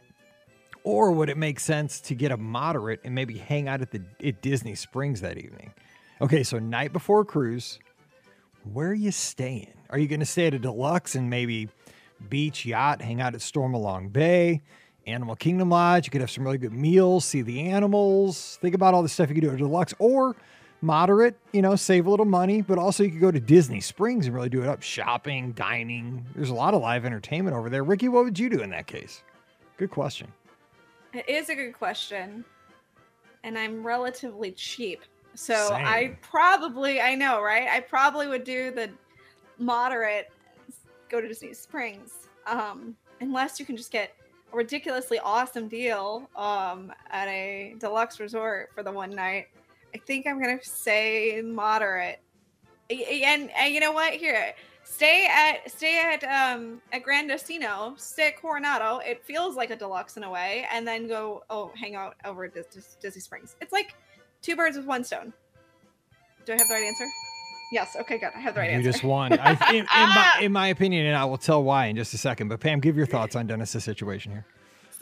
Or 0.83 1.11
would 1.11 1.27
it 1.27 1.35
make 1.35 1.59
sense 1.59 1.99
to 2.01 2.15
get 2.15 2.31
a 2.31 2.37
moderate 2.37 3.01
and 3.03 3.13
maybe 3.13 3.37
hang 3.37 3.67
out 3.67 3.81
at 3.81 3.91
the 3.91 4.01
at 4.23 4.41
Disney 4.41 4.75
Springs 4.75 5.19
that 5.19 5.37
evening? 5.37 5.73
Okay, 6.21 6.43
so 6.43 6.57
night 6.57 6.93
before 6.93 7.25
cruise, 7.25 7.79
where 8.63 8.87
are 8.87 8.93
you 8.93 9.11
staying? 9.11 9.73
Are 9.89 9.99
you 9.99 10.07
going 10.07 10.21
to 10.21 10.25
stay 10.25 10.47
at 10.47 10.53
a 10.53 10.59
deluxe 10.59 11.15
and 11.15 11.29
maybe 11.29 11.67
beach 12.29 12.65
yacht, 12.65 13.01
hang 13.01 13.19
out 13.19 13.35
at 13.35 13.41
Stormalong 13.41 14.11
Bay, 14.11 14.61
Animal 15.07 15.35
Kingdom 15.35 15.69
Lodge? 15.69 16.05
You 16.05 16.11
could 16.11 16.21
have 16.21 16.29
some 16.31 16.43
really 16.43 16.57
good 16.57 16.73
meals, 16.73 17.25
see 17.25 17.41
the 17.41 17.61
animals, 17.69 18.59
think 18.61 18.75
about 18.75 18.93
all 18.93 19.01
the 19.01 19.09
stuff 19.09 19.29
you 19.29 19.35
could 19.35 19.43
do 19.43 19.49
at 19.51 19.57
deluxe, 19.57 19.93
or 19.99 20.35
moderate, 20.81 21.35
you 21.53 21.61
know, 21.61 21.75
save 21.75 22.05
a 22.05 22.09
little 22.09 22.25
money, 22.25 22.61
but 22.61 22.77
also 22.77 23.03
you 23.03 23.09
could 23.09 23.21
go 23.21 23.31
to 23.31 23.39
Disney 23.39 23.81
Springs 23.81 24.27
and 24.27 24.35
really 24.35 24.49
do 24.49 24.61
it 24.61 24.67
up 24.67 24.83
shopping, 24.83 25.53
dining. 25.53 26.25
There's 26.35 26.51
a 26.51 26.53
lot 26.53 26.73
of 26.73 26.81
live 26.81 27.05
entertainment 27.05 27.55
over 27.55 27.69
there. 27.69 27.83
Ricky, 27.83 28.09
what 28.09 28.25
would 28.25 28.37
you 28.37 28.49
do 28.49 28.61
in 28.61 28.69
that 28.71 28.85
case? 28.85 29.23
Good 29.77 29.89
question. 29.89 30.31
It 31.13 31.27
is 31.27 31.49
a 31.49 31.55
good 31.55 31.73
question. 31.73 32.45
and 33.43 33.57
I'm 33.57 33.85
relatively 33.85 34.51
cheap. 34.51 35.01
So 35.35 35.69
Same. 35.69 35.85
I 35.85 36.17
probably, 36.21 36.99
I 36.99 37.15
know, 37.15 37.41
right? 37.41 37.67
I 37.69 37.79
probably 37.79 38.27
would 38.27 38.43
do 38.43 38.71
the 38.71 38.89
moderate 39.57 40.31
go 41.09 41.21
to 41.21 41.27
Disney 41.27 41.53
Springs. 41.53 42.11
Um, 42.45 42.95
unless 43.21 43.59
you 43.59 43.65
can 43.65 43.77
just 43.77 43.91
get 43.91 44.13
ridiculously 44.57 45.19
awesome 45.19 45.67
deal 45.67 46.29
um, 46.35 46.91
at 47.11 47.27
a 47.27 47.75
deluxe 47.79 48.19
resort 48.19 48.71
for 48.75 48.83
the 48.83 48.91
one 48.91 49.11
night. 49.11 49.47
I 49.93 49.99
think 49.99 50.27
I'm 50.27 50.41
gonna 50.41 50.61
say 50.61 51.41
moderate. 51.41 52.19
And, 52.89 53.51
and 53.51 53.73
you 53.73 53.79
know 53.79 53.91
what? 53.91 54.13
Here, 54.13 54.53
stay 54.83 55.27
at 55.31 55.69
stay 55.69 55.99
at 55.99 56.23
um 56.23 56.81
at 56.91 57.03
Gran 57.03 57.27
Destino, 57.27 57.93
stay 57.97 58.27
at 58.27 58.41
Coronado. 58.41 58.99
It 58.99 59.23
feels 59.23 59.55
like 59.55 59.69
a 59.69 59.75
deluxe 59.75 60.17
in 60.17 60.23
a 60.23 60.29
way, 60.29 60.65
and 60.71 60.87
then 60.87 61.07
go 61.07 61.43
oh 61.49 61.71
hang 61.75 61.95
out 61.95 62.15
over 62.25 62.45
at 62.45 62.53
Dis- 62.53 62.67
Dis- 62.73 62.97
Disney 62.99 63.21
Springs. 63.21 63.55
It's 63.61 63.71
like 63.71 63.95
two 64.41 64.55
birds 64.55 64.75
with 64.75 64.85
one 64.85 65.03
stone. 65.03 65.33
Do 66.45 66.53
I 66.53 66.55
have 66.55 66.67
the 66.67 66.73
right 66.73 66.83
answer? 66.83 67.05
Yes. 67.71 67.95
Okay, 67.99 68.17
good. 68.17 68.31
I 68.35 68.39
have 68.39 68.53
the 68.53 68.61
right 68.61 68.69
you 68.69 68.77
answer. 68.77 68.91
just 68.91 69.03
won. 69.03 69.37
I, 69.37 69.51
in, 69.69 69.75
in, 69.77 69.85
my, 69.91 70.39
in 70.41 70.51
my 70.51 70.67
opinion, 70.67 71.05
and 71.05 71.15
I 71.15 71.25
will 71.25 71.37
tell 71.37 71.63
why 71.63 71.87
in 71.87 71.95
just 71.95 72.13
a 72.13 72.17
second. 72.17 72.47
But 72.47 72.59
Pam, 72.59 72.79
give 72.79 72.95
your 72.95 73.05
thoughts 73.05 73.35
on 73.35 73.47
Dennis's 73.47 73.83
situation 73.83 74.31
here. 74.31 74.45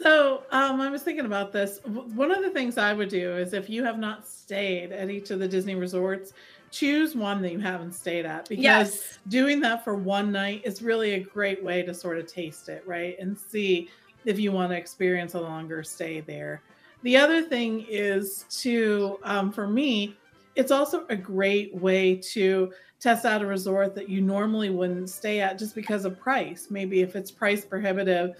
So 0.00 0.42
um, 0.50 0.80
I 0.80 0.90
was 0.90 1.02
thinking 1.02 1.24
about 1.24 1.52
this. 1.52 1.80
One 1.84 2.30
of 2.30 2.42
the 2.42 2.50
things 2.50 2.76
I 2.76 2.92
would 2.92 3.08
do 3.08 3.36
is 3.36 3.52
if 3.52 3.70
you 3.70 3.82
have 3.84 3.98
not 3.98 4.26
stayed 4.26 4.92
at 4.92 5.10
each 5.10 5.30
of 5.30 5.38
the 5.38 5.48
Disney 5.48 5.74
resorts, 5.74 6.34
choose 6.70 7.14
one 7.14 7.40
that 7.42 7.52
you 7.52 7.58
haven't 7.60 7.92
stayed 7.92 8.26
at 8.26 8.48
because 8.48 8.62
yes. 8.62 9.18
doing 9.28 9.60
that 9.60 9.84
for 9.84 9.94
one 9.94 10.30
night 10.30 10.62
is 10.64 10.82
really 10.82 11.12
a 11.12 11.20
great 11.20 11.62
way 11.62 11.82
to 11.82 11.94
sort 11.94 12.18
of 12.18 12.26
taste 12.26 12.68
it, 12.68 12.82
right? 12.86 13.16
And 13.18 13.38
see 13.38 13.88
if 14.26 14.38
you 14.38 14.52
want 14.52 14.72
to 14.72 14.76
experience 14.76 15.34
a 15.34 15.40
longer 15.40 15.82
stay 15.82 16.20
there. 16.20 16.60
The 17.02 17.16
other 17.16 17.42
thing 17.42 17.86
is 17.88 18.44
to, 18.62 19.18
um, 19.22 19.52
for 19.52 19.66
me, 19.66 20.16
it's 20.56 20.72
also 20.72 21.06
a 21.10 21.16
great 21.16 21.74
way 21.74 22.16
to 22.16 22.72
test 22.98 23.24
out 23.24 23.42
a 23.42 23.46
resort 23.46 23.94
that 23.94 24.08
you 24.08 24.22
normally 24.22 24.70
wouldn't 24.70 25.10
stay 25.10 25.40
at 25.40 25.58
just 25.58 25.74
because 25.74 26.04
of 26.04 26.18
price. 26.18 26.68
Maybe 26.70 27.02
if 27.02 27.14
it's 27.14 27.30
price 27.30 27.64
prohibitive 27.64 28.36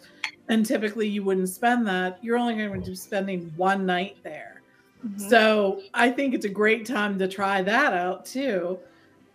and 0.49 0.65
typically 0.65 1.07
you 1.07 1.23
wouldn't 1.23 1.51
spend 1.51 1.87
that, 1.87 2.19
you're 2.23 2.39
only 2.39 2.55
going 2.55 2.83
to 2.83 2.91
be 2.91 2.97
spending 2.97 3.53
one 3.57 3.85
night 3.85 4.17
there. 4.25 4.63
Mhm. 5.07 5.29
So 5.29 5.83
I 5.93 6.11
think 6.11 6.35
it's 6.35 6.47
a 6.47 6.51
great 6.51 6.87
time 6.87 7.19
to 7.19 7.29
try 7.29 7.63
that 7.63 7.93
out 7.93 8.25
too. 8.25 8.79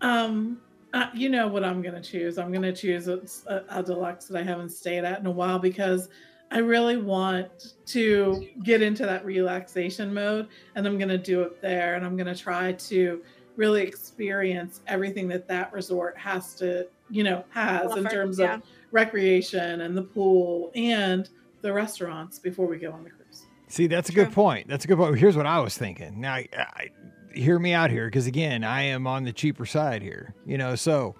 Um, 0.01 0.59
uh, 0.93 1.07
you 1.13 1.29
know 1.29 1.47
what 1.47 1.63
I'm 1.63 1.81
going 1.81 1.93
to 1.93 2.01
choose? 2.01 2.37
I'm 2.37 2.51
going 2.51 2.63
to 2.63 2.73
choose 2.73 3.07
a, 3.07 3.21
a, 3.47 3.79
a 3.79 3.83
deluxe 3.83 4.25
that 4.25 4.37
I 4.37 4.43
haven't 4.43 4.69
stayed 4.69 5.05
at 5.05 5.19
in 5.19 5.25
a 5.25 5.31
while 5.31 5.59
because 5.59 6.09
I 6.51 6.57
really 6.57 6.97
want 6.97 7.75
to 7.87 8.47
get 8.63 8.81
into 8.81 9.05
that 9.05 9.25
relaxation 9.25 10.13
mode, 10.13 10.49
and 10.75 10.85
I'm 10.85 10.97
going 10.97 11.09
to 11.09 11.17
do 11.17 11.41
it 11.43 11.61
there. 11.61 11.95
And 11.95 12.05
I'm 12.05 12.17
going 12.17 12.33
to 12.33 12.35
try 12.35 12.73
to 12.73 13.21
really 13.55 13.81
experience 13.81 14.81
everything 14.87 15.27
that 15.29 15.47
that 15.47 15.71
resort 15.71 16.17
has 16.17 16.53
to, 16.55 16.87
you 17.09 17.23
know, 17.23 17.43
has 17.49 17.95
in 17.95 18.05
terms 18.05 18.39
yeah. 18.39 18.55
of 18.55 18.63
recreation 18.91 19.81
and 19.81 19.95
the 19.95 20.01
pool 20.01 20.71
and 20.75 21.29
the 21.61 21.71
restaurants 21.71 22.39
before 22.39 22.67
we 22.67 22.77
go 22.77 22.91
on 22.91 23.03
the 23.03 23.09
cruise. 23.09 23.45
See, 23.67 23.87
that's 23.87 24.09
a 24.09 24.11
True. 24.11 24.25
good 24.25 24.33
point. 24.33 24.67
That's 24.67 24.83
a 24.83 24.87
good 24.87 24.97
point. 24.97 25.17
Here's 25.17 25.37
what 25.37 25.45
I 25.45 25.59
was 25.59 25.77
thinking. 25.77 26.19
Now, 26.19 26.33
I, 26.33 26.47
I, 26.53 26.89
hear 27.33 27.57
me 27.57 27.71
out 27.71 27.89
here, 27.89 28.07
because 28.07 28.27
again, 28.27 28.65
I 28.65 28.81
am 28.83 29.07
on 29.07 29.23
the 29.23 29.31
cheaper 29.31 29.65
side 29.65 30.01
here. 30.01 30.35
You 30.45 30.57
know, 30.57 30.75
so 30.75 31.15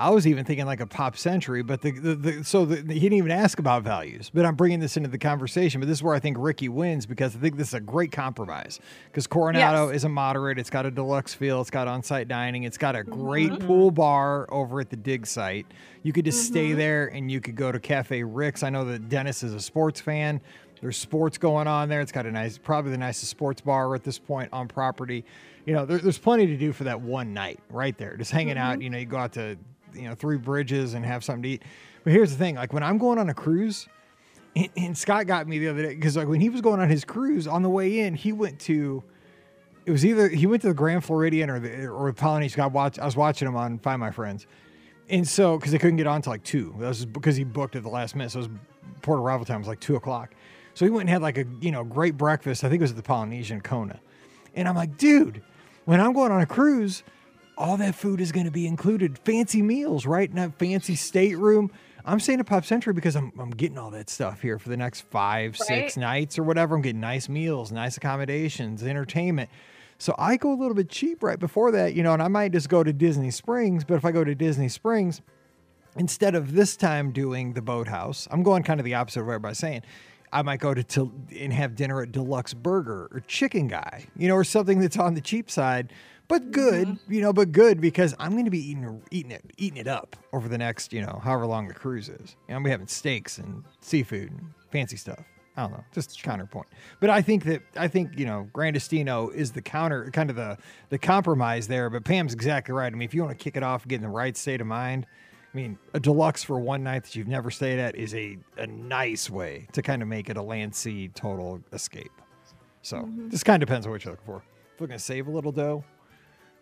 I 0.00 0.08
was 0.10 0.26
even 0.26 0.46
thinking 0.46 0.64
like 0.64 0.80
a 0.80 0.86
pop 0.86 1.16
century, 1.16 1.62
but 1.62 1.82
the, 1.82 1.90
the, 1.90 2.14
the 2.14 2.44
so 2.44 2.64
the, 2.64 2.76
he 2.92 3.00
didn't 3.00 3.18
even 3.18 3.30
ask 3.30 3.58
about 3.58 3.82
values. 3.82 4.30
But 4.32 4.46
I'm 4.46 4.54
bringing 4.56 4.80
this 4.80 4.96
into 4.96 5.10
the 5.10 5.18
conversation. 5.18 5.78
But 5.78 5.88
this 5.88 5.98
is 5.98 6.02
where 6.02 6.14
I 6.14 6.18
think 6.18 6.38
Ricky 6.40 6.70
wins 6.70 7.04
because 7.04 7.36
I 7.36 7.38
think 7.38 7.56
this 7.58 7.68
is 7.68 7.74
a 7.74 7.80
great 7.80 8.10
compromise. 8.10 8.80
Because 9.06 9.26
Coronado 9.26 9.88
Yes. 9.88 9.96
is 9.96 10.04
a 10.04 10.08
moderate. 10.08 10.58
It's 10.58 10.70
got 10.70 10.86
a 10.86 10.90
deluxe 10.90 11.34
feel. 11.34 11.60
It's 11.60 11.68
got 11.70 11.86
on-site 11.86 12.28
dining. 12.28 12.64
It's 12.64 12.78
got 12.78 12.96
a 12.96 13.04
great 13.04 13.50
Mhm. 13.52 13.66
pool 13.66 13.90
bar 13.90 14.46
over 14.50 14.80
at 14.80 14.88
the 14.88 14.96
dig 14.96 15.26
site. 15.26 15.66
You 16.02 16.14
could 16.14 16.24
just 16.24 16.46
stay 16.46 16.70
Mhm. 16.70 16.76
there 16.76 17.06
and 17.08 17.30
you 17.30 17.42
could 17.42 17.54
go 17.56 17.70
to 17.70 17.78
Cafe 17.78 18.22
Rix. 18.22 18.62
I 18.62 18.70
know 18.70 18.86
that 18.86 19.10
Dennis 19.10 19.42
is 19.42 19.52
a 19.52 19.60
sports 19.60 20.00
fan. 20.00 20.40
There's 20.80 20.96
sports 20.96 21.36
going 21.36 21.66
on 21.68 21.90
there. 21.90 22.00
It's 22.00 22.10
got 22.10 22.24
a 22.24 22.32
nice, 22.32 22.56
probably 22.56 22.90
the 22.90 22.96
nicest 22.96 23.30
sports 23.30 23.60
bar 23.60 23.94
at 23.94 24.02
this 24.02 24.18
point 24.18 24.48
on 24.50 24.66
property. 24.66 25.26
You 25.66 25.74
know, 25.74 25.84
there, 25.84 25.98
there's 25.98 26.16
plenty 26.16 26.46
to 26.46 26.56
do 26.56 26.72
for 26.72 26.84
that 26.84 27.02
one 27.02 27.34
night 27.34 27.60
right 27.68 27.96
there. 27.98 28.16
Just 28.16 28.30
hanging 28.30 28.56
out. 28.56 28.80
You 28.80 28.88
know, 28.88 28.96
you 28.96 29.04
go 29.04 29.18
out 29.18 29.34
to, 29.34 29.58
you 29.94 30.08
know, 30.08 30.14
Three 30.14 30.36
Bridges 30.36 30.94
and 30.94 31.04
have 31.04 31.24
something 31.24 31.42
to 31.42 31.48
eat. 31.48 31.62
But 32.04 32.12
here's 32.12 32.30
the 32.30 32.36
thing: 32.36 32.56
like 32.56 32.72
when 32.72 32.82
I'm 32.82 32.98
going 32.98 33.18
on 33.18 33.28
a 33.28 33.34
cruise, 33.34 33.88
and, 34.56 34.68
and 34.76 34.98
Scott 34.98 35.26
got 35.26 35.46
me 35.46 35.58
the 35.58 35.68
other 35.68 35.82
day 35.82 35.94
because 35.94 36.16
like 36.16 36.28
when 36.28 36.40
he 36.40 36.48
was 36.48 36.60
going 36.60 36.80
on 36.80 36.88
his 36.88 37.04
cruise 37.04 37.46
on 37.46 37.62
the 37.62 37.70
way 37.70 38.00
in, 38.00 38.14
he 38.14 38.32
went 38.32 38.58
to. 38.60 39.02
It 39.86 39.92
was 39.92 40.04
either 40.04 40.28
he 40.28 40.46
went 40.46 40.62
to 40.62 40.68
the 40.68 40.74
Grand 40.74 41.04
Floridian 41.04 41.50
or 41.50 41.58
the 41.58 41.86
or 41.86 42.12
Polynesian. 42.12 42.60
I 42.60 42.66
watched. 42.66 42.98
I 42.98 43.04
was 43.04 43.16
watching 43.16 43.48
him 43.48 43.56
on 43.56 43.78
Find 43.78 43.98
My 43.98 44.10
Friends, 44.10 44.46
and 45.08 45.26
so 45.26 45.56
because 45.56 45.72
they 45.72 45.78
couldn't 45.78 45.96
get 45.96 46.06
on 46.06 46.22
to 46.22 46.30
like 46.30 46.44
two, 46.44 46.74
that 46.78 46.88
was 46.88 47.06
because 47.06 47.36
he 47.36 47.44
booked 47.44 47.76
at 47.76 47.82
the 47.82 47.88
last 47.88 48.14
minute. 48.14 48.30
So 48.30 48.40
his 48.40 48.48
port 49.02 49.18
arrival 49.18 49.44
time 49.44 49.60
was 49.60 49.68
like 49.68 49.80
two 49.80 49.96
o'clock. 49.96 50.34
So 50.74 50.84
he 50.84 50.90
went 50.90 51.02
and 51.02 51.10
had 51.10 51.22
like 51.22 51.38
a 51.38 51.44
you 51.60 51.72
know 51.72 51.82
great 51.82 52.16
breakfast. 52.16 52.62
I 52.62 52.68
think 52.68 52.80
it 52.80 52.84
was 52.84 52.90
at 52.92 52.96
the 52.96 53.02
Polynesian 53.02 53.60
Kona, 53.60 54.00
and 54.54 54.68
I'm 54.68 54.76
like, 54.76 54.96
dude, 54.96 55.42
when 55.86 56.00
I'm 56.00 56.12
going 56.12 56.30
on 56.30 56.40
a 56.40 56.46
cruise, 56.46 57.02
all 57.60 57.76
that 57.76 57.94
food 57.94 58.20
is 58.22 58.32
going 58.32 58.46
to 58.46 58.50
be 58.50 58.66
included. 58.66 59.18
Fancy 59.18 59.60
meals, 59.60 60.06
right? 60.06 60.30
A 60.36 60.50
fancy 60.50 60.96
stateroom. 60.96 61.70
I'm 62.06 62.18
staying 62.18 62.40
at 62.40 62.46
Pop 62.46 62.64
Century 62.64 62.94
because 62.94 63.14
I'm, 63.14 63.32
I'm 63.38 63.50
getting 63.50 63.76
all 63.76 63.90
that 63.90 64.08
stuff 64.08 64.40
here 64.40 64.58
for 64.58 64.70
the 64.70 64.76
next 64.78 65.02
five, 65.02 65.58
six 65.58 65.98
nights 65.98 66.38
or 66.38 66.42
whatever. 66.42 66.74
I'm 66.74 66.80
getting 66.80 67.00
nice 67.00 67.28
meals, 67.28 67.70
nice 67.70 67.98
accommodations, 67.98 68.82
entertainment. 68.82 69.50
So 69.98 70.14
I 70.18 70.38
go 70.38 70.50
a 70.50 70.56
little 70.56 70.74
bit 70.74 70.88
cheap 70.88 71.22
right 71.22 71.38
before 71.38 71.70
that, 71.72 71.92
you 71.92 72.02
know, 72.02 72.14
and 72.14 72.22
I 72.22 72.28
might 72.28 72.52
just 72.52 72.70
go 72.70 72.82
to 72.82 72.94
Disney 72.94 73.30
Springs. 73.30 73.84
But 73.84 73.96
if 73.96 74.06
I 74.06 74.12
go 74.12 74.24
to 74.24 74.34
Disney 74.34 74.70
Springs, 74.70 75.20
instead 75.96 76.34
of 76.34 76.54
this 76.54 76.74
time 76.74 77.12
doing 77.12 77.52
the 77.52 77.60
boathouse, 77.60 78.26
I'm 78.30 78.42
going 78.42 78.62
kind 78.62 78.80
of 78.80 78.84
the 78.84 78.94
opposite 78.94 79.20
of 79.20 79.26
what 79.26 79.34
everybody's 79.34 79.58
saying. 79.58 79.82
I 80.32 80.40
might 80.40 80.60
go 80.60 80.72
to, 80.72 80.82
to 80.82 81.12
and 81.38 81.52
have 81.52 81.74
dinner 81.74 82.00
at 82.00 82.12
D-Luxe 82.12 82.54
Burger 82.54 83.10
or 83.12 83.20
Chicken 83.26 83.68
Guy, 83.68 84.06
you 84.16 84.28
know, 84.28 84.36
or 84.36 84.44
something 84.44 84.80
that's 84.80 84.96
on 84.96 85.12
the 85.12 85.20
cheap 85.20 85.50
side, 85.50 85.92
but 86.30 86.52
good, 86.52 86.86
mm-hmm. 86.86 87.12
you 87.12 87.20
know, 87.20 87.32
but 87.32 87.50
good 87.50 87.80
because 87.80 88.14
I'm 88.20 88.32
going 88.32 88.44
to 88.44 88.52
be 88.52 88.70
eating 88.70 89.02
eating 89.10 89.32
it 89.32 89.44
eating 89.58 89.78
it 89.78 89.88
up 89.88 90.14
over 90.32 90.48
the 90.48 90.56
next, 90.56 90.92
you 90.92 91.02
know, 91.02 91.20
however 91.24 91.44
long 91.44 91.66
the 91.66 91.74
cruise 91.74 92.08
is. 92.08 92.36
You 92.46 92.52
know, 92.52 92.56
I'm 92.56 92.62
be 92.62 92.70
having 92.70 92.86
steaks 92.86 93.38
and 93.38 93.64
seafood 93.80 94.30
and 94.30 94.52
fancy 94.70 94.96
stuff. 94.96 95.24
I 95.56 95.62
don't 95.62 95.72
know, 95.72 95.84
just 95.92 96.22
counterpoint. 96.22 96.68
But 97.00 97.10
I 97.10 97.20
think 97.20 97.44
that 97.44 97.62
I 97.76 97.88
think 97.88 98.16
you 98.16 98.26
know 98.26 98.48
Gran 98.52 98.74
Destino 98.74 99.30
is 99.30 99.50
the 99.50 99.60
counter, 99.60 100.08
kind 100.12 100.30
of 100.30 100.36
the 100.36 100.56
the 100.88 100.98
compromise 100.98 101.66
there. 101.66 101.90
But 101.90 102.04
Pam's 102.04 102.32
exactly 102.32 102.72
right. 102.72 102.92
I 102.92 102.96
mean, 102.96 103.02
if 103.02 103.12
you 103.12 103.24
want 103.24 103.36
to 103.36 103.42
kick 103.42 103.56
it 103.56 103.64
off, 103.64 103.86
get 103.88 103.96
in 103.96 104.02
the 104.02 104.08
right 104.08 104.36
state 104.36 104.60
of 104.60 104.68
mind. 104.68 105.06
I 105.52 105.56
mean, 105.56 105.80
a 105.94 105.98
deluxe 105.98 106.44
for 106.44 106.60
one 106.60 106.84
night 106.84 107.02
that 107.02 107.16
you've 107.16 107.26
never 107.26 107.50
stayed 107.50 107.80
at 107.80 107.96
is 107.96 108.14
a, 108.14 108.38
a 108.56 108.68
nice 108.68 109.28
way 109.28 109.66
to 109.72 109.82
kind 109.82 110.00
of 110.00 110.06
make 110.06 110.30
it 110.30 110.36
a 110.36 110.42
land 110.42 110.76
sea 110.76 111.08
total 111.08 111.60
escape. 111.72 112.12
So 112.82 113.08
this 113.16 113.42
kind 113.42 113.60
of 113.60 113.68
depends 113.68 113.84
on 113.84 113.90
what 113.90 114.04
you're 114.04 114.12
looking 114.12 114.26
for. 114.26 114.36
If 114.36 114.44
you're 114.78 114.84
looking 114.84 114.96
to 114.96 115.02
save 115.02 115.26
a 115.26 115.30
little 115.30 115.50
dough, 115.50 115.84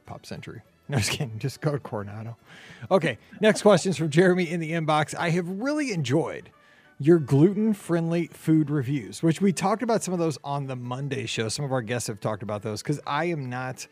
Pop 0.09 0.27
Century. 0.27 0.63
No, 0.91 0.97
just 0.97 1.11
kidding. 1.11 1.39
Just 1.39 1.61
go 1.61 1.73
to 1.73 1.79
Coronado. 1.79 2.39
Okay, 2.91 3.19
next 3.43 3.61
questions 3.61 3.99
from 3.99 4.09
Jeremy 4.09 4.51
in 4.51 4.59
the 4.59 4.73
inbox. 4.73 5.15
I 5.15 5.29
have 5.29 5.47
really 5.47 5.93
enjoyed 5.93 6.49
your 6.99 7.19
gluten 7.19 7.75
friendly 7.75 8.29
food 8.29 8.71
reviews, 8.71 9.23
which 9.23 9.43
we 9.43 9.53
talked 9.53 9.83
about 9.83 10.03
some 10.03 10.15
of 10.15 10.19
those 10.19 10.39
on 10.43 10.67
the 10.67 10.77
Monday 10.77 11.27
show. 11.27 11.51
Some 11.51 11.67
of 11.67 11.73
our 11.73 11.83
guests 11.83 12.07
have 12.07 12.21
talked 12.21 12.43
about 12.43 12.63
those 12.63 12.83
because 12.83 13.01
I 13.07 13.27
am 13.27 13.51
not, 13.51 13.87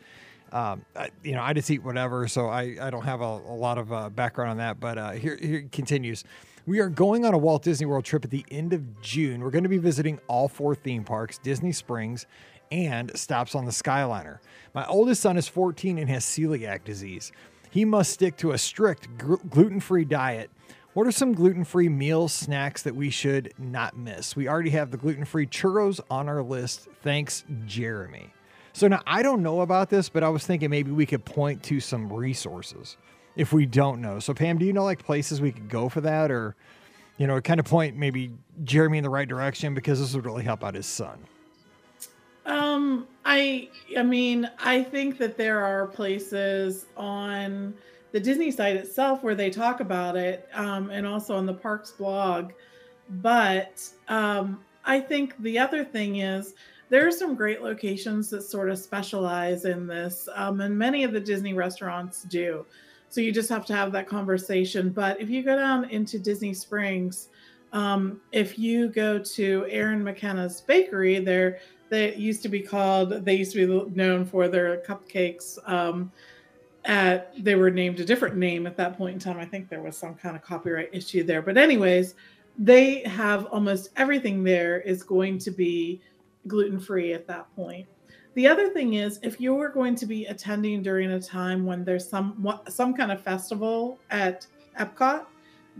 um, 0.51 0.83
I, 0.95 1.11
you 1.23 1.33
know, 1.33 1.43
I 1.43 1.53
just 1.53 1.69
eat 1.69 1.83
whatever. 1.83 2.27
So 2.27 2.47
I, 2.47 2.75
I 2.81 2.89
don't 2.89 3.05
have 3.05 3.21
a, 3.21 3.25
a 3.25 3.55
lot 3.55 3.77
of 3.77 3.93
uh, 3.93 4.09
background 4.09 4.49
on 4.49 4.57
that. 4.57 4.79
But 4.79 4.97
uh, 4.97 5.11
here, 5.11 5.37
here 5.39 5.59
it 5.59 5.71
continues. 5.71 6.23
We 6.65 6.79
are 6.79 6.89
going 6.89 7.25
on 7.25 7.35
a 7.35 7.37
Walt 7.37 7.61
Disney 7.61 7.85
World 7.85 8.05
trip 8.05 8.25
at 8.25 8.31
the 8.31 8.43
end 8.49 8.73
of 8.73 9.01
June. 9.01 9.41
We're 9.41 9.51
going 9.51 9.63
to 9.63 9.69
be 9.69 9.77
visiting 9.77 10.19
all 10.27 10.47
four 10.47 10.73
theme 10.73 11.03
parks 11.03 11.37
Disney 11.37 11.71
Springs 11.71 12.25
and 12.71 13.17
stops 13.17 13.55
on 13.55 13.65
the 13.65 13.71
Skyliner. 13.71 14.39
My 14.73 14.85
oldest 14.85 15.21
son 15.21 15.37
is 15.37 15.47
14 15.47 15.97
and 15.97 16.09
has 16.09 16.25
celiac 16.25 16.83
disease. 16.83 17.31
He 17.69 17.85
must 17.85 18.11
stick 18.11 18.37
to 18.37 18.51
a 18.51 18.57
strict 18.57 19.07
gluten 19.17 19.79
free 19.79 20.05
diet. 20.05 20.49
What 20.93 21.05
are 21.05 21.11
some 21.11 21.33
gluten 21.33 21.63
free 21.63 21.89
meals, 21.89 22.33
snacks 22.33 22.81
that 22.83 22.95
we 22.95 23.09
should 23.11 23.53
not 23.59 23.95
miss? 23.95 24.35
We 24.35 24.47
already 24.47 24.71
have 24.71 24.89
the 24.89 24.97
gluten 24.97 25.25
free 25.25 25.45
churros 25.45 25.99
on 26.09 26.27
our 26.27 26.41
list. 26.41 26.87
Thanks, 27.03 27.43
Jeremy. 27.65 28.33
So 28.73 28.87
now 28.87 29.01
I 29.05 29.21
don't 29.21 29.43
know 29.43 29.61
about 29.61 29.89
this, 29.89 30.09
but 30.09 30.23
I 30.23 30.29
was 30.29 30.45
thinking 30.45 30.69
maybe 30.69 30.91
we 30.91 31.05
could 31.05 31.25
point 31.25 31.63
to 31.63 31.79
some 31.79 32.11
resources 32.11 32.97
if 33.35 33.53
we 33.53 33.65
don't 33.65 34.01
know. 34.01 34.19
So, 34.19 34.33
Pam, 34.33 34.57
do 34.57 34.65
you 34.65 34.73
know 34.73 34.83
like 34.83 35.03
places 35.03 35.39
we 35.39 35.51
could 35.51 35.69
go 35.69 35.89
for 35.89 36.01
that 36.01 36.31
or, 36.31 36.55
you 37.17 37.27
know, 37.27 37.39
kind 37.41 37.59
of 37.59 37.65
point 37.65 37.95
maybe 37.95 38.31
Jeremy 38.63 38.97
in 38.97 39.03
the 39.03 39.09
right 39.09 39.27
direction 39.27 39.73
because 39.73 39.99
this 39.99 40.15
would 40.15 40.25
really 40.25 40.43
help 40.43 40.63
out 40.63 40.73
his 40.73 40.87
son? 40.87 41.19
Um, 42.47 43.07
I 43.25 43.69
I 43.97 44.03
mean, 44.03 44.49
I 44.59 44.81
think 44.81 45.17
that 45.17 45.37
there 45.37 45.63
are 45.63 45.87
places 45.87 46.85
on 46.95 47.73
the 48.13 48.19
Disney 48.19 48.51
site 48.51 48.77
itself 48.77 49.21
where 49.21 49.35
they 49.35 49.49
talk 49.49 49.81
about 49.81 50.15
it, 50.15 50.47
um, 50.53 50.89
and 50.89 51.05
also 51.05 51.35
on 51.35 51.45
the 51.45 51.53
parks 51.53 51.91
blog. 51.91 52.53
But 53.21 53.87
um, 54.07 54.61
I 54.85 54.99
think 54.99 55.35
the 55.43 55.59
other 55.59 55.83
thing 55.83 56.17
is 56.17 56.53
there 56.89 57.05
are 57.05 57.11
some 57.11 57.35
great 57.35 57.61
locations 57.61 58.29
that 58.29 58.43
sort 58.43 58.69
of 58.69 58.79
specialize 58.79 59.65
in 59.65 59.85
this, 59.85 60.29
um, 60.33 60.61
and 60.61 60.77
many 60.77 61.03
of 61.03 61.11
the 61.11 61.19
Disney 61.19 61.53
restaurants 61.53 62.23
do. 62.23 62.65
So 63.09 63.19
you 63.19 63.33
just 63.33 63.49
have 63.49 63.65
to 63.65 63.75
have 63.75 63.91
that 63.91 64.07
conversation. 64.07 64.89
But 64.89 65.19
if 65.19 65.29
you 65.29 65.43
go 65.43 65.57
down 65.57 65.89
into 65.89 66.17
Disney 66.17 66.53
Springs, 66.53 67.27
um, 67.73 68.21
if 68.31 68.57
you 68.57 68.87
go 68.87 69.19
to 69.19 69.65
Erin 69.69 70.03
McKenna's 70.03 70.61
Bakery, 70.61 71.19
there 71.19 71.59
they 71.89 72.15
used 72.15 72.41
to 72.43 72.49
be 72.49 72.61
called. 72.61 73.09
They 73.25 73.35
used 73.35 73.53
to 73.53 73.85
be 73.85 73.95
known 73.95 74.25
for 74.25 74.47
their 74.47 74.77
cupcakes. 74.77 75.57
Um, 75.69 76.11
at 76.85 77.33
they 77.43 77.55
were 77.55 77.69
named 77.69 77.99
a 77.99 78.05
different 78.05 78.37
name 78.37 78.65
at 78.65 78.77
that 78.77 78.97
point 78.97 79.13
in 79.13 79.19
time. 79.19 79.37
I 79.37 79.45
think 79.45 79.69
there 79.69 79.81
was 79.81 79.97
some 79.97 80.15
kind 80.15 80.35
of 80.35 80.41
copyright 80.41 80.89
issue 80.93 81.23
there. 81.23 81.41
But 81.41 81.57
anyways, 81.57 82.15
they 82.57 83.01
have 83.01 83.45
almost 83.47 83.89
everything 83.97 84.43
there 84.43 84.79
is 84.81 85.03
going 85.03 85.37
to 85.39 85.51
be 85.51 86.01
gluten 86.47 86.79
free 86.79 87.13
at 87.13 87.27
that 87.27 87.53
point. 87.55 87.85
The 88.35 88.47
other 88.47 88.69
thing 88.69 88.93
is, 88.93 89.19
if 89.21 89.41
you're 89.41 89.69
going 89.69 89.95
to 89.95 90.05
be 90.05 90.25
attending 90.25 90.81
during 90.81 91.11
a 91.11 91.19
time 91.19 91.65
when 91.65 91.83
there's 91.83 92.07
some 92.07 92.59
some 92.69 92.93
kind 92.93 93.11
of 93.11 93.21
festival 93.21 93.99
at 94.09 94.47
Epcot, 94.79 95.25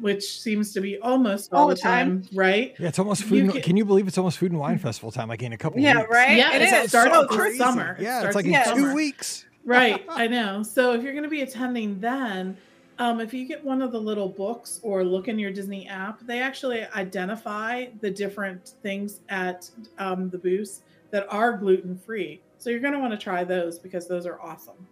which 0.01 0.39
seems 0.41 0.73
to 0.73 0.81
be 0.81 0.97
almost 0.99 1.53
all, 1.53 1.61
all 1.61 1.67
the 1.67 1.75
time, 1.75 2.23
time, 2.23 2.29
right? 2.33 2.75
Yeah, 2.79 2.87
it's 2.87 2.99
almost 2.99 3.23
food. 3.23 3.35
You 3.35 3.43
and, 3.43 3.53
can, 3.53 3.61
can, 3.61 3.77
you 3.77 3.85
believe 3.85 4.07
it's 4.07 4.17
almost 4.17 4.37
food 4.37 4.51
and 4.51 4.59
wine 4.59 4.77
festival 4.77 5.11
time? 5.11 5.27
Like 5.27 5.41
in 5.43 5.53
a 5.53 5.57
couple. 5.57 5.79
Yeah, 5.79 5.97
weeks. 5.97 6.09
right. 6.11 6.37
Yeah, 6.37 6.55
it, 6.55 6.61
it 6.61 6.89
starts 6.89 7.13
so 7.13 7.43
in 7.43 7.57
summer. 7.57 7.97
Yeah, 7.99 8.23
it 8.23 8.27
it's 8.27 8.35
like 8.35 8.45
in 8.45 8.51
yeah. 8.51 8.73
two 8.73 8.93
weeks. 8.93 9.45
right, 9.65 10.05
I 10.09 10.27
know. 10.27 10.63
So 10.63 10.93
if 10.93 11.03
you're 11.03 11.13
going 11.13 11.23
to 11.23 11.29
be 11.29 11.41
attending 11.41 11.99
then, 11.99 12.57
um, 12.99 13.19
if 13.19 13.33
you 13.33 13.45
get 13.47 13.63
one 13.63 13.81
of 13.81 13.91
the 13.91 13.99
little 13.99 14.29
books 14.29 14.79
or 14.81 15.03
look 15.03 15.27
in 15.27 15.37
your 15.37 15.51
Disney 15.51 15.87
app, 15.87 16.19
they 16.25 16.41
actually 16.41 16.83
identify 16.95 17.87
the 18.01 18.09
different 18.09 18.73
things 18.81 19.19
at 19.29 19.69
um, 19.99 20.29
the 20.29 20.37
booths 20.37 20.81
that 21.11 21.27
are 21.29 21.57
gluten 21.57 21.97
free. 21.97 22.41
So 22.57 22.69
you're 22.69 22.79
going 22.79 22.93
to 22.93 22.99
want 22.99 23.11
to 23.11 23.17
try 23.17 23.43
those 23.43 23.77
because 23.77 24.07
those 24.07 24.25
are 24.25 24.41
awesome. 24.41 24.87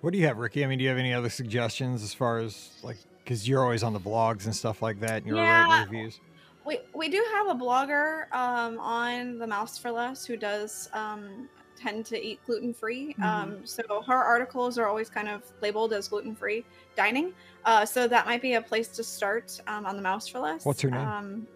What 0.00 0.12
do 0.12 0.18
you 0.18 0.26
have, 0.26 0.38
Rikki? 0.38 0.64
I 0.64 0.68
mean, 0.68 0.78
do 0.78 0.84
you 0.84 0.88
have 0.88 0.98
any 0.98 1.12
other 1.12 1.28
suggestions 1.28 2.02
as 2.02 2.14
far 2.14 2.38
as 2.38 2.70
like 2.82 2.96
because 3.30 3.48
you're 3.48 3.62
always 3.62 3.84
on 3.84 3.92
the 3.92 4.00
blogs 4.00 4.46
and 4.46 4.56
stuff 4.56 4.82
like 4.82 4.98
that, 4.98 5.18
and 5.18 5.26
you're 5.26 5.36
yeah, 5.36 5.62
writing 5.62 5.92
reviews. 5.92 6.20
We 6.66 6.80
we 6.92 7.08
do 7.08 7.24
have 7.32 7.46
a 7.46 7.54
blogger 7.54 8.24
um, 8.34 8.76
on 8.80 9.38
the 9.38 9.46
Mouse 9.46 9.78
for 9.78 9.92
Less 9.92 10.26
who 10.26 10.36
does 10.36 10.90
um, 10.92 11.48
tend 11.80 12.06
to 12.06 12.20
eat 12.20 12.40
gluten 12.44 12.74
free. 12.74 13.12
Mm-hmm. 13.12 13.22
Um, 13.22 13.58
so 13.64 14.02
her 14.04 14.16
articles 14.16 14.78
are 14.78 14.86
always 14.86 15.08
kind 15.08 15.28
of 15.28 15.44
labeled 15.62 15.92
as 15.92 16.08
gluten 16.08 16.34
free 16.34 16.64
dining. 16.96 17.32
Uh, 17.64 17.86
so 17.86 18.08
that 18.08 18.26
might 18.26 18.42
be 18.42 18.54
a 18.54 18.60
place 18.60 18.88
to 18.88 19.04
start 19.04 19.60
um, 19.68 19.86
on 19.86 19.94
the 19.94 20.02
Mouse 20.02 20.26
for 20.26 20.40
Less. 20.40 20.64
What's 20.64 20.80
her 20.80 20.90
name? 20.90 21.00
Um, 21.00 21.46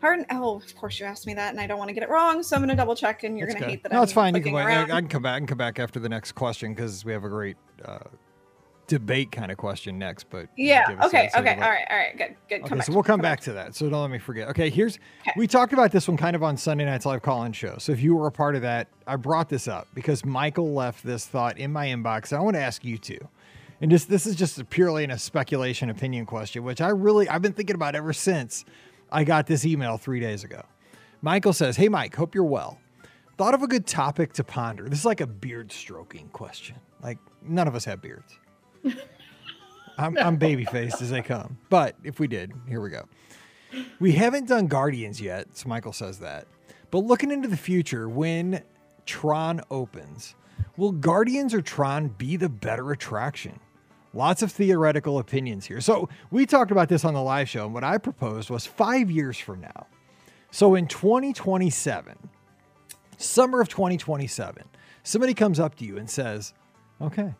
her, 0.00 0.24
oh, 0.30 0.56
of 0.56 0.74
course 0.74 0.98
you 0.98 1.04
asked 1.04 1.26
me 1.26 1.34
that, 1.34 1.50
and 1.50 1.60
I 1.60 1.66
don't 1.66 1.78
want 1.78 1.88
to 1.88 1.94
get 1.94 2.02
it 2.02 2.08
wrong, 2.08 2.42
so 2.42 2.56
I'm 2.56 2.62
going 2.62 2.70
to 2.70 2.74
double 2.74 2.96
check, 2.96 3.24
and 3.24 3.38
you're 3.38 3.46
going 3.46 3.60
to 3.60 3.68
hate 3.68 3.82
that. 3.82 3.92
No, 3.92 3.98
I'm 3.98 4.04
it's 4.04 4.12
fine. 4.12 4.34
You 4.34 4.40
can 4.40 4.52
wait. 4.54 4.64
I 4.64 4.86
can 4.86 5.06
come 5.06 5.22
back. 5.22 5.34
I 5.34 5.38
can 5.38 5.46
come 5.46 5.58
back 5.58 5.78
after 5.78 6.00
the 6.00 6.08
next 6.08 6.32
question 6.32 6.72
because 6.72 7.04
we 7.04 7.12
have 7.12 7.24
a 7.24 7.28
great 7.28 7.56
uh, 7.84 7.98
debate 8.92 9.32
kind 9.32 9.50
of 9.50 9.56
question 9.56 9.98
next. 9.98 10.24
But 10.28 10.48
yeah, 10.54 10.84
okay, 11.04 11.30
okay, 11.34 11.54
all 11.54 11.60
right, 11.60 11.86
all 11.88 11.96
right, 11.96 12.18
good, 12.18 12.36
good. 12.50 12.62
Okay, 12.64 12.80
so 12.80 12.92
we'll 12.92 13.02
come, 13.02 13.14
come 13.14 13.20
back, 13.20 13.38
back 13.38 13.44
to 13.44 13.52
that. 13.54 13.74
So 13.74 13.88
don't 13.88 14.02
let 14.02 14.10
me 14.10 14.18
forget. 14.18 14.48
Okay, 14.48 14.68
here's 14.68 14.98
okay. 15.22 15.32
we 15.34 15.46
talked 15.46 15.72
about 15.72 15.92
this 15.92 16.06
one 16.06 16.18
kind 16.18 16.36
of 16.36 16.42
on 16.42 16.58
Sunday 16.58 16.84
night's 16.84 17.06
live 17.06 17.22
call-in 17.22 17.54
show. 17.54 17.76
So 17.78 17.92
if 17.92 18.02
you 18.02 18.14
were 18.14 18.26
a 18.26 18.32
part 18.32 18.54
of 18.54 18.62
that, 18.62 18.88
I 19.06 19.16
brought 19.16 19.48
this 19.48 19.66
up 19.66 19.88
because 19.94 20.26
Michael 20.26 20.74
left 20.74 21.04
this 21.04 21.26
thought 21.26 21.56
in 21.56 21.72
my 21.72 21.86
inbox. 21.86 22.36
I 22.36 22.40
want 22.40 22.56
to 22.56 22.60
ask 22.60 22.84
you 22.84 22.98
too. 22.98 23.28
And 23.80 23.90
just 23.90 24.10
this 24.10 24.26
is 24.26 24.36
just 24.36 24.68
purely 24.68 25.04
in 25.04 25.10
a 25.10 25.18
speculation 25.18 25.88
opinion 25.88 26.26
question, 26.26 26.64
which 26.64 26.82
I 26.82 26.90
really 26.90 27.30
I've 27.30 27.42
been 27.42 27.54
thinking 27.54 27.76
about 27.76 27.94
ever 27.94 28.12
since 28.12 28.66
I 29.10 29.24
got 29.24 29.46
this 29.46 29.64
email 29.64 29.96
three 29.96 30.20
days 30.20 30.44
ago. 30.44 30.62
Michael 31.22 31.54
says, 31.54 31.76
Hey, 31.76 31.88
Mike, 31.88 32.14
hope 32.14 32.34
you're 32.34 32.44
well. 32.44 32.78
Thought 33.38 33.54
of 33.54 33.62
a 33.62 33.66
good 33.66 33.86
topic 33.86 34.34
to 34.34 34.44
ponder. 34.44 34.88
This 34.88 34.98
is 34.98 35.04
like 35.06 35.22
a 35.22 35.26
beard 35.26 35.72
stroking 35.72 36.28
question. 36.28 36.76
Like, 37.02 37.18
none 37.42 37.66
of 37.66 37.74
us 37.74 37.84
have 37.86 38.00
beards. 38.02 38.38
I'm, 39.98 40.16
I'm 40.18 40.36
baby 40.36 40.64
faced 40.64 41.02
as 41.02 41.10
they 41.10 41.22
come. 41.22 41.58
But 41.68 41.96
if 42.02 42.18
we 42.18 42.26
did, 42.26 42.52
here 42.68 42.80
we 42.80 42.90
go. 42.90 43.04
We 44.00 44.12
haven't 44.12 44.48
done 44.48 44.66
Guardians 44.66 45.20
yet, 45.20 45.56
so 45.56 45.68
Michael 45.68 45.92
says 45.92 46.18
that. 46.18 46.46
But 46.90 46.98
looking 47.00 47.30
into 47.30 47.48
the 47.48 47.56
future, 47.56 48.08
when 48.08 48.62
Tron 49.06 49.62
opens, 49.70 50.34
will 50.76 50.92
Guardians 50.92 51.54
or 51.54 51.62
Tron 51.62 52.08
be 52.08 52.36
the 52.36 52.48
better 52.48 52.92
attraction? 52.92 53.60
Lots 54.14 54.42
of 54.42 54.52
theoretical 54.52 55.18
opinions 55.18 55.66
here. 55.66 55.80
So 55.80 56.08
we 56.30 56.44
talked 56.44 56.70
about 56.70 56.90
this 56.90 57.04
on 57.04 57.14
the 57.14 57.22
live 57.22 57.48
show, 57.48 57.64
and 57.64 57.72
what 57.72 57.84
I 57.84 57.96
proposed 57.96 58.50
was 58.50 58.66
five 58.66 59.10
years 59.10 59.38
from 59.38 59.62
now. 59.62 59.86
So 60.50 60.74
in 60.74 60.86
2027, 60.86 62.28
summer 63.16 63.62
of 63.62 63.70
2027, 63.70 64.64
somebody 65.02 65.32
comes 65.32 65.58
up 65.58 65.76
to 65.76 65.84
you 65.86 65.96
and 65.96 66.10
says, 66.10 66.52
Okay, 67.00 67.34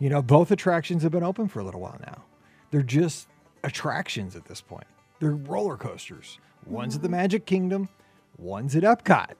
you 0.00 0.08
know, 0.08 0.20
both 0.20 0.50
attractions 0.50 1.04
have 1.04 1.12
been 1.12 1.22
open 1.22 1.46
for 1.46 1.60
a 1.60 1.64
little 1.64 1.80
while 1.80 1.98
now. 2.00 2.24
They're 2.72 2.82
just 2.82 3.28
attractions 3.62 4.34
at 4.34 4.46
this 4.46 4.60
point. 4.60 4.86
They're 5.20 5.30
roller 5.30 5.76
coasters. 5.76 6.38
One's 6.66 6.96
at 6.96 7.02
the 7.02 7.08
mm-hmm. 7.08 7.16
Magic 7.16 7.46
Kingdom, 7.46 7.88
one's 8.36 8.74
at 8.74 8.82
Epcot 8.82 9.34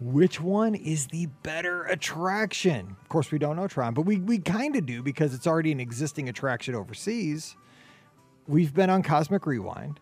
which 0.00 0.40
one 0.40 0.74
is 0.74 1.06
the 1.08 1.26
better 1.42 1.84
attraction? 1.84 2.96
Of 3.00 3.08
course, 3.08 3.30
we 3.30 3.38
don't 3.38 3.56
know 3.56 3.68
Tron, 3.68 3.94
but 3.94 4.02
we, 4.02 4.16
we 4.16 4.38
kind 4.38 4.76
of 4.76 4.86
do 4.86 5.02
because 5.02 5.34
it's 5.34 5.46
already 5.46 5.72
an 5.72 5.80
existing 5.80 6.28
attraction 6.28 6.74
overseas. 6.74 7.56
We've 8.46 8.74
been 8.74 8.90
on 8.90 9.02
Cosmic 9.02 9.46
Rewind. 9.46 10.00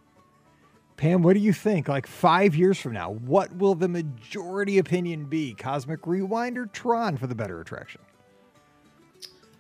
Pam, 0.96 1.22
what 1.22 1.35
do 1.35 1.40
you 1.40 1.52
think? 1.52 1.88
Like 1.88 2.07
five 2.07 2.55
years 2.55 2.78
from 2.78 2.92
now, 2.92 3.12
what 3.12 3.57
will 3.57 3.74
the 3.74 3.88
majority 3.88 4.78
opinion 4.78 5.24
be? 5.24 5.55
Cosmic 5.55 6.07
Rewind 6.07 6.59
or 6.59 6.66
Tron 6.66 7.16
for 7.16 7.26
the 7.26 7.35
better 7.35 7.61
attraction? 7.61 8.00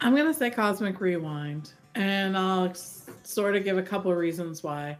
I'm 0.02 0.16
going 0.16 0.26
to 0.26 0.34
say 0.34 0.50
Cosmic 0.50 1.00
Rewind, 1.00 1.72
and 1.94 2.36
I'll 2.36 2.74
sort 3.22 3.54
of 3.54 3.62
give 3.62 3.78
a 3.78 3.82
couple 3.82 4.10
of 4.10 4.18
reasons 4.18 4.62
why. 4.62 4.98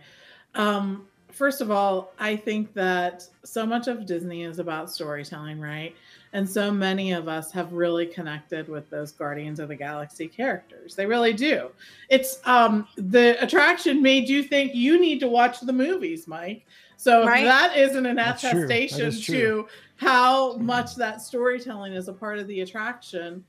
Um, 0.54 1.06
first 1.32 1.60
of 1.60 1.72
all, 1.72 2.12
I 2.20 2.36
think 2.36 2.72
that 2.74 3.24
so 3.42 3.66
much 3.66 3.88
of 3.88 4.06
Disney 4.06 4.44
is 4.44 4.60
about 4.60 4.92
storytelling, 4.92 5.60
right? 5.60 5.96
And 6.32 6.48
so 6.48 6.70
many 6.70 7.12
of 7.12 7.26
us 7.26 7.50
have 7.50 7.72
really 7.72 8.06
connected 8.06 8.68
with 8.68 8.88
those 8.90 9.10
Guardians 9.10 9.58
of 9.58 9.68
the 9.68 9.74
Galaxy 9.74 10.28
characters. 10.28 10.94
They 10.94 11.04
really 11.04 11.32
do. 11.32 11.70
It's 12.08 12.38
um 12.44 12.86
the 12.96 13.42
attraction 13.42 14.02
made 14.02 14.28
you 14.28 14.42
think 14.42 14.74
you 14.74 15.00
need 15.00 15.20
to 15.20 15.28
watch 15.28 15.60
the 15.60 15.72
movies, 15.72 16.28
Mike. 16.28 16.64
So 16.96 17.26
right? 17.26 17.44
that 17.44 17.76
isn't 17.76 18.06
an 18.06 18.16
That's 18.16 18.44
attestation 18.44 19.10
to 19.10 19.66
how 19.96 20.56
much 20.58 20.94
that 20.96 21.20
storytelling 21.20 21.92
is 21.92 22.08
a 22.08 22.12
part 22.12 22.38
of 22.38 22.46
the 22.46 22.60
attraction. 22.60 23.44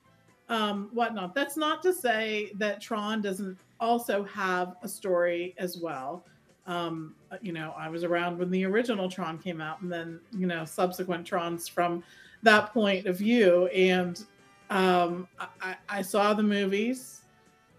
Um, 0.50 0.90
whatnot. 0.94 1.34
That's 1.34 1.58
not 1.58 1.82
to 1.84 1.94
say 1.94 2.52
that 2.56 2.82
Tron 2.82 3.22
doesn't 3.22 3.58
also 3.80 4.24
have 4.26 4.76
a 4.84 4.88
story 4.88 5.56
as 5.58 5.78
well 5.78 6.26
um, 6.66 7.16
you 7.42 7.52
know, 7.52 7.74
I 7.78 7.90
was 7.90 8.04
around 8.04 8.38
when 8.38 8.50
the 8.50 8.66
original 8.66 9.10
Tron 9.10 9.38
came 9.38 9.60
out, 9.60 9.82
and 9.82 9.92
then 9.92 10.20
you 10.32 10.48
know 10.48 10.66
subsequent 10.66 11.30
Trons 11.30 11.70
from 11.70 12.04
that 12.42 12.74
point 12.74 13.06
of 13.06 13.18
view. 13.18 13.68
And 13.68 14.24
um, 14.70 15.28
I, 15.62 15.76
I 15.90 16.02
saw 16.02 16.34
the 16.34 16.44
movies, 16.44 17.22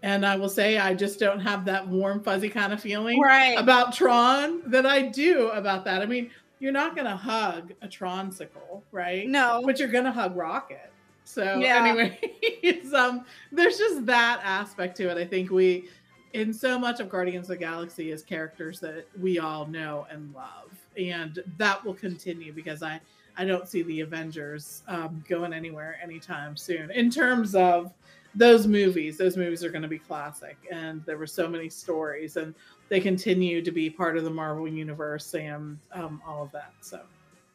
and 0.03 0.25
I 0.25 0.35
will 0.35 0.49
say 0.49 0.77
I 0.77 0.93
just 0.93 1.19
don't 1.19 1.39
have 1.39 1.65
that 1.65 1.87
warm, 1.87 2.21
fuzzy 2.21 2.49
kind 2.49 2.73
of 2.73 2.81
feeling 2.81 3.19
right. 3.19 3.57
about 3.57 3.93
Tron 3.93 4.61
that 4.69 4.85
I 4.85 5.03
do 5.03 5.49
about 5.49 5.83
that. 5.85 6.01
I 6.01 6.05
mean, 6.05 6.29
you're 6.59 6.71
not 6.71 6.95
going 6.95 7.07
to 7.07 7.15
hug 7.15 7.73
a 7.81 7.87
Tronsicle, 7.87 8.83
right? 8.91 9.27
No, 9.27 9.63
but 9.65 9.79
you're 9.79 9.87
going 9.87 10.05
to 10.05 10.11
hug 10.11 10.35
Rocket. 10.35 10.91
So 11.25 11.57
yeah. 11.57 11.83
anyway, 11.83 12.81
um, 12.95 13.25
there's 13.51 13.77
just 13.77 14.05
that 14.05 14.39
aspect 14.43 14.95
to 14.97 15.09
it. 15.09 15.17
I 15.17 15.25
think 15.25 15.51
we 15.51 15.89
in 16.33 16.53
so 16.53 16.77
much 16.77 16.99
of 16.99 17.09
Guardians 17.09 17.45
of 17.45 17.57
the 17.57 17.57
Galaxy 17.57 18.11
is 18.11 18.21
characters 18.21 18.79
that 18.81 19.07
we 19.19 19.39
all 19.39 19.65
know 19.65 20.05
and 20.09 20.33
love, 20.33 20.71
and 20.97 21.43
that 21.57 21.83
will 21.83 21.93
continue 21.93 22.53
because 22.53 22.83
I 22.83 23.01
I 23.37 23.43
don't 23.43 23.67
see 23.67 23.83
the 23.83 24.01
Avengers 24.01 24.83
um, 24.87 25.23
going 25.27 25.53
anywhere 25.53 25.97
anytime 26.01 26.55
soon. 26.55 26.91
In 26.91 27.09
terms 27.09 27.55
of 27.55 27.91
those 28.33 28.67
movies, 28.67 29.17
those 29.17 29.37
movies 29.37 29.63
are 29.63 29.69
going 29.69 29.81
to 29.81 29.87
be 29.87 29.99
classic, 29.99 30.57
and 30.71 31.03
there 31.05 31.17
were 31.17 31.27
so 31.27 31.47
many 31.47 31.69
stories, 31.69 32.37
and 32.37 32.53
they 32.89 32.99
continue 32.99 33.61
to 33.61 33.71
be 33.71 33.89
part 33.89 34.17
of 34.17 34.23
the 34.23 34.29
Marvel 34.29 34.67
universe 34.67 35.33
and 35.33 35.79
um, 35.93 36.21
all 36.27 36.43
of 36.43 36.51
that. 36.51 36.73
So, 36.81 37.01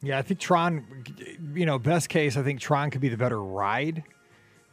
yeah, 0.03 0.19
I 0.19 0.23
think 0.23 0.41
Tron, 0.41 1.05
you 1.55 1.67
know, 1.67 1.79
best 1.79 2.09
case, 2.09 2.37
I 2.37 2.43
think 2.43 2.61
Tron 2.61 2.91
could 2.91 3.01
be 3.01 3.09
the 3.09 3.17
better 3.17 3.43
ride, 3.43 4.03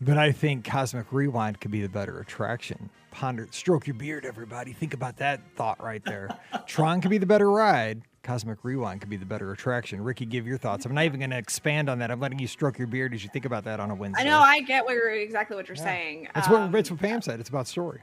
but 0.01 0.17
I 0.17 0.31
think 0.31 0.65
Cosmic 0.65 1.11
Rewind 1.11 1.59
could 1.59 1.71
be 1.71 1.81
the 1.81 1.89
better 1.89 2.19
attraction 2.19 2.89
ponder, 3.17 3.47
stroke 3.49 3.87
your 3.87 3.95
beard, 3.95 4.25
everybody. 4.25 4.73
Think 4.73 4.93
about 4.93 5.17
that 5.17 5.41
thought 5.55 5.81
right 5.81 6.03
there. 6.05 6.29
Tron 6.67 7.01
could 7.01 7.09
be 7.09 7.17
the 7.17 7.25
better 7.25 7.49
ride. 7.49 8.03
Cosmic 8.21 8.63
Rewind 8.63 9.01
could 9.01 9.09
be 9.09 9.17
the 9.17 9.25
better 9.25 9.51
attraction. 9.51 10.03
Rikki, 10.03 10.25
give 10.25 10.45
your 10.45 10.57
thoughts. 10.57 10.85
I'm 10.85 10.93
not 10.93 11.05
even 11.05 11.19
going 11.19 11.31
to 11.31 11.37
expand 11.37 11.89
on 11.89 11.97
that. 11.99 12.11
I'm 12.11 12.19
letting 12.19 12.37
you 12.37 12.45
stroke 12.45 12.77
your 12.77 12.87
beard 12.87 13.13
as 13.15 13.23
you 13.23 13.29
think 13.31 13.45
about 13.45 13.63
that 13.63 13.79
on 13.79 13.89
a 13.89 13.95
Wednesday. 13.95 14.21
I 14.21 14.25
know. 14.25 14.39
I 14.39 14.61
get 14.61 14.85
what 14.85 14.93
you're 14.93 15.09
exactly 15.09 15.55
what 15.55 15.67
you're 15.67 15.77
yeah. 15.77 15.83
saying. 15.83 16.27
That's 16.35 16.47
um, 16.47 16.53
what 16.53 16.71
that's 16.73 16.91
what 16.91 16.99
Pam 16.99 17.21
said. 17.21 17.39
It's 17.39 17.49
about 17.49 17.67
story. 17.67 18.01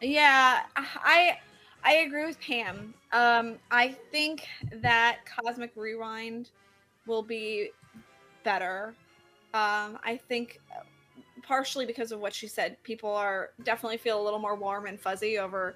Yeah, 0.00 0.62
I 0.74 1.38
I 1.84 1.94
agree 1.96 2.24
with 2.24 2.40
Pam. 2.40 2.94
Um, 3.12 3.58
I 3.70 3.96
think 4.10 4.46
that 4.74 5.18
Cosmic 5.26 5.72
Rewind 5.76 6.50
will 7.06 7.22
be 7.22 7.70
better. 8.44 8.94
Um, 9.54 9.98
I 10.04 10.20
think 10.28 10.60
partially 11.42 11.84
because 11.84 12.12
of 12.12 12.20
what 12.20 12.32
she 12.32 12.46
said, 12.46 12.80
people 12.84 13.10
are 13.10 13.50
definitely 13.64 13.98
feel 13.98 14.20
a 14.20 14.22
little 14.22 14.38
more 14.38 14.54
warm 14.54 14.86
and 14.86 14.98
fuzzy 14.98 15.38
over, 15.38 15.74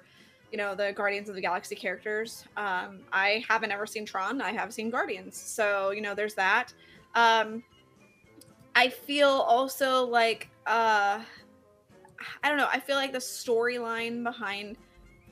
you 0.51 0.57
know, 0.57 0.75
the 0.75 0.93
Guardians 0.93 1.29
of 1.29 1.35
the 1.35 1.41
Galaxy 1.41 1.75
characters. 1.75 2.45
Um, 2.55 3.01
I 3.11 3.43
haven't 3.47 3.71
ever 3.71 3.85
seen 3.85 4.05
Tron. 4.05 4.41
I 4.41 4.51
have 4.53 4.73
seen 4.73 4.89
Guardians, 4.89 5.35
so 5.37 5.91
you 5.91 6.01
know, 6.01 6.15
there's 6.15 6.35
that. 6.35 6.73
Um, 7.15 7.63
I 8.75 8.89
feel 8.89 9.29
also 9.29 10.05
like 10.05 10.49
uh, 10.65 11.19
I 12.43 12.49
don't 12.49 12.57
know. 12.57 12.69
I 12.71 12.79
feel 12.79 12.95
like 12.95 13.11
the 13.11 13.19
storyline 13.19 14.23
behind 14.23 14.77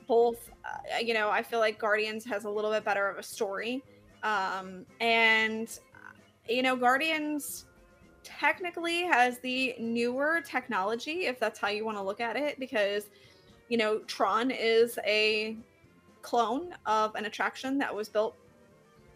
both, 0.06 0.50
uh, 0.64 0.98
you 0.98 1.14
know, 1.14 1.30
I 1.30 1.42
feel 1.42 1.58
like 1.58 1.78
Guardians 1.78 2.24
has 2.26 2.44
a 2.44 2.50
little 2.50 2.70
bit 2.70 2.84
better 2.84 3.08
of 3.08 3.18
a 3.18 3.22
story, 3.22 3.82
um, 4.22 4.86
and 5.00 5.78
you 6.48 6.62
know, 6.62 6.76
Guardians 6.76 7.66
technically 8.22 9.02
has 9.02 9.38
the 9.38 9.74
newer 9.78 10.40
technology, 10.44 11.26
if 11.26 11.38
that's 11.38 11.58
how 11.58 11.68
you 11.68 11.84
want 11.84 11.96
to 11.96 12.02
look 12.02 12.20
at 12.20 12.36
it, 12.36 12.58
because 12.58 13.06
you 13.68 13.76
know, 13.76 13.98
Tron 14.00 14.50
is 14.50 14.98
a 15.04 15.56
clone 16.22 16.74
of 16.86 17.14
an 17.14 17.24
attraction 17.24 17.78
that 17.78 17.94
was 17.94 18.08
built 18.08 18.36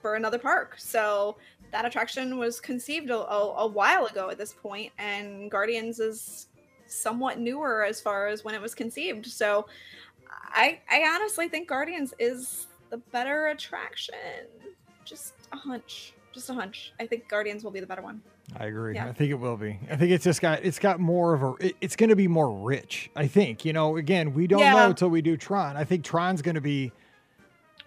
for 0.00 0.14
another 0.14 0.38
park. 0.38 0.76
So 0.78 1.36
that 1.72 1.84
attraction 1.84 2.38
was 2.38 2.60
conceived 2.60 3.10
a, 3.10 3.18
a, 3.18 3.54
a, 3.58 3.66
while 3.66 4.06
ago 4.06 4.30
at 4.30 4.38
this 4.38 4.52
point, 4.52 4.92
and 4.98 5.50
Guardians 5.50 6.00
is 6.00 6.48
somewhat 6.86 7.38
newer 7.38 7.84
as 7.84 8.00
far 8.00 8.26
as 8.26 8.44
when 8.44 8.54
it 8.54 8.60
was 8.60 8.74
conceived. 8.74 9.26
So 9.26 9.66
I 10.52 10.80
I 10.90 11.02
honestly 11.14 11.48
think 11.48 11.68
Guardians 11.68 12.14
is 12.18 12.66
the 12.90 12.96
better 12.98 13.46
attraction. 13.48 14.14
Just 15.04 15.34
a 15.52 15.56
hunch. 15.56 16.12
Just 16.32 16.48
a 16.50 16.54
hunch. 16.54 16.92
I 17.00 17.06
think 17.06 17.28
Guardians 17.28 17.64
will 17.64 17.70
be 17.70 17.80
the 17.80 17.86
better 17.86 18.02
one. 18.02 18.22
I 18.58 18.66
agree. 18.66 18.94
Yeah. 18.94 19.06
I 19.06 19.12
think 19.12 19.30
it 19.30 19.34
will 19.34 19.56
be. 19.56 19.78
I 19.90 19.96
think 19.96 20.10
it's 20.12 20.24
just 20.24 20.40
got 20.40 20.64
it's 20.64 20.78
got 20.78 21.00
more 21.00 21.34
of 21.34 21.42
a 21.42 21.66
it- 21.66 21.76
it's 21.80 21.96
going 21.96 22.10
to 22.10 22.16
be 22.16 22.28
more 22.28 22.50
rich. 22.66 23.10
I 23.16 23.26
think. 23.26 23.64
You 23.64 23.72
know, 23.72 23.96
again, 23.96 24.34
we 24.34 24.46
don't 24.46 24.60
Yeah. 24.60 24.72
know 24.74 24.86
until 24.90 25.08
we 25.08 25.22
do 25.22 25.36
Tron. 25.36 25.76
I 25.76 25.84
think 25.84 26.04
Tron's 26.04 26.42
going 26.42 26.56
to 26.56 26.60
be 26.60 26.92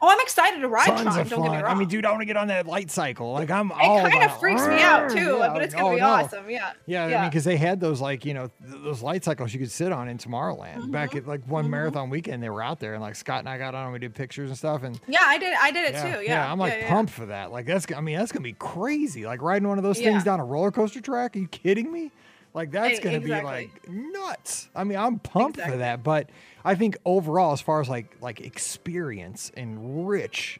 Oh, 0.06 0.10
I'm 0.10 0.20
excited 0.20 0.60
to 0.60 0.68
ride 0.68 0.88
tons 0.88 1.02
Tron. 1.04 1.16
Don't 1.30 1.44
get 1.44 1.52
me 1.52 1.58
wrong. 1.60 1.64
I 1.64 1.76
mean, 1.76 1.88
dude, 1.88 2.06
I 2.06 2.10
want 2.12 2.20
to 2.24 2.26
get 2.26 2.36
on 2.36 2.48
that 2.50 2.68
light 2.68 2.92
cycle. 2.92 3.32
Like 3.32 3.50
I'm 3.50 3.72
all 3.72 4.06
it 4.06 4.12
kind 4.12 4.26
of 4.26 4.38
freaks 4.38 4.68
me 4.68 4.82
out 4.82 5.10
too, 5.10 5.38
Yeah, 5.40 5.50
but 5.54 5.62
it's 5.62 5.74
gonna 5.74 5.88
oh, 5.88 5.94
be 5.96 6.02
no. 6.02 6.08
awesome. 6.10 6.50
Yeah. 6.50 6.74
Yeah, 6.86 7.06
I 7.06 7.22
mean, 7.22 7.30
because 7.30 7.46
they 7.46 7.56
had 7.56 7.80
those 7.80 8.02
like 8.02 8.26
you 8.26 8.34
know 8.34 8.50
th- 8.70 8.84
those 8.84 9.02
light 9.02 9.24
cycles 9.24 9.54
you 9.54 9.60
could 9.62 9.72
sit 9.72 9.94
on 9.94 10.10
in 10.10 10.18
Tomorrowland 10.18 10.92
back 10.92 11.12
Mhm. 11.12 11.18
at 11.20 11.28
like 11.28 11.48
one 11.48 11.68
Mhm. 11.68 11.70
marathon 11.70 12.10
weekend. 12.10 12.44
They 12.44 12.50
were 12.50 12.62
out 12.62 12.82
there, 12.82 12.94
and 12.96 13.02
like 13.02 13.16
Scott 13.16 13.40
and 13.40 13.48
I 13.48 13.58
got 13.58 13.76
on, 13.76 13.86
and 13.86 13.94
we 13.94 14.00
did 14.00 14.14
pictures 14.14 14.50
and 14.50 14.58
stuff, 14.58 14.84
and 14.84 15.00
Yeah, 15.08 15.20
I 15.24 15.38
did. 15.38 15.54
I 15.58 15.72
did 15.72 15.86
it 15.86 15.94
yeah, 15.94 16.16
too. 16.18 16.22
Yeah. 16.26 16.52
I'm 16.52 16.60
like 16.60 16.74
yeah, 16.74 16.80
yeah. 16.80 16.90
pumped 16.90 17.14
for 17.14 17.28
that. 17.28 17.54
Like 17.54 17.66
that's, 17.66 17.86
I 17.96 18.02
mean, 18.02 18.18
that's 18.20 18.34
gonna 18.34 18.44
be 18.44 18.54
crazy. 18.60 19.26
Like 19.26 19.42
riding 19.42 19.70
one 19.70 19.78
of 19.78 19.86
those 19.86 20.00
things 20.00 20.26
down 20.26 20.42
a 20.42 20.46
roller 20.46 20.72
coaster 20.72 21.00
track. 21.00 21.36
Are 21.38 21.40
you 21.40 21.48
kidding 21.48 21.90
me? 21.94 22.12
Like 22.54 22.72
that's 22.72 23.00
E- 23.00 23.02
gonna 23.02 23.18
exactly. 23.18 23.72
be 23.86 23.90
like 23.90 23.90
nuts. 23.90 24.70
I 24.76 24.84
mean, 24.84 24.98
I'm 24.98 25.20
pumped 25.20 25.60
for 25.60 25.78
that. 25.78 26.04
But 26.04 26.30
I 26.64 26.76
think 26.76 26.98
overall, 27.06 27.54
as 27.54 27.62
far 27.62 27.82
as 27.82 27.90
like 27.90 28.16
like 28.22 28.42
experience 28.42 29.52
and 29.58 30.08
rich 30.08 30.60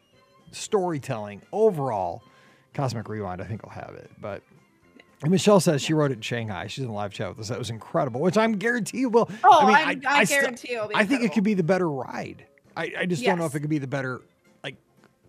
storytelling, 0.52 1.42
overall, 1.52 2.24
Cosmic 2.74 3.08
Rewind, 3.10 3.42
I 3.42 3.46
think 3.46 3.64
will 3.64 3.70
have 3.72 3.96
it. 3.96 4.10
But 4.20 4.42
Michelle 5.24 5.60
says 5.60 5.82
she 5.82 5.94
wrote 5.94 6.12
it 6.12 6.16
in 6.16 6.22
Shanghai. 6.22 6.68
She's 6.68 6.84
in 6.84 6.88
the 6.90 6.94
live 6.94 7.14
chat 7.14 7.30
with 7.30 7.40
us. 7.40 7.48
That 7.50 7.60
was 7.60 7.70
incredible, 7.70 8.22
which 8.22 8.38
I'm 8.38 8.54
guarantee 8.54 9.00
you 9.00 9.10
will. 9.10 9.30
Oh, 9.44 9.60
I 9.62 9.94
mean, 9.96 10.04
I, 10.06 10.20
I 10.20 10.24
st- 10.24 10.42
guarantee 10.42 10.88
be. 10.90 10.96
I 10.96 11.06
think 11.06 11.24
it 11.24 11.34
could 11.34 11.44
be 11.44 11.54
the 11.54 11.64
better 11.64 11.90
ride. 11.90 12.46
I, 12.76 12.92
I 13.00 13.06
just 13.06 13.24
don't 13.24 13.38
know 13.38 13.46
if 13.46 13.54
it 13.56 13.60
could 13.60 13.70
be 13.70 13.78
the 13.78 13.88
better, 13.88 14.22
like, 14.64 14.76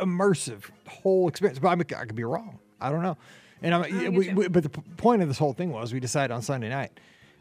immersive 0.00 0.62
whole 0.88 1.28
experience. 1.28 1.58
But 1.58 1.68
I'm, 1.68 1.80
I 1.80 1.84
could 1.84 2.14
be 2.14 2.24
wrong. 2.24 2.58
I 2.80 2.90
don't 2.90 3.02
know. 3.02 3.16
And 3.64 3.74
I'm, 3.74 3.98
me 3.98 4.08
we, 4.10 4.28
we- 4.34 4.48
but 4.48 4.62
the 4.62 4.68
point 4.68 5.22
of 5.22 5.28
this 5.28 5.38
whole 5.38 5.52
thing 5.52 5.70
was 5.72 5.92
we 5.92 6.00
decided 6.00 6.32
on 6.32 6.42
Sunday 6.42 6.68
night. 6.68 6.92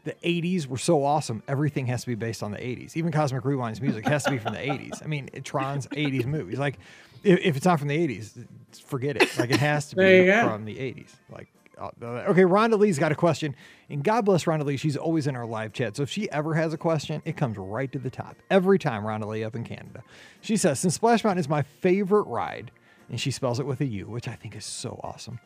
The 0.04 0.12
80s 0.22 0.66
were 0.66 0.76
so 0.76 1.02
awesome. 1.02 1.42
Everything 1.48 1.86
has 1.86 2.02
to 2.02 2.06
be 2.08 2.14
based 2.14 2.42
on 2.42 2.50
the 2.50 2.58
80s. 2.58 2.94
Even 2.96 3.10
Cosmic 3.10 3.42
Rewind's 3.44 3.80
music 3.80 4.04
has 4.06 4.22
to 4.24 4.32
be 4.32 4.38
from 4.38 4.52
the 4.52 4.58
80s. 4.58 5.02
I 5.02 5.06
mean, 5.06 5.30
Tron's 5.44 5.86
80s 5.86 6.26
movies. 6.26 6.58
Like, 6.58 6.78
if, 7.22 7.38
if 7.40 7.56
it's 7.56 7.64
not 7.64 7.78
from 7.78 7.88
the 7.88 7.96
80s, 8.08 8.46
forget 8.84 9.16
it. 9.16 9.38
Like, 9.38 9.50
it 9.50 9.60
has 9.60 9.88
to 9.90 9.96
be 10.24 10.26
from 10.46 10.66
the 10.66 10.76
80s. 10.76 11.08
Like, 11.30 11.48
uh, 11.78 11.88
okay, 12.04 12.42
Rhonda 12.42 12.78
Lee's 12.78 12.98
got 12.98 13.12
a 13.12 13.14
question, 13.14 13.56
and 13.88 14.04
God 14.04 14.26
bless 14.26 14.44
Rhonda 14.44 14.64
Lee. 14.66 14.76
She's 14.76 14.96
always 14.98 15.26
in 15.26 15.36
our 15.36 15.46
live 15.46 15.72
chat. 15.72 15.96
So 15.96 16.02
if 16.02 16.10
she 16.10 16.30
ever 16.30 16.52
has 16.54 16.74
a 16.74 16.78
question, 16.78 17.22
it 17.24 17.36
comes 17.38 17.56
right 17.56 17.90
to 17.90 17.98
the 17.98 18.10
top 18.10 18.36
every 18.50 18.78
time. 18.78 19.04
Rhonda 19.04 19.26
Lee 19.26 19.42
up 19.42 19.56
in 19.56 19.64
Canada. 19.64 20.02
She 20.42 20.56
says, 20.58 20.78
"Since 20.80 20.94
Splash 20.96 21.24
Mountain 21.24 21.40
is 21.40 21.48
my 21.48 21.62
favorite 21.62 22.28
ride," 22.28 22.70
and 23.08 23.18
she 23.18 23.30
spells 23.32 23.58
it 23.58 23.66
with 23.66 23.80
a 23.80 23.86
U, 23.86 24.06
which 24.06 24.28
I 24.28 24.34
think 24.34 24.54
is 24.54 24.64
so 24.66 25.00
awesome. 25.02 25.40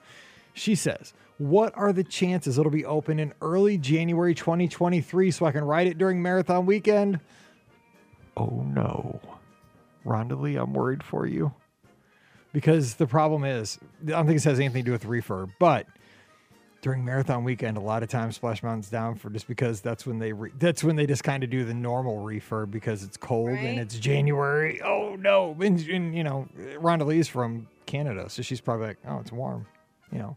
She 0.58 0.74
says, 0.74 1.12
"What 1.38 1.72
are 1.76 1.92
the 1.92 2.04
chances 2.04 2.58
it'll 2.58 2.70
be 2.72 2.84
open 2.84 3.18
in 3.18 3.32
early 3.40 3.78
January 3.78 4.34
2023 4.34 5.30
so 5.30 5.46
I 5.46 5.52
can 5.52 5.64
ride 5.64 5.86
it 5.86 5.98
during 5.98 6.20
marathon 6.20 6.66
weekend?" 6.66 7.20
Oh 8.36 8.64
no, 8.74 9.20
Rhonda 10.04 10.40
Lee, 10.40 10.56
I'm 10.56 10.72
worried 10.72 11.02
for 11.02 11.26
you 11.26 11.52
because 12.52 12.94
the 12.94 13.06
problem 13.06 13.44
is 13.44 13.78
I 14.06 14.10
don't 14.10 14.26
think 14.26 14.36
this 14.36 14.44
has 14.44 14.58
anything 14.60 14.84
to 14.84 14.86
do 14.86 14.92
with 14.92 15.04
refurb, 15.04 15.50
but 15.58 15.86
during 16.80 17.04
marathon 17.04 17.42
weekend, 17.42 17.76
a 17.76 17.80
lot 17.80 18.04
of 18.04 18.08
times 18.08 18.36
Splash 18.36 18.62
Mountain's 18.62 18.88
down 18.88 19.16
for 19.16 19.30
just 19.30 19.48
because 19.48 19.80
that's 19.80 20.06
when 20.06 20.20
they 20.20 20.32
re- 20.32 20.52
that's 20.58 20.84
when 20.84 20.94
they 20.94 21.06
just 21.06 21.24
kind 21.24 21.42
of 21.42 21.50
do 21.50 21.64
the 21.64 21.74
normal 21.74 22.18
refurb 22.24 22.70
because 22.70 23.02
it's 23.02 23.16
cold 23.16 23.48
Right. 23.50 23.64
and 23.64 23.80
it's 23.80 23.98
January. 23.98 24.80
Oh 24.82 25.16
no! 25.16 25.56
And, 25.60 25.80
and 25.88 26.14
you 26.16 26.22
know, 26.22 26.46
Rhonda 26.76 27.04
Lee's 27.04 27.26
from 27.26 27.66
Canada, 27.86 28.28
so 28.30 28.42
she's 28.42 28.60
probably 28.60 28.86
like, 28.88 28.98
oh, 29.08 29.18
it's 29.18 29.32
warm. 29.32 29.66
You 30.12 30.18
know, 30.20 30.36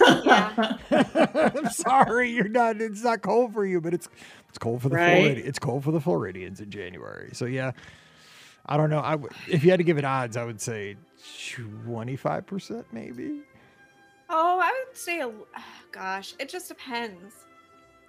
Yeah. 0.00 0.76
I'm 1.56 1.70
sorry, 1.70 2.30
you're 2.30 2.48
not. 2.48 2.80
It's 2.80 3.02
not 3.02 3.22
cold 3.22 3.52
for 3.52 3.64
you, 3.64 3.80
but 3.80 3.94
it's 3.94 4.08
it's 4.48 4.58
cold 4.58 4.82
for 4.82 4.88
the 4.88 4.96
Right. 4.96 5.36
Floridi- 5.36 5.46
It's 5.46 5.58
cold 5.58 5.84
for 5.84 5.90
the 5.92 6.00
Floridians 6.00 6.60
in 6.60 6.70
January. 6.70 7.30
So 7.32 7.44
yeah, 7.46 7.72
I 8.66 8.76
don't 8.76 8.90
know. 8.90 9.00
I 9.00 9.12
w- 9.12 9.30
if 9.48 9.64
you 9.64 9.70
had 9.70 9.78
to 9.78 9.84
give 9.84 9.98
it 9.98 10.04
odds, 10.04 10.36
I 10.36 10.44
would 10.44 10.60
say 10.60 10.96
twenty 11.84 12.16
five 12.16 12.46
percent 12.46 12.86
maybe. 12.92 13.40
Oh, 14.30 14.58
I 14.60 14.84
would 14.88 14.96
say, 14.96 15.20
a- 15.20 15.30
gosh, 15.92 16.34
it 16.38 16.48
just 16.48 16.68
depends. 16.68 17.34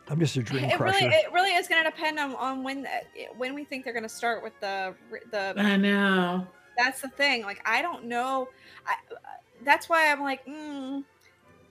I'm 0.08 0.20
just 0.20 0.36
a 0.38 0.44
dream 0.44 0.66
It 0.66 0.78
crusher. 0.78 1.06
really, 1.06 1.16
it 1.16 1.32
really 1.34 1.52
is 1.56 1.68
going 1.68 1.84
to 1.84 1.90
depend 1.90 2.20
on, 2.20 2.36
on 2.36 2.64
when 2.64 2.84
the- 2.84 2.90
when 3.38 3.54
we 3.56 3.64
think 3.64 3.84
they're 3.84 3.94
going 3.94 4.04
to 4.04 4.10
start 4.10 4.44
with 4.44 4.54
the 4.62 4.94
the. 5.32 5.54
I 5.58 5.76
know. 5.78 6.48
That's 6.78 7.00
the 7.02 7.08
thing. 7.10 7.42
Like, 7.44 7.62
I 7.66 7.82
don't 7.82 8.04
know. 8.06 8.50
I, 8.86 8.96
that's 9.64 9.88
why 9.88 10.12
I'm 10.12 10.22
like, 10.22 10.46
mm, 10.46 11.04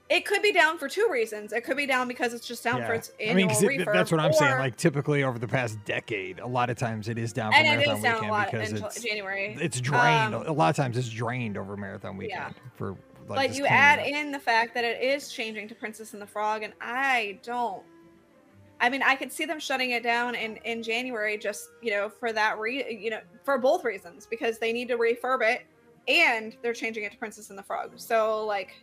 it 0.09 0.25
could 0.25 0.41
be 0.43 0.51
down 0.51 0.77
for 0.77 0.87
two 0.87 1.07
reasons. 1.11 1.51
It 1.51 1.61
could 1.63 1.77
be 1.77 1.87
down 1.87 2.07
because 2.07 2.33
it's 2.33 2.47
just 2.47 2.63
down 2.63 2.83
for 2.85 2.93
its 2.93 3.11
I 3.19 3.23
annual 3.23 3.35
mean, 3.35 3.47
'cause 3.49 3.63
it- 3.63 3.69
refurb. 3.71 3.93
that's 3.93 4.11
what 4.11 4.19
I'm 4.21 4.33
saying. 4.33 4.59
Like 4.59 4.77
typically 4.77 5.23
over 5.23 5.39
the 5.39 5.47
past 5.47 5.83
decade, 5.85 6.39
a 6.39 6.45
lot 6.47 6.69
of 6.69 6.77
times 6.77 7.09
it 7.09 7.17
is 7.17 7.33
down 7.33 7.51
for 7.51 7.57
and 7.57 7.67
it 7.67 7.71
marathon 7.71 7.95
is 7.97 8.03
down 8.03 8.13
weekend 8.15 8.29
a 8.29 8.33
lot 8.33 8.51
because 8.51 8.71
in 8.71 8.83
it's 8.85 9.03
January. 9.03 9.57
it's 9.59 9.81
drained. 9.81 10.35
Um, 10.35 10.45
a 10.45 10.51
lot 10.51 10.69
of 10.69 10.75
times 10.75 10.97
it's 10.97 11.09
drained 11.09 11.57
over 11.57 11.75
marathon 11.75 12.17
weekend 12.17 12.53
Yeah. 12.55 12.63
for 12.75 12.91
like. 13.27 13.49
but 13.49 13.55
you 13.57 13.65
add 13.65 13.97
up. 13.99 14.05
in 14.05 14.31
the 14.31 14.39
fact 14.39 14.75
that 14.75 14.83
it 14.83 15.01
is 15.01 15.29
changing 15.31 15.67
to 15.69 15.75
Princess 15.75 16.13
and 16.13 16.21
the 16.21 16.27
Frog, 16.27 16.61
and 16.61 16.73
I 16.79 17.39
don't. 17.41 17.81
I 18.79 18.89
mean, 18.89 19.01
I 19.01 19.15
could 19.15 19.31
see 19.31 19.45
them 19.45 19.59
shutting 19.59 19.91
it 19.91 20.03
down 20.03 20.35
in 20.35 20.57
in 20.57 20.83
January, 20.83 21.37
just 21.37 21.69
you 21.81 21.89
know, 21.91 22.09
for 22.09 22.31
that 22.33 22.59
re, 22.59 22.85
you 22.95 23.09
know, 23.09 23.21
for 23.43 23.57
both 23.57 23.83
reasons, 23.83 24.27
because 24.27 24.59
they 24.59 24.71
need 24.71 24.87
to 24.89 24.97
refurb 24.97 25.41
it, 25.41 25.63
and 26.07 26.55
they're 26.61 26.73
changing 26.73 27.05
it 27.05 27.11
to 27.13 27.17
Princess 27.17 27.49
and 27.49 27.57
the 27.57 27.63
Frog. 27.63 27.93
So 27.95 28.45
like, 28.45 28.75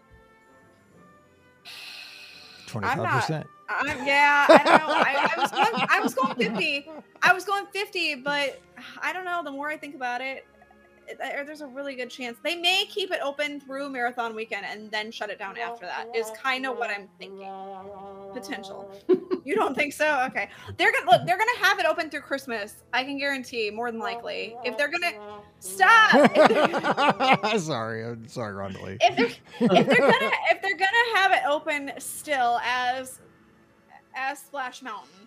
twenty 2.73 2.87
I'm 2.89 2.99
five 2.99 3.05
not- 3.07 3.21
percent. 3.21 3.47
I'm 3.69 4.07
yeah, 4.07 4.45
I 4.49 4.63
don't 4.65 4.79
know. 4.87 4.95
I, 4.95 5.31
I 5.37 5.41
was 5.41 5.51
going, 5.51 5.87
I 5.89 6.01
was 6.01 6.15
going 6.15 6.35
fifty. 6.37 6.89
I 7.23 7.33
was 7.33 7.45
going 7.45 7.65
fifty, 7.73 8.15
but 8.17 8.61
I 9.01 9.13
don't 9.15 9.25
know. 9.25 9.43
The 9.43 9.51
more 9.51 9.69
I 9.69 9.77
think 9.79 9.95
about 9.95 10.21
it, 10.21 10.45
there's 11.19 11.61
a 11.61 11.67
really 11.67 11.95
good 11.95 12.11
chance 12.11 12.39
they 12.43 12.57
may 12.57 12.85
keep 12.89 13.11
it 13.11 13.21
open 13.23 13.61
through 13.61 13.89
marathon 13.91 14.35
weekend 14.35 14.65
and 14.67 14.91
then 14.91 15.11
shut 15.11 15.31
it 15.31 15.39
down 15.39 15.57
after 15.59 15.87
that. 15.87 16.07
Is 16.15 16.31
kind 16.41 16.67
of 16.67 16.77
what 16.79 16.91
I'm 16.91 17.09
thinking. 17.19 17.49
Potential. 18.33 18.91
You 19.45 19.57
don't 19.57 19.75
think 19.75 19.93
so? 19.93 20.23
Okay. 20.29 20.49
They're 20.77 20.93
gonna 20.93 21.11
look. 21.11 21.27
They're 21.27 21.37
gonna 21.37 21.59
have 21.63 21.81
it 21.81 21.85
open 21.85 22.11
through 22.11 22.21
Christmas. 22.21 22.85
I 22.93 23.03
can 23.03 23.19
guarantee, 23.19 23.73
more 23.73 23.91
than 23.91 23.99
likely. 23.99 24.55
If 24.65 24.79
they're 24.79 24.89
gonna 24.89 25.15
stop. 25.59 26.13
sorry, 27.59 28.05
I'm 28.05 28.29
sorry, 28.29 28.55
Rhonda 28.55 28.81
Lee. 28.83 28.99
if 29.01 29.17
they're 29.17 29.27
if 29.27 29.87
they're 29.89 29.99
gonna 29.99 30.31
if 30.53 30.63
they're 30.63 30.77
gonna 30.77 31.17
have 31.17 31.33
it 31.33 31.41
open 31.45 31.91
still 31.99 32.61
as 32.65 33.19
as 34.15 34.39
Splash 34.39 34.81
Mountain, 34.81 35.27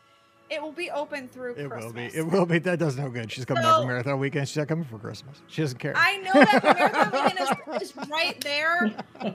it 0.50 0.62
will 0.62 0.72
be 0.72 0.91
open 0.91 1.28
through 1.28 1.54
It 1.56 1.70
Christmas. 1.70 1.86
will 1.86 1.93
be. 1.93 2.06
It 2.06 2.22
will 2.28 2.46
be. 2.46 2.60
That 2.60 2.78
does 2.80 2.98
no 2.98 3.10
good. 3.10 3.32
She's 3.32 3.46
coming 3.46 3.64
out 3.64 3.78
So- 3.78 3.82
for 3.82 3.88
marathon 3.88 4.20
weekend. 4.20 4.48
She's 4.48 4.58
not 4.58 4.68
coming 4.68 4.86
for 4.86 5.00
Christmas. 5.00 5.41
She 5.48 5.62
doesn't 5.62 5.80
care. 5.80 5.93
I 5.96 6.18
know 6.18 6.32
that 6.34 6.62
the 6.62 6.74
marathon 6.74 7.12
weekend 7.66 7.82
is, 7.82 7.91
is 7.91 8.10
right 8.10 8.39
there 8.41 8.88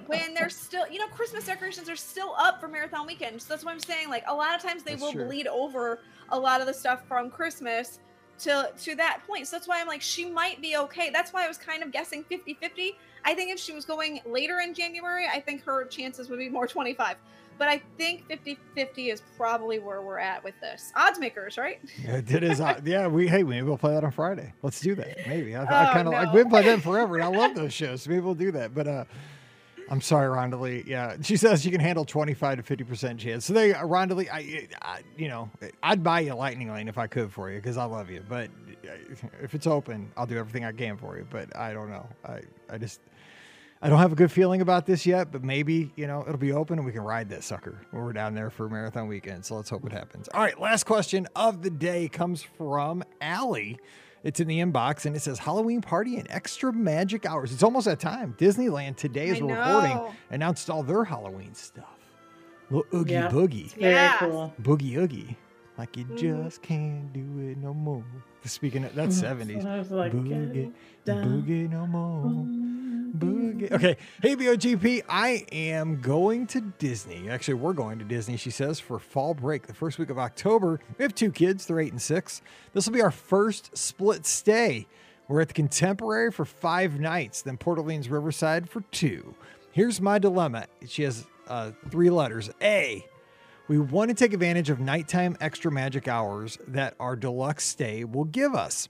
when 0.06 0.34
there's 0.34 0.54
still, 0.54 0.86
you 0.88 0.98
know, 0.98 1.08
Christmas 1.08 1.46
decorations 1.46 1.88
are 1.88 1.96
still 1.96 2.34
up 2.38 2.60
for 2.60 2.68
marathon 2.68 3.06
weekend. 3.06 3.42
So 3.42 3.48
that's 3.48 3.64
what 3.64 3.72
I'm 3.72 3.80
saying. 3.80 4.08
Like 4.08 4.24
a 4.28 4.34
lot 4.34 4.54
of 4.54 4.62
times 4.62 4.82
they 4.84 4.92
That's 4.92 5.02
will 5.02 5.12
true. 5.12 5.24
bleed 5.26 5.46
over 5.48 5.98
a 6.30 6.38
lot 6.38 6.60
of 6.60 6.66
the 6.66 6.74
stuff 6.74 7.00
from 7.08 7.30
Christmas 7.30 7.98
to 8.40 8.70
to 8.84 8.94
that 8.94 9.20
point. 9.26 9.48
So 9.48 9.56
that's 9.56 9.66
why 9.68 9.80
I'm 9.80 9.86
like, 9.88 10.00
she 10.02 10.24
might 10.30 10.62
be 10.62 10.76
okay. 10.76 11.10
That's 11.10 11.32
why 11.32 11.44
I 11.44 11.48
was 11.48 11.58
kind 11.58 11.82
of 11.82 11.90
guessing 11.92 12.24
50 12.24 12.54
50. 12.54 12.96
I 13.24 13.34
think 13.34 13.52
if 13.52 13.58
she 13.58 13.72
was 13.72 13.84
going 13.84 14.20
later 14.24 14.60
in 14.60 14.72
January, 14.74 15.26
I 15.26 15.40
think 15.40 15.62
her 15.64 15.84
chances 15.86 16.30
would 16.30 16.38
be 16.38 16.48
more 16.48 16.66
25. 16.66 17.16
But 17.60 17.68
I 17.68 17.82
think 17.98 18.26
50 18.26 18.58
50 18.74 19.10
is 19.10 19.22
probably 19.36 19.78
where 19.80 20.00
we're 20.00 20.18
at 20.18 20.42
with 20.42 20.58
this. 20.62 20.90
Odds 20.96 21.18
makers, 21.18 21.58
right? 21.58 21.78
Yeah, 22.02 22.22
it 22.26 22.42
is. 22.42 22.58
yeah, 22.84 23.06
we 23.06 23.28
hey, 23.28 23.42
maybe 23.42 23.60
we'll 23.66 23.76
play 23.76 23.92
that 23.92 24.02
on 24.02 24.12
Friday. 24.12 24.54
Let's 24.62 24.80
do 24.80 24.94
that. 24.94 25.28
Maybe. 25.28 25.54
I, 25.54 25.64
I 25.64 25.90
Oh, 25.90 25.92
kind 25.92 26.08
of 26.08 26.14
like 26.14 26.28
no. 26.28 26.32
we 26.32 26.38
haven't 26.38 26.50
played 26.52 26.64
that 26.64 26.80
forever, 26.82 27.16
and 27.16 27.22
I 27.22 27.28
love 27.28 27.54
those 27.54 27.74
shows. 27.74 28.00
So 28.04 28.10
Maybe 28.10 28.20
we'll 28.22 28.34
do 28.34 28.50
that. 28.52 28.74
But 28.74 28.88
uh, 28.88 29.04
I'm 29.90 30.00
sorry, 30.00 30.34
Rhonda 30.34 30.58
Lee. 30.58 30.84
Yeah, 30.86 31.16
she 31.20 31.36
says 31.36 31.66
you 31.66 31.70
can 31.70 31.82
handle 31.82 32.06
25 32.06 32.56
to 32.56 32.62
50 32.62 32.84
percent 32.84 33.20
chance. 33.20 33.44
So 33.44 33.52
they, 33.52 33.74
uh, 33.74 33.84
Rhonda 33.84 34.16
Lee, 34.16 34.30
I, 34.30 34.66
I, 34.80 35.00
you 35.18 35.28
know, 35.28 35.50
I'd 35.82 36.02
buy 36.02 36.20
you 36.20 36.32
a 36.32 36.36
lightning 36.36 36.72
lane 36.72 36.88
if 36.88 36.96
I 36.96 37.08
could 37.08 37.30
for 37.30 37.50
you 37.50 37.56
because 37.58 37.76
I 37.76 37.84
love 37.84 38.08
you. 38.08 38.24
But 38.26 38.48
uh, 38.88 38.92
if 39.42 39.54
it's 39.54 39.66
open, 39.66 40.10
I'll 40.16 40.24
do 40.24 40.38
everything 40.38 40.64
I 40.64 40.72
can 40.72 40.96
for 40.96 41.18
you. 41.18 41.26
But 41.28 41.54
I 41.54 41.74
don't 41.74 41.90
know. 41.90 42.08
I, 42.24 42.40
I 42.70 42.78
just. 42.78 43.00
I 43.82 43.88
don't 43.88 43.98
have 43.98 44.12
a 44.12 44.16
good 44.16 44.30
feeling 44.30 44.60
about 44.60 44.84
this 44.84 45.06
yet, 45.06 45.32
but 45.32 45.42
maybe, 45.42 45.90
you 45.96 46.06
know, 46.06 46.22
it'll 46.26 46.36
be 46.36 46.52
open 46.52 46.78
and 46.78 46.84
we 46.86 46.92
can 46.92 47.00
ride 47.00 47.30
that 47.30 47.42
sucker 47.42 47.80
when 47.92 48.02
we're 48.04 48.12
down 48.12 48.34
there 48.34 48.50
for 48.50 48.68
marathon 48.68 49.08
weekend. 49.08 49.44
So 49.46 49.56
let's 49.56 49.70
hope 49.70 49.86
it 49.86 49.92
happens. 49.92 50.28
All 50.34 50.40
right, 50.42 50.58
last 50.60 50.84
question 50.84 51.26
of 51.34 51.62
the 51.62 51.70
day 51.70 52.08
comes 52.08 52.42
from 52.42 53.02
Allie. 53.22 53.78
It's 54.22 54.38
in 54.38 54.48
the 54.48 54.58
inbox 54.60 55.06
and 55.06 55.16
it 55.16 55.20
says 55.20 55.38
Halloween 55.38 55.80
party 55.80 56.16
and 56.16 56.26
extra 56.30 56.74
magic 56.74 57.24
hours. 57.24 57.52
It's 57.54 57.62
almost 57.62 57.86
that 57.86 58.00
time. 58.00 58.34
Disneyland 58.38 58.96
today 58.96 59.30
as 59.30 59.40
I 59.40 59.44
we're 59.44 59.56
recording 59.56 60.14
announced 60.28 60.68
all 60.68 60.82
their 60.82 61.04
Halloween 61.04 61.54
stuff. 61.54 61.86
Little 62.68 62.86
Oogie 63.00 63.12
Yeah. 63.14 63.28
Boogie. 63.30 63.72
Very 63.76 64.10
cool. 64.18 64.52
Boogie 64.60 64.94
Oogie. 64.96 65.38
Like 65.78 65.96
you 65.96 66.04
Mhm. 66.04 66.18
just 66.18 66.60
can't 66.60 67.10
do 67.14 67.20
it 67.48 67.56
no 67.56 67.72
more. 67.72 68.04
Speaking 68.44 68.84
of 68.84 68.94
that's 68.94 69.18
70s. 69.22 69.64
I 69.64 69.78
was 69.78 69.90
like, 69.90 70.12
Boogie, 70.12 70.70
boogie 71.06 71.70
no 71.70 71.86
more. 71.86 72.44
Boogie. 73.16 73.68
Boogie. 73.68 73.72
Okay. 73.72 73.96
Hey, 74.22 74.36
BOGP, 74.36 75.02
I 75.08 75.44
am 75.52 76.00
going 76.00 76.46
to 76.48 76.60
Disney. 76.60 77.28
Actually, 77.28 77.54
we're 77.54 77.72
going 77.72 77.98
to 77.98 78.04
Disney, 78.04 78.36
she 78.36 78.50
says, 78.50 78.80
for 78.80 78.98
fall 78.98 79.34
break, 79.34 79.66
the 79.66 79.74
first 79.74 79.98
week 79.98 80.10
of 80.10 80.18
October. 80.18 80.80
We 80.98 81.02
have 81.02 81.14
two 81.14 81.30
kids, 81.30 81.66
they're 81.66 81.80
eight 81.80 81.92
and 81.92 82.00
six. 82.00 82.42
This 82.72 82.86
will 82.86 82.94
be 82.94 83.02
our 83.02 83.10
first 83.10 83.76
split 83.76 84.26
stay. 84.26 84.86
We're 85.28 85.40
at 85.40 85.48
the 85.48 85.54
Contemporary 85.54 86.32
for 86.32 86.44
five 86.44 86.98
nights, 86.98 87.42
then 87.42 87.56
Port 87.56 87.78
Orleans 87.78 88.08
Riverside 88.08 88.68
for 88.68 88.80
two. 88.90 89.34
Here's 89.72 90.00
my 90.00 90.18
dilemma. 90.18 90.66
She 90.86 91.04
has 91.04 91.26
uh, 91.46 91.70
three 91.90 92.10
letters. 92.10 92.50
A, 92.60 93.06
we 93.68 93.78
want 93.78 94.08
to 94.08 94.14
take 94.14 94.32
advantage 94.32 94.70
of 94.70 94.80
nighttime 94.80 95.36
extra 95.40 95.70
magic 95.70 96.08
hours 96.08 96.58
that 96.66 96.94
our 96.98 97.14
deluxe 97.14 97.64
stay 97.64 98.02
will 98.02 98.24
give 98.24 98.54
us. 98.54 98.88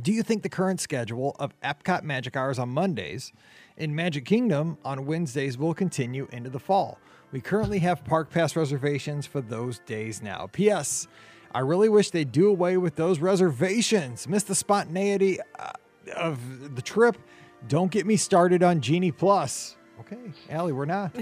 Do 0.00 0.12
you 0.12 0.22
think 0.22 0.44
the 0.44 0.48
current 0.48 0.80
schedule 0.80 1.34
of 1.40 1.58
Epcot 1.60 2.04
Magic 2.04 2.36
Hours 2.36 2.58
on 2.58 2.68
Mondays 2.68 3.32
and 3.76 3.96
Magic 3.96 4.24
Kingdom 4.24 4.78
on 4.84 5.06
Wednesdays 5.06 5.58
will 5.58 5.74
continue 5.74 6.28
into 6.30 6.50
the 6.50 6.60
fall? 6.60 6.98
We 7.32 7.40
currently 7.40 7.80
have 7.80 8.04
park 8.04 8.30
pass 8.30 8.54
reservations 8.54 9.26
for 9.26 9.40
those 9.40 9.80
days 9.80 10.22
now. 10.22 10.48
P.S. 10.52 11.08
I 11.52 11.60
really 11.60 11.88
wish 11.88 12.10
they'd 12.10 12.30
do 12.30 12.48
away 12.48 12.76
with 12.76 12.94
those 12.94 13.18
reservations. 13.18 14.28
Miss 14.28 14.44
the 14.44 14.54
spontaneity 14.54 15.40
uh, 15.58 15.72
of 16.16 16.76
the 16.76 16.82
trip. 16.82 17.18
Don't 17.66 17.90
get 17.90 18.06
me 18.06 18.16
started 18.16 18.62
on 18.62 18.80
Genie 18.80 19.10
Plus. 19.12 19.76
Okay, 20.00 20.32
Allie, 20.48 20.72
we're 20.72 20.84
not. 20.84 21.14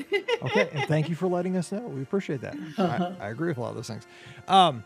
Okay, 0.43 0.69
and 0.75 0.87
thank 0.87 1.09
you 1.09 1.15
for 1.15 1.29
letting 1.29 1.57
us 1.57 1.73
know. 1.73 1.81
We 1.81 2.03
appreciate 2.03 2.43
that. 2.43 2.55
I, 2.77 3.25
I 3.25 3.29
agree 3.31 3.49
with 3.49 3.57
a 3.57 3.61
lot 3.63 3.71
of 3.71 3.77
those 3.77 3.89
things. 3.89 4.07
Um, 4.49 4.85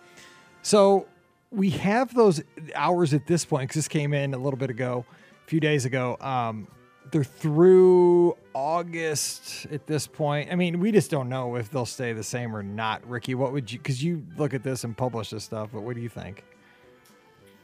so 0.62 1.09
we 1.51 1.70
have 1.70 2.14
those 2.14 2.42
hours 2.74 3.12
at 3.14 3.26
this 3.26 3.44
point 3.44 3.68
because 3.68 3.76
this 3.76 3.88
came 3.88 4.14
in 4.14 4.34
a 4.34 4.38
little 4.38 4.59
bit 4.59 4.70
ago, 4.70 5.05
a 5.44 5.48
few 5.48 5.61
days 5.61 5.84
ago. 5.84 6.16
Um, 6.20 6.68
they're 7.11 7.24
through 7.24 8.36
August 8.55 9.66
at 9.72 9.86
this 9.86 10.07
point. 10.07 10.53
I 10.53 10.55
mean, 10.55 10.78
we 10.78 10.92
just 10.92 11.11
don't 11.11 11.28
know 11.28 11.57
if 11.57 11.70
they'll 11.70 11.86
stay 11.86 12.12
the 12.12 12.22
same 12.22 12.55
or 12.55 12.62
not. 12.62 13.09
Rikki, 13.09 13.34
what 13.34 13.53
would 13.53 13.70
you? 13.72 13.78
Because 13.78 14.03
you 14.03 14.24
look 14.36 14.55
at 14.55 14.62
this 14.62 14.84
and 14.84 14.96
publish 14.96 15.30
this 15.30 15.44
stuff, 15.44 15.70
but 15.72 15.82
what 15.82 15.96
do 15.96 16.03
you 16.03 16.09
think? 16.09 16.44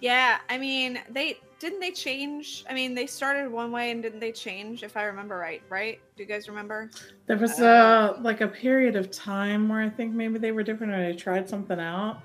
Yeah, 0.00 0.38
I 0.50 0.58
mean, 0.58 1.00
they 1.10 1.38
didn't 1.58 1.80
they 1.80 1.92
change? 1.92 2.64
I 2.68 2.74
mean, 2.74 2.94
they 2.94 3.06
started 3.06 3.50
one 3.50 3.72
way 3.72 3.90
and 3.90 4.02
didn't 4.02 4.20
they 4.20 4.32
change? 4.32 4.82
If 4.82 4.96
I 4.96 5.04
remember 5.04 5.38
right, 5.38 5.62
right? 5.70 6.00
Do 6.16 6.22
you 6.22 6.28
guys 6.28 6.48
remember? 6.48 6.90
There 7.26 7.38
was 7.38 7.60
uh 7.60 8.18
like 8.20 8.40
a 8.40 8.48
period 8.48 8.96
of 8.96 9.10
time 9.10 9.68
where 9.68 9.80
I 9.80 9.88
think 9.88 10.12
maybe 10.12 10.38
they 10.38 10.52
were 10.52 10.62
different 10.62 10.92
or 10.92 11.00
they 11.00 11.16
tried 11.16 11.48
something 11.48 11.78
out. 11.78 12.20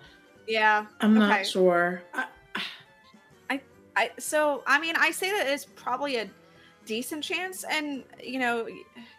Yeah, 0.48 0.88
I'm 1.00 1.18
Okay. 1.18 1.30
not 1.30 1.46
sure. 1.46 2.02
I, 3.50 3.62
I 3.96 4.12
so 4.20 4.64
I 4.68 4.80
mean, 4.80 4.96
I 4.98 5.12
say 5.12 5.32
that 5.32 5.48
it's 5.48 5.66
probably 5.76 6.18
a 6.18 6.30
decent 6.86 7.24
chance, 7.24 7.64
and 7.70 8.04
you 8.24 8.40
know, 8.40 8.68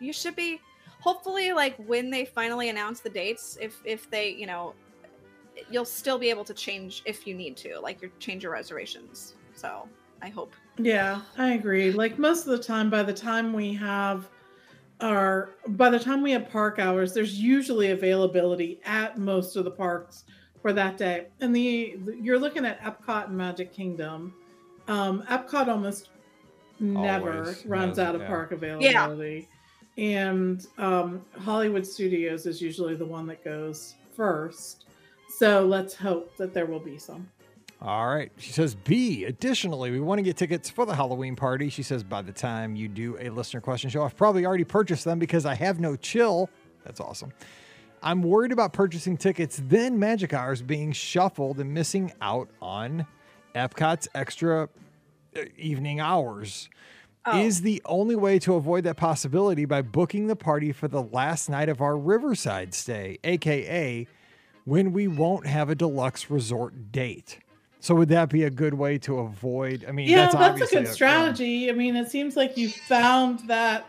you 0.01 0.13
should 0.13 0.37
be 0.37 0.61
hopefully 1.01 1.53
like 1.53 1.77
when 1.79 2.11
they 2.11 2.25
finally 2.25 2.69
announce 2.69 3.01
the 3.01 3.11
dates, 3.11 3.57
if 3.61 3.81
if 3.85 4.11
they 4.11 4.31
you 4.31 4.47
know, 4.47 4.75
you'll 5.71 5.85
still 5.85 6.19
be 6.19 6.31
able 6.31 6.45
to 6.45 6.55
change 6.55 7.03
if 7.07 7.27
you 7.27 7.35
need 7.35 7.57
to, 7.59 7.79
like 7.81 8.01
your 8.01 8.11
change 8.19 8.43
your 8.43 8.53
reservations. 8.53 9.35
So 9.55 9.89
I 10.23 10.29
hope. 10.29 10.55
yeah, 10.79 11.23
I 11.37 11.53
agree. 11.53 11.93
Like 11.93 12.19
most 12.19 12.47
of 12.47 12.57
the 12.57 12.63
time, 12.63 12.91
by 12.91 13.03
the 13.03 13.13
time 13.13 13.53
we 13.53 13.75
have 13.75 14.31
our 15.01 15.57
by 15.69 15.91
the 15.91 15.99
time 15.99 16.23
we 16.23 16.33
have 16.33 16.49
park 16.49 16.79
hours, 16.79 17.13
there's 17.13 17.41
usually 17.41 17.91
availability 17.91 18.81
at 18.85 19.19
most 19.19 19.57
of 19.57 19.65
the 19.65 19.71
parks 19.71 20.25
for 20.63 20.73
that 20.73 20.97
day. 20.97 21.27
And 21.41 21.55
the 21.55 21.99
you're 22.21 22.39
looking 22.39 22.65
at 22.65 22.81
Epcot 22.81 23.27
and 23.27 23.37
Magic 23.37 23.73
Kingdom. 23.73 24.33
Um, 24.89 25.23
Epcot 25.29 25.69
almost 25.69 26.09
never 26.81 27.43
Always 27.43 27.67
runs 27.67 27.99
has, 27.99 28.07
out 28.07 28.15
of 28.15 28.23
yeah. 28.23 28.27
park 28.29 28.53
availability. 28.53 29.49
And 29.99 30.67
um, 30.79 31.23
Hollywood 31.39 31.87
Studios 31.87 32.47
is 32.47 32.63
usually 32.63 32.95
the 32.95 33.05
one 33.05 33.27
that 33.27 33.45
goes 33.45 33.95
first. 34.17 34.87
So 35.29 35.67
let's 35.67 35.95
hope 35.95 36.37
that 36.37 36.55
there 36.55 36.67
will 36.67 36.81
be 36.81 36.99
some. 36.99 37.29
All 37.81 38.07
right. 38.07 38.31
She 38.39 38.53
says, 38.53 38.75
B, 38.77 39.25
additionally, 39.25 39.91
we 39.91 39.99
want 39.99 40.19
to 40.19 40.23
get 40.23 40.37
tickets 40.37 40.71
for 40.71 40.87
the 40.87 40.95
Halloween 40.95 41.35
party. 41.35 41.69
She 41.69 41.83
says, 41.83 42.05
by 42.05 42.23
the 42.23 42.33
time 42.33 42.77
you 42.77 42.87
do 42.87 43.17
a 43.19 43.29
listener 43.29 43.61
question 43.61 43.91
show, 43.91 44.05
I've 44.05 44.17
probably 44.17 44.47
already 44.47 44.65
purchased 44.65 45.05
them 45.05 45.19
because 45.19 45.45
I 45.45 45.55
have 45.55 45.81
no 45.81 45.97
chill. 45.97 46.49
That's 46.85 47.01
awesome. 47.01 47.33
I'm 48.03 48.23
worried 48.23 48.53
about 48.53 48.73
purchasing 48.73 49.17
tickets, 49.17 49.61
then 49.63 49.99
Magic 49.99 50.35
Hours 50.35 50.61
being 50.61 50.93
shuffled 50.93 51.61
and 51.61 51.73
missing 51.73 52.13
out 52.21 52.49
on 52.61 53.07
Epcot's 53.55 54.09
extra 54.15 54.69
uh, 55.37 55.41
evening 55.57 56.01
hours. 56.01 56.69
Oh. 57.25 57.39
Is 57.39 57.61
the 57.61 57.81
only 57.85 58.17
way 58.17 58.41
to 58.41 58.55
avoid 58.55 58.83
that 58.83 58.97
possibility 58.97 59.65
by 59.65 59.81
booking 59.81 60.27
the 60.27 60.35
party 60.35 60.73
for 60.73 60.89
the 60.89 61.03
last 61.03 61.49
night 61.49 61.69
of 61.69 61.81
our 61.81 61.97
Riverside 61.97 62.75
stay, 62.75 63.19
aka 63.23 64.09
when 64.65 64.93
we 64.93 65.07
won't 65.07 65.47
have 65.47 65.71
a 65.71 65.75
deluxe 65.77 66.31
resort 66.31 66.91
date. 66.91 67.39
So 67.79 67.95
would 67.97 68.09
that 68.09 68.29
be 68.29 68.45
a 68.45 68.51
good 68.51 68.75
way 68.75 68.99
to 68.99 69.19
avoid? 69.21 69.85
I 69.89 69.93
mean, 69.93 70.09
yeah, 70.09 70.31
that's, 70.31 70.35
that's, 70.35 70.73
a 70.73 70.75
good 70.77 70.89
strategy. 70.89 71.69
I 71.69 71.73
mean, 71.73 71.97
it 71.97 72.11
seems 72.11 72.37
like 72.37 72.57
you 72.57 72.69
found 72.69 73.49
that 73.49 73.87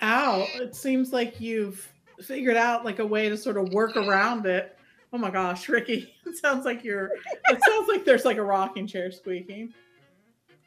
out. 0.00 0.48
It 0.54 0.74
seems 0.74 1.12
like 1.12 1.40
you've 1.40 1.92
figured 2.22 2.56
out 2.56 2.84
like 2.84 2.98
a 2.98 3.06
way 3.06 3.28
to 3.28 3.36
sort 3.36 3.56
of 3.56 3.72
work 3.72 3.96
around 3.96 4.46
it. 4.46 4.76
Oh 5.12 5.18
my 5.18 5.30
gosh, 5.30 5.68
Rikki, 5.68 6.14
it 6.26 6.36
sounds 6.36 6.64
like 6.64 6.84
you're. 6.84 7.10
It 7.50 7.60
sounds 7.66 7.88
like 7.88 8.04
there's 8.04 8.24
like 8.24 8.38
a 8.38 8.42
rocking 8.44 8.86
chair 8.86 9.10
squeaking. 9.12 9.72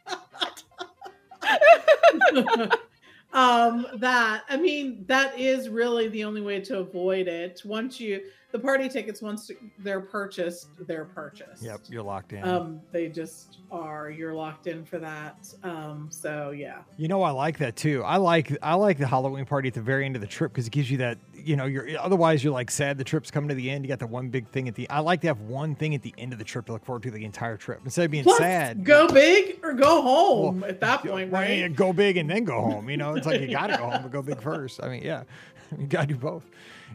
um 3.34 3.86
that 3.97 4.43
i 4.50 4.58
mean 4.58 5.06
that 5.08 5.38
is 5.39 5.70
really 5.70 6.08
the 6.08 6.24
only 6.24 6.41
way 6.41 6.60
to 6.60 6.80
avoid 6.80 7.28
it 7.28 7.62
once 7.64 8.00
you 8.00 8.22
the 8.52 8.58
party 8.58 8.89
tickets 8.89 9.22
once 9.22 9.52
they're 9.80 10.02
purchased 10.02 10.70
they're 10.88 11.06
purchased 11.06 11.62
Yep, 11.62 11.82
you're 11.89 12.02
locked 12.02 12.34
in. 12.34 12.43
um 12.43 12.82
they 12.91 13.08
just 13.08 13.60
are 13.72 14.10
you're 14.10 14.34
locked 14.34 14.66
in 14.66 14.84
for 14.84 14.97
that 14.97 15.47
um 15.64 16.08
so 16.10 16.50
yeah 16.50 16.80
You 16.97 17.08
know, 17.08 17.22
I 17.22 17.30
like 17.30 17.60
that 17.60 17.76
too. 17.76 18.02
I 18.04 18.18
like 18.18 18.58
I 18.64 18.74
like 18.74 18.97
the 18.97 19.06
Halloween 19.06 19.45
party 19.45 19.68
at 19.68 19.76
the 19.76 19.82
very 19.82 20.06
end 20.06 20.16
of 20.16 20.22
the 20.22 20.28
trip 20.28 20.52
because 20.52 20.66
it 20.66 20.72
gives 20.72 20.89
you 20.89 20.97
that. 20.97 21.20
You 21.46 21.56
know, 21.56 21.66
you're 21.66 21.88
otherwise 22.00 22.44
you're 22.44 22.54
like 22.54 22.70
sad 22.72 22.98
the 22.98 23.04
trip's 23.04 23.32
coming 23.32 23.50
to 23.50 23.56
the 23.56 23.70
end. 23.70 23.84
You 23.84 23.90
got 23.90 24.00
the 24.00 24.08
one 24.08 24.30
big 24.30 24.48
thing 24.48 24.68
at 24.68 24.76
the. 24.76 24.90
I 24.90 25.00
like 25.00 25.22
to 25.22 25.28
have 25.28 25.42
one 25.42 25.76
thing 25.76 25.96
at 25.96 26.02
the 26.02 26.14
end 26.18 26.34
of 26.34 26.40
the 26.40 26.46
trip 26.46 26.66
to 26.68 26.74
look 26.74 26.86
forward 26.86 27.04
to 27.04 27.12
the 27.12 27.24
entire 27.26 27.58
trip 27.58 27.82
instead 27.84 28.06
of 28.06 28.12
being 28.12 28.24
Plus, 28.24 28.38
sad. 28.38 28.84
go 28.84 29.08
big 29.08 29.60
or 29.64 29.74
go 29.74 30.02
home 30.02 30.62
Well, 30.62 30.70
at 30.70 30.80
that 30.82 31.04
point 31.04 31.32
right 31.32 31.74
go 31.76 31.94
big 31.94 32.18
and 32.18 32.30
then 32.30 32.44
go 32.44 32.62
home. 32.62 32.90
You 32.90 32.98
know, 32.98 33.16
it's 33.16 33.26
like 33.26 33.42
you 33.42 33.48
got 33.50 33.68
to 33.68 33.78
go 33.78 33.90
home, 33.90 34.04
but 34.04 34.12
go 34.12 34.22
big 34.22 34.42
first. 34.42 34.84
I 34.84 34.90
mean, 34.90 35.04
yeah, 35.04 35.24
you 35.80 35.88
got 35.88 36.02
to 36.02 36.08
do 36.08 36.18
both. 36.18 36.46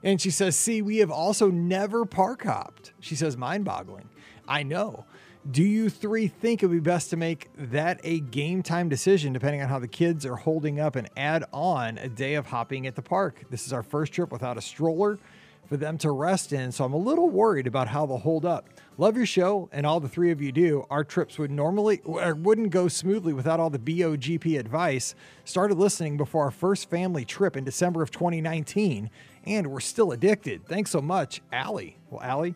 And 0.02 0.20
she 0.20 0.30
says, 0.30 0.56
"See, 0.56 0.82
we 0.82 0.98
have 0.98 1.10
also 1.10 1.50
never 1.50 2.04
park 2.04 2.44
hopped." 2.44 2.92
She 3.00 3.14
says, 3.14 3.36
"Mind-boggling." 3.36 4.08
I 4.46 4.62
know. 4.62 5.06
Do 5.50 5.62
you 5.62 5.90
three 5.90 6.26
think 6.26 6.62
it 6.62 6.66
would 6.66 6.74
be 6.74 6.80
best 6.80 7.10
to 7.10 7.18
make 7.18 7.50
that 7.56 8.00
a 8.02 8.20
game 8.20 8.62
time 8.62 8.88
decision, 8.88 9.34
depending 9.34 9.60
on 9.60 9.68
how 9.68 9.78
the 9.78 9.86
kids 9.86 10.24
are 10.24 10.36
holding 10.36 10.80
up, 10.80 10.96
and 10.96 11.08
add 11.18 11.44
on 11.52 11.98
a 11.98 12.08
day 12.08 12.34
of 12.34 12.46
hopping 12.46 12.86
at 12.86 12.94
the 12.94 13.02
park? 13.02 13.44
This 13.50 13.66
is 13.66 13.72
our 13.72 13.82
first 13.82 14.14
trip 14.14 14.32
without 14.32 14.56
a 14.56 14.62
stroller. 14.62 15.18
for 15.66 15.76
them 15.76 15.98
to 15.98 16.10
rest 16.10 16.52
in. 16.52 16.72
So 16.72 16.84
I'm 16.84 16.92
a 16.92 16.98
little 16.98 17.30
worried 17.30 17.66
about 17.66 17.88
how 17.88 18.06
they'll 18.06 18.18
hold 18.18 18.44
up. 18.44 18.68
Love 18.96 19.16
your 19.16 19.26
show, 19.26 19.68
and 19.72 19.84
all 19.84 19.98
the 19.98 20.08
three 20.08 20.30
of 20.30 20.40
you 20.40 20.52
do. 20.52 20.86
Our 20.88 21.02
trips 21.02 21.38
would 21.38 21.50
normally 21.50 22.00
wouldn't 22.04 22.70
go 22.70 22.86
smoothly 22.88 23.32
without 23.32 23.58
all 23.58 23.70
the 23.70 23.78
BOGP 23.78 24.58
advice. 24.58 25.14
Started 25.44 25.76
listening 25.78 26.16
before 26.16 26.44
our 26.44 26.50
first 26.52 26.88
family 26.88 27.24
trip 27.24 27.56
in 27.56 27.64
December 27.64 28.02
of 28.02 28.10
2019, 28.12 29.10
and 29.44 29.66
we're 29.66 29.80
still 29.80 30.12
addicted. 30.12 30.66
Thanks 30.66 30.90
so 30.90 31.00
much, 31.00 31.42
Allie. 31.52 31.96
Well, 32.08 32.22
Allie, 32.22 32.54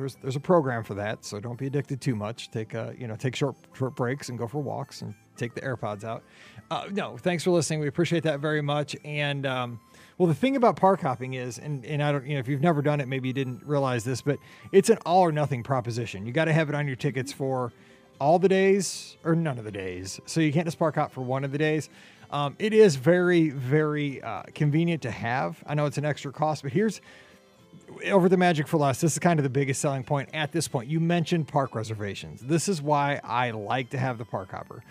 there's 0.00 0.16
there's 0.16 0.36
a 0.36 0.40
program 0.40 0.82
for 0.82 0.94
that, 0.94 1.24
so 1.24 1.38
don't 1.38 1.58
be 1.58 1.66
addicted 1.66 2.00
too 2.00 2.16
much. 2.16 2.50
Take 2.50 2.74
uh, 2.74 2.92
you 2.98 3.06
know 3.06 3.16
take 3.16 3.36
short 3.36 3.56
short 3.74 3.94
breaks 3.94 4.28
and 4.28 4.38
go 4.38 4.46
for 4.46 4.58
walks 4.58 5.02
and 5.02 5.14
take 5.36 5.54
the 5.54 5.60
AirPods 5.60 6.04
out. 6.04 6.22
Uh, 6.70 6.86
no, 6.90 7.16
thanks 7.16 7.44
for 7.44 7.50
listening. 7.50 7.80
We 7.80 7.88
appreciate 7.88 8.22
that 8.24 8.40
very 8.40 8.62
much. 8.62 8.96
And 9.04 9.46
um, 9.46 9.80
well, 10.18 10.28
the 10.28 10.34
thing 10.34 10.56
about 10.56 10.76
park 10.76 11.00
hopping 11.00 11.34
is, 11.34 11.58
and, 11.58 11.84
and 11.86 12.02
I 12.02 12.12
don't, 12.12 12.26
you 12.26 12.34
know, 12.34 12.40
if 12.40 12.46
you've 12.46 12.60
never 12.60 12.82
done 12.82 13.00
it, 13.00 13.08
maybe 13.08 13.28
you 13.28 13.34
didn't 13.34 13.62
realize 13.64 14.04
this, 14.04 14.20
but 14.20 14.38
it's 14.70 14.90
an 14.90 14.98
all 15.06 15.22
or 15.22 15.32
nothing 15.32 15.62
proposition. 15.62 16.26
You 16.26 16.32
got 16.32 16.44
to 16.44 16.52
have 16.52 16.68
it 16.68 16.74
on 16.74 16.86
your 16.86 16.96
tickets 16.96 17.32
for 17.32 17.72
all 18.20 18.38
the 18.38 18.48
days 18.48 19.16
or 19.24 19.34
none 19.34 19.58
of 19.58 19.64
the 19.64 19.72
days. 19.72 20.20
So 20.26 20.40
you 20.40 20.52
can't 20.52 20.66
just 20.66 20.78
park 20.78 20.96
hop 20.96 21.10
for 21.10 21.22
one 21.22 21.42
of 21.42 21.52
the 21.52 21.58
days. 21.58 21.88
Um, 22.30 22.54
it 22.58 22.72
is 22.72 22.96
very, 22.96 23.48
very 23.48 24.22
uh, 24.22 24.42
convenient 24.54 25.02
to 25.02 25.10
have. 25.10 25.64
I 25.66 25.74
know 25.74 25.86
it's 25.86 25.98
an 25.98 26.04
extra 26.04 26.32
cost, 26.32 26.62
but 26.62 26.72
here's 26.72 27.00
over 28.06 28.28
the 28.28 28.36
Magic 28.36 28.66
for 28.66 28.76
Less. 28.76 29.00
This 29.00 29.12
is 29.12 29.18
kind 29.18 29.38
of 29.38 29.42
the 29.44 29.50
biggest 29.50 29.80
selling 29.80 30.04
point 30.04 30.30
at 30.32 30.52
this 30.52 30.68
point. 30.68 30.88
You 30.88 31.00
mentioned 31.00 31.48
park 31.48 31.74
reservations. 31.74 32.40
This 32.40 32.68
is 32.68 32.80
why 32.80 33.20
I 33.24 33.50
like 33.50 33.90
to 33.90 33.98
have 33.98 34.18
the 34.18 34.24
park 34.24 34.50
hopper. 34.50 34.82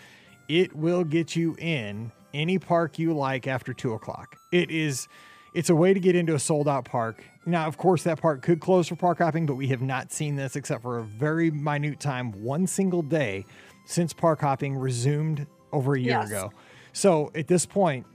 It 0.48 0.76
will 0.76 1.04
get 1.04 1.36
you 1.36 1.56
in 1.60 2.12
any 2.34 2.60
park 2.60 3.00
you 3.00 3.14
like 3.14 3.48
after 3.48 3.74
two 3.74 3.94
o'clock. 3.94 4.36
It 4.52 4.72
is 4.72 5.08
it's 5.54 5.70
a 5.70 5.76
way 5.76 5.94
to 5.94 6.00
get 6.00 6.16
into 6.16 6.36
a 6.36 6.40
sold 6.40 6.68
out 6.68 6.86
park. 6.86 7.24
Now, 7.46 7.66
of 7.66 7.78
course, 7.78 8.04
that 8.04 8.22
park 8.22 8.44
could 8.44 8.60
close 8.60 8.88
for 8.88 8.96
park 8.96 9.18
hopping, 9.18 9.46
but 9.46 9.56
we 9.56 9.68
have 9.68 9.82
not 9.82 10.12
seen 10.12 10.36
this 10.36 10.56
except 10.56 10.84
for 10.84 11.00
a 11.00 11.04
very 11.04 11.50
minute 11.50 12.00
time, 12.00 12.32
one 12.44 12.68
single 12.68 13.02
day 13.02 13.46
since 13.86 14.14
park 14.14 14.42
hopping 14.42 14.78
resumed 14.78 15.48
over 15.72 15.96
a 15.96 16.00
year 16.00 16.20
yes. 16.20 16.30
ago. 16.30 16.52
So 16.94 17.32
at 17.34 17.48
this 17.48 17.66
point, 17.66 18.06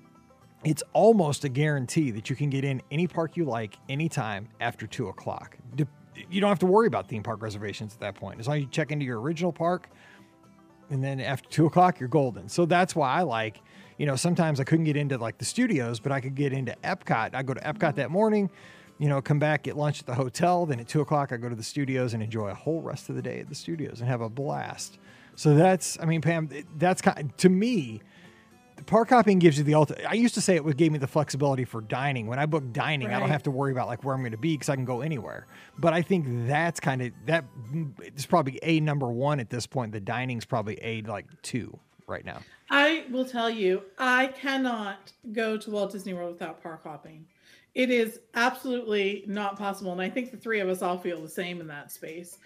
it's 0.65 0.83
almost 0.93 1.45
a 1.45 1.49
guarantee 1.49 2.11
that 2.13 2.31
you 2.31 2.37
can 2.37 2.51
get 2.51 2.65
in 2.65 2.83
any 2.91 3.07
park 3.07 3.37
you 3.37 3.45
like 3.45 3.77
anytime 3.89 4.49
after 4.61 4.87
two 4.87 5.09
o'clock. 5.09 5.57
You 6.31 6.41
don't 6.41 6.49
have 6.49 6.61
to 6.61 6.67
worry 6.67 6.87
about 6.87 7.09
theme 7.09 7.23
park 7.23 7.43
reservations 7.43 7.95
at 7.95 8.01
that 8.01 8.15
point. 8.15 8.41
As 8.41 8.47
long 8.47 8.59
as 8.59 8.63
you 8.63 8.69
check 8.69 8.93
into 8.93 9.05
your 9.05 9.21
original 9.21 9.53
park, 9.53 9.91
and 10.91 11.03
then 11.03 11.21
after 11.21 11.49
two 11.49 11.67
o'clock, 11.67 11.99
you're 11.99 12.09
golden. 12.09 12.49
So 12.49 12.67
that's 12.67 12.95
why 12.95 13.11
I 13.11 13.23
like 13.23 13.61
you 13.99 14.07
know, 14.07 14.17
sometimes 14.17 14.61
I 14.61 14.65
couldn't 14.65 14.85
get 14.85 14.97
into 14.97 15.19
like 15.19 15.39
the 15.39 15.45
studios, 15.45 16.01
but 16.01 16.13
I 16.13 16.21
could 16.21 16.35
get 16.35 16.53
into 16.53 16.77
Epcot. 16.83 17.35
I 17.35 17.43
go 17.43 17.55
to 17.55 17.61
Epcot 17.61 17.95
that 17.97 18.11
morning, 18.11 18.51
you 18.99 19.09
know, 19.09 19.23
come 19.23 19.39
back, 19.39 19.65
get 19.65 19.77
lunch 19.77 20.01
at 20.01 20.07
the 20.07 20.15
hotel. 20.15 20.67
Then 20.67 20.81
at 20.81 20.89
two 20.89 21.01
o'clock, 21.01 21.33
I 21.33 21.37
go 21.37 21.49
to 21.49 21.55
the 21.55 21.63
studios 21.63 22.15
and 22.15 22.23
enjoy 22.23 22.49
a 22.49 22.55
whole 22.55 22.81
rest 22.81 23.09
of 23.09 23.17
the 23.17 23.23
day 23.23 23.41
at 23.41 23.49
the 23.49 23.55
studios 23.55 24.01
and 24.01 24.09
have 24.09 24.21
a 24.21 24.29
blast. 24.29 24.99
So 25.37 25.55
that's, 25.55 25.99
I 26.01 26.07
mean, 26.07 26.21
Pam, 26.21 26.49
that's 26.77 27.03
kind 27.03 27.19
of, 27.31 27.37
to 27.39 27.49
me, 27.49 28.03
park 28.87 29.11
hopping 29.11 29.39
gives 29.39 29.59
you 29.59 29.65
the 29.65 29.75
ultimate. 29.75 30.05
I 30.09 30.15
used 30.15 30.35
to 30.35 30.41
say 30.41 30.57
it 30.57 30.65
would 30.65 30.77
gave 30.77 30.93
me 30.93 30.99
the 30.99 31.07
flexibility 31.07 31.65
for 31.65 31.81
dining. 31.81 32.27
When 32.27 32.39
I 32.39 32.47
book 32.47 32.73
dining, 32.73 33.09
right. 33.09 33.17
I 33.17 33.21
don't 33.21 33.31
have 33.31 33.43
to 33.45 33.51
worry 33.51 33.73
about 33.73 33.89
like 33.89 34.05
where 34.05 34.15
I'm 34.15 34.23
going 34.23 34.33
to 34.33 34.39
be 34.39 34.55
because 34.55 34.69
I 34.69 34.77
can 34.77 34.85
go 34.85 35.01
anywhere. 35.01 35.47
But 35.79 35.93
I 35.93 36.03
think 36.03 36.27
that's 36.47 36.81
kind 36.81 37.03
of 37.03 37.13
that. 37.27 37.45
It's 38.01 38.27
probably 38.27 38.59
a 38.63 38.81
number 38.81 39.09
one 39.09 39.41
at 39.41 39.51
this 39.51 39.67
point. 39.67 39.93
The 39.93 40.01
dining's 40.01 40.45
probably 40.45 40.79
a 40.83 41.03
like 41.03 41.27
two 41.43 41.79
right 42.07 42.25
now. 42.25 42.41
I 42.71 43.05
will 43.11 43.25
tell 43.25 43.51
you, 43.51 43.83
I 43.99 44.29
cannot 44.29 45.13
go 45.33 45.57
to 45.57 45.71
Walt 45.71 45.93
Disney 45.93 46.15
World 46.15 46.33
without 46.33 46.63
park 46.63 46.83
hopping. 46.85 47.27
It 47.75 47.91
is 47.91 48.21
absolutely 48.35 49.25
not 49.27 49.59
possible. 49.59 49.93
And 49.93 50.01
I 50.01 50.09
think 50.09 50.31
the 50.31 50.37
three 50.37 50.61
of 50.61 50.69
us 50.69 50.81
all 50.81 50.99
feel 50.99 51.21
the 51.21 51.29
same 51.29 51.61
in 51.61 51.67
that 51.69 51.91
space. 51.91 52.39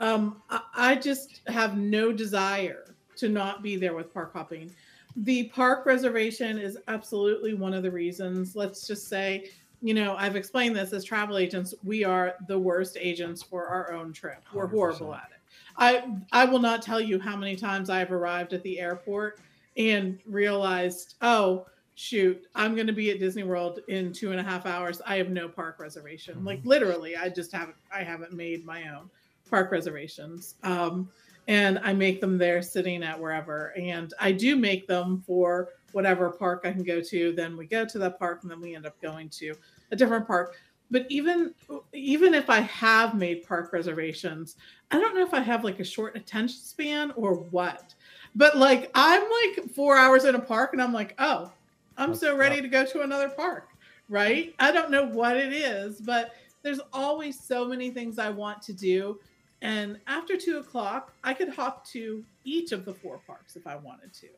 Um, 0.00 0.42
I, 0.50 0.60
I 0.74 0.94
just 0.96 1.40
have 1.46 1.76
no 1.76 2.12
desire 2.12 2.94
to 3.16 3.28
not 3.28 3.62
be 3.62 3.76
there 3.76 3.94
with 3.94 4.12
park 4.12 4.32
hopping. 4.32 4.74
The 5.16 5.44
park 5.44 5.86
reservation 5.86 6.58
is 6.58 6.78
absolutely 6.88 7.54
one 7.54 7.74
of 7.74 7.82
the 7.82 7.90
reasons. 7.90 8.56
Let's 8.56 8.86
just 8.86 9.08
say, 9.08 9.50
you 9.80 9.94
know, 9.94 10.16
I've 10.16 10.36
explained 10.36 10.74
this 10.74 10.92
as 10.92 11.04
travel 11.04 11.38
agents, 11.38 11.74
we 11.84 12.04
are 12.04 12.34
the 12.48 12.58
worst 12.58 12.96
agents 12.98 13.42
for 13.42 13.66
our 13.66 13.92
own 13.92 14.12
trip. 14.12 14.42
We're 14.52 14.66
100%. 14.66 14.70
horrible 14.70 15.14
at 15.14 15.30
it. 15.30 15.40
I 15.76 16.04
I 16.32 16.44
will 16.44 16.58
not 16.58 16.82
tell 16.82 17.00
you 17.00 17.18
how 17.18 17.36
many 17.36 17.56
times 17.56 17.90
I've 17.90 18.12
arrived 18.12 18.52
at 18.52 18.62
the 18.62 18.80
airport 18.80 19.40
and 19.76 20.18
realized, 20.26 21.14
oh 21.22 21.66
shoot, 21.96 22.42
I'm 22.54 22.74
going 22.74 22.86
to 22.86 22.92
be 22.92 23.10
at 23.10 23.18
Disney 23.18 23.44
World 23.44 23.80
in 23.88 24.12
two 24.12 24.32
and 24.32 24.40
a 24.40 24.42
half 24.42 24.66
hours. 24.66 25.00
I 25.06 25.16
have 25.16 25.30
no 25.30 25.48
park 25.48 25.78
reservation. 25.78 26.36
Mm-hmm. 26.36 26.46
Like 26.46 26.60
literally, 26.64 27.16
I 27.16 27.28
just 27.28 27.52
haven't 27.52 27.76
I 27.92 28.02
haven't 28.02 28.32
made 28.32 28.64
my 28.64 28.88
own 28.88 29.10
park 29.48 29.70
reservations. 29.70 30.54
Um, 30.62 31.08
and 31.48 31.78
I 31.80 31.92
make 31.92 32.20
them 32.20 32.38
there 32.38 32.62
sitting 32.62 33.02
at 33.02 33.20
wherever. 33.20 33.72
And 33.76 34.12
I 34.20 34.32
do 34.32 34.56
make 34.56 34.86
them 34.86 35.22
for 35.26 35.70
whatever 35.92 36.30
park 36.30 36.62
I 36.64 36.72
can 36.72 36.82
go 36.82 37.00
to. 37.00 37.32
Then 37.32 37.56
we 37.56 37.66
go 37.66 37.84
to 37.84 37.98
that 37.98 38.18
park 38.18 38.40
and 38.42 38.50
then 38.50 38.60
we 38.60 38.74
end 38.74 38.86
up 38.86 39.00
going 39.00 39.28
to 39.30 39.54
a 39.90 39.96
different 39.96 40.26
park 40.26 40.56
but 40.90 41.06
even 41.08 41.54
even 41.92 42.34
if 42.34 42.50
i 42.50 42.60
have 42.60 43.14
made 43.14 43.46
park 43.46 43.72
reservations 43.72 44.56
i 44.90 44.98
don't 44.98 45.14
know 45.14 45.22
if 45.22 45.34
i 45.34 45.40
have 45.40 45.64
like 45.64 45.80
a 45.80 45.84
short 45.84 46.16
attention 46.16 46.56
span 46.56 47.10
or 47.16 47.34
what 47.34 47.94
but 48.34 48.56
like 48.56 48.90
i'm 48.94 49.22
like 49.22 49.68
four 49.74 49.96
hours 49.96 50.24
in 50.24 50.34
a 50.34 50.40
park 50.40 50.72
and 50.72 50.82
i'm 50.82 50.92
like 50.92 51.14
oh 51.18 51.50
i'm 51.96 52.10
That's 52.10 52.20
so 52.20 52.36
ready 52.36 52.56
tough. 52.56 52.62
to 52.62 52.68
go 52.68 52.84
to 52.86 53.00
another 53.02 53.28
park 53.28 53.68
right 54.08 54.54
i 54.58 54.70
don't 54.70 54.90
know 54.90 55.06
what 55.06 55.36
it 55.36 55.52
is 55.52 56.00
but 56.00 56.32
there's 56.62 56.80
always 56.92 57.38
so 57.38 57.66
many 57.66 57.90
things 57.90 58.18
i 58.18 58.30
want 58.30 58.60
to 58.62 58.72
do 58.72 59.18
and 59.64 59.98
after 60.06 60.36
two 60.36 60.58
o'clock 60.58 61.12
i 61.24 61.34
could 61.34 61.48
hop 61.48 61.84
to 61.86 62.24
each 62.44 62.72
of 62.72 62.84
the 62.84 62.94
four 62.94 63.20
parks 63.26 63.56
if 63.56 63.66
i 63.66 63.74
wanted 63.74 64.12
to 64.12 64.28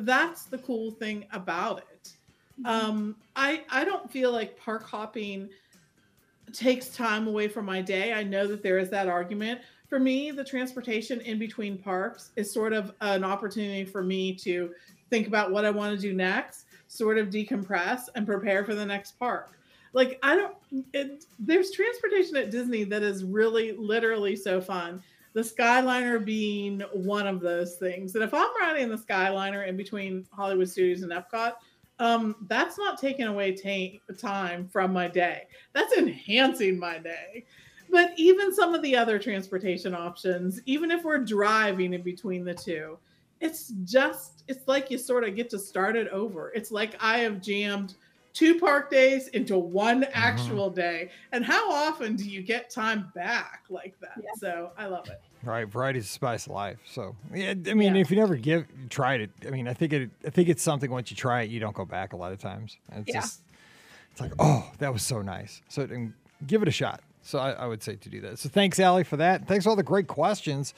that's 0.00 0.44
the 0.44 0.58
cool 0.58 0.90
thing 0.90 1.24
about 1.32 1.78
it 1.78 2.12
mm-hmm. 2.60 2.66
um, 2.66 3.16
I 3.34 3.62
I 3.70 3.84
don't 3.84 4.10
feel 4.10 4.32
like 4.32 4.58
park 4.58 4.84
hopping 4.84 5.48
takes 6.52 6.88
time 6.88 7.26
away 7.26 7.48
from 7.48 7.64
my 7.64 7.80
day. 7.80 8.12
I 8.12 8.22
know 8.22 8.46
that 8.46 8.62
there 8.62 8.78
is 8.78 8.90
that 8.90 9.08
argument. 9.08 9.60
For 9.88 9.98
me, 9.98 10.30
the 10.30 10.44
transportation 10.44 11.20
in 11.20 11.38
between 11.38 11.78
parks 11.78 12.30
is 12.36 12.52
sort 12.52 12.72
of 12.72 12.92
an 13.00 13.24
opportunity 13.24 13.84
for 13.84 14.02
me 14.02 14.34
to 14.36 14.72
think 15.10 15.28
about 15.28 15.52
what 15.52 15.64
I 15.64 15.70
want 15.70 15.94
to 15.94 16.00
do 16.00 16.12
next, 16.12 16.66
sort 16.88 17.18
of 17.18 17.28
decompress 17.30 18.02
and 18.14 18.26
prepare 18.26 18.64
for 18.64 18.74
the 18.74 18.86
next 18.86 19.18
park. 19.18 19.55
Like, 19.96 20.18
I 20.22 20.36
don't, 20.36 20.54
it, 20.92 21.24
there's 21.38 21.70
transportation 21.70 22.36
at 22.36 22.50
Disney 22.50 22.84
that 22.84 23.02
is 23.02 23.24
really 23.24 23.72
literally 23.72 24.36
so 24.36 24.60
fun. 24.60 25.02
The 25.32 25.40
Skyliner 25.40 26.22
being 26.22 26.82
one 26.92 27.26
of 27.26 27.40
those 27.40 27.76
things. 27.76 28.14
And 28.14 28.22
if 28.22 28.34
I'm 28.34 28.50
riding 28.60 28.90
the 28.90 28.98
Skyliner 28.98 29.66
in 29.66 29.74
between 29.74 30.26
Hollywood 30.30 30.68
Studios 30.68 31.00
and 31.00 31.12
Epcot, 31.12 31.54
um, 31.98 32.36
that's 32.46 32.76
not 32.76 33.00
taking 33.00 33.24
away 33.24 33.52
t- 33.52 34.02
time 34.18 34.68
from 34.68 34.92
my 34.92 35.08
day. 35.08 35.44
That's 35.72 35.96
enhancing 35.96 36.78
my 36.78 36.98
day. 36.98 37.46
But 37.88 38.12
even 38.16 38.54
some 38.54 38.74
of 38.74 38.82
the 38.82 38.94
other 38.94 39.18
transportation 39.18 39.94
options, 39.94 40.60
even 40.66 40.90
if 40.90 41.04
we're 41.04 41.24
driving 41.24 41.94
in 41.94 42.02
between 42.02 42.44
the 42.44 42.52
two, 42.52 42.98
it's 43.40 43.72
just, 43.84 44.44
it's 44.46 44.68
like 44.68 44.90
you 44.90 44.98
sort 44.98 45.24
of 45.24 45.36
get 45.36 45.48
to 45.50 45.58
start 45.58 45.96
it 45.96 46.08
over. 46.08 46.52
It's 46.54 46.70
like 46.70 46.96
I 47.00 47.20
have 47.20 47.40
jammed 47.40 47.94
two 48.36 48.60
park 48.60 48.90
days 48.90 49.28
into 49.28 49.56
one 49.56 50.02
mm-hmm. 50.02 50.10
actual 50.12 50.66
mm-hmm. 50.66 50.80
day. 50.80 51.10
And 51.32 51.44
how 51.44 51.72
often 51.72 52.16
do 52.16 52.24
you 52.24 52.42
get 52.42 52.68
time 52.68 53.10
back 53.14 53.64
like 53.70 53.98
that? 54.00 54.20
Yeah. 54.22 54.30
So 54.36 54.70
I 54.76 54.86
love 54.86 55.08
it. 55.08 55.20
Right, 55.42 55.66
variety 55.66 56.00
is 56.00 56.06
the 56.06 56.12
spice 56.12 56.46
of 56.46 56.52
life. 56.52 56.78
So 56.86 57.16
yeah, 57.32 57.50
I 57.50 57.74
mean, 57.74 57.94
yeah. 57.94 58.00
if 58.00 58.10
you 58.10 58.16
never 58.16 58.36
give 58.36 58.66
tried 58.90 59.22
it, 59.22 59.30
I 59.46 59.50
mean, 59.50 59.68
I 59.68 59.74
think 59.74 59.92
it, 59.92 60.10
I 60.26 60.30
think 60.30 60.48
it's 60.48 60.62
something. 60.62 60.90
Once 60.90 61.10
you 61.10 61.16
try 61.16 61.42
it, 61.42 61.50
you 61.50 61.60
don't 61.60 61.74
go 61.74 61.84
back 61.84 62.12
a 62.12 62.16
lot 62.16 62.32
of 62.32 62.38
times. 62.38 62.76
It's 62.92 63.08
yeah. 63.08 63.20
just, 63.20 63.40
it's 64.12 64.20
like, 64.20 64.32
oh, 64.38 64.70
that 64.78 64.92
was 64.92 65.02
so 65.02 65.22
nice. 65.22 65.62
So 65.68 65.88
give 66.46 66.62
it 66.62 66.68
a 66.68 66.72
shot. 66.72 67.00
So 67.22 67.38
I, 67.38 67.52
I 67.52 67.66
would 67.66 67.82
say 67.82 67.96
to 67.96 68.08
do 68.08 68.20
that. 68.22 68.38
So 68.38 68.48
thanks, 68.48 68.78
Allie, 68.78 69.04
for 69.04 69.16
that. 69.16 69.48
Thanks 69.48 69.64
for 69.64 69.70
all 69.70 69.76
the 69.76 69.82
great 69.82 70.08
questions. 70.08 70.74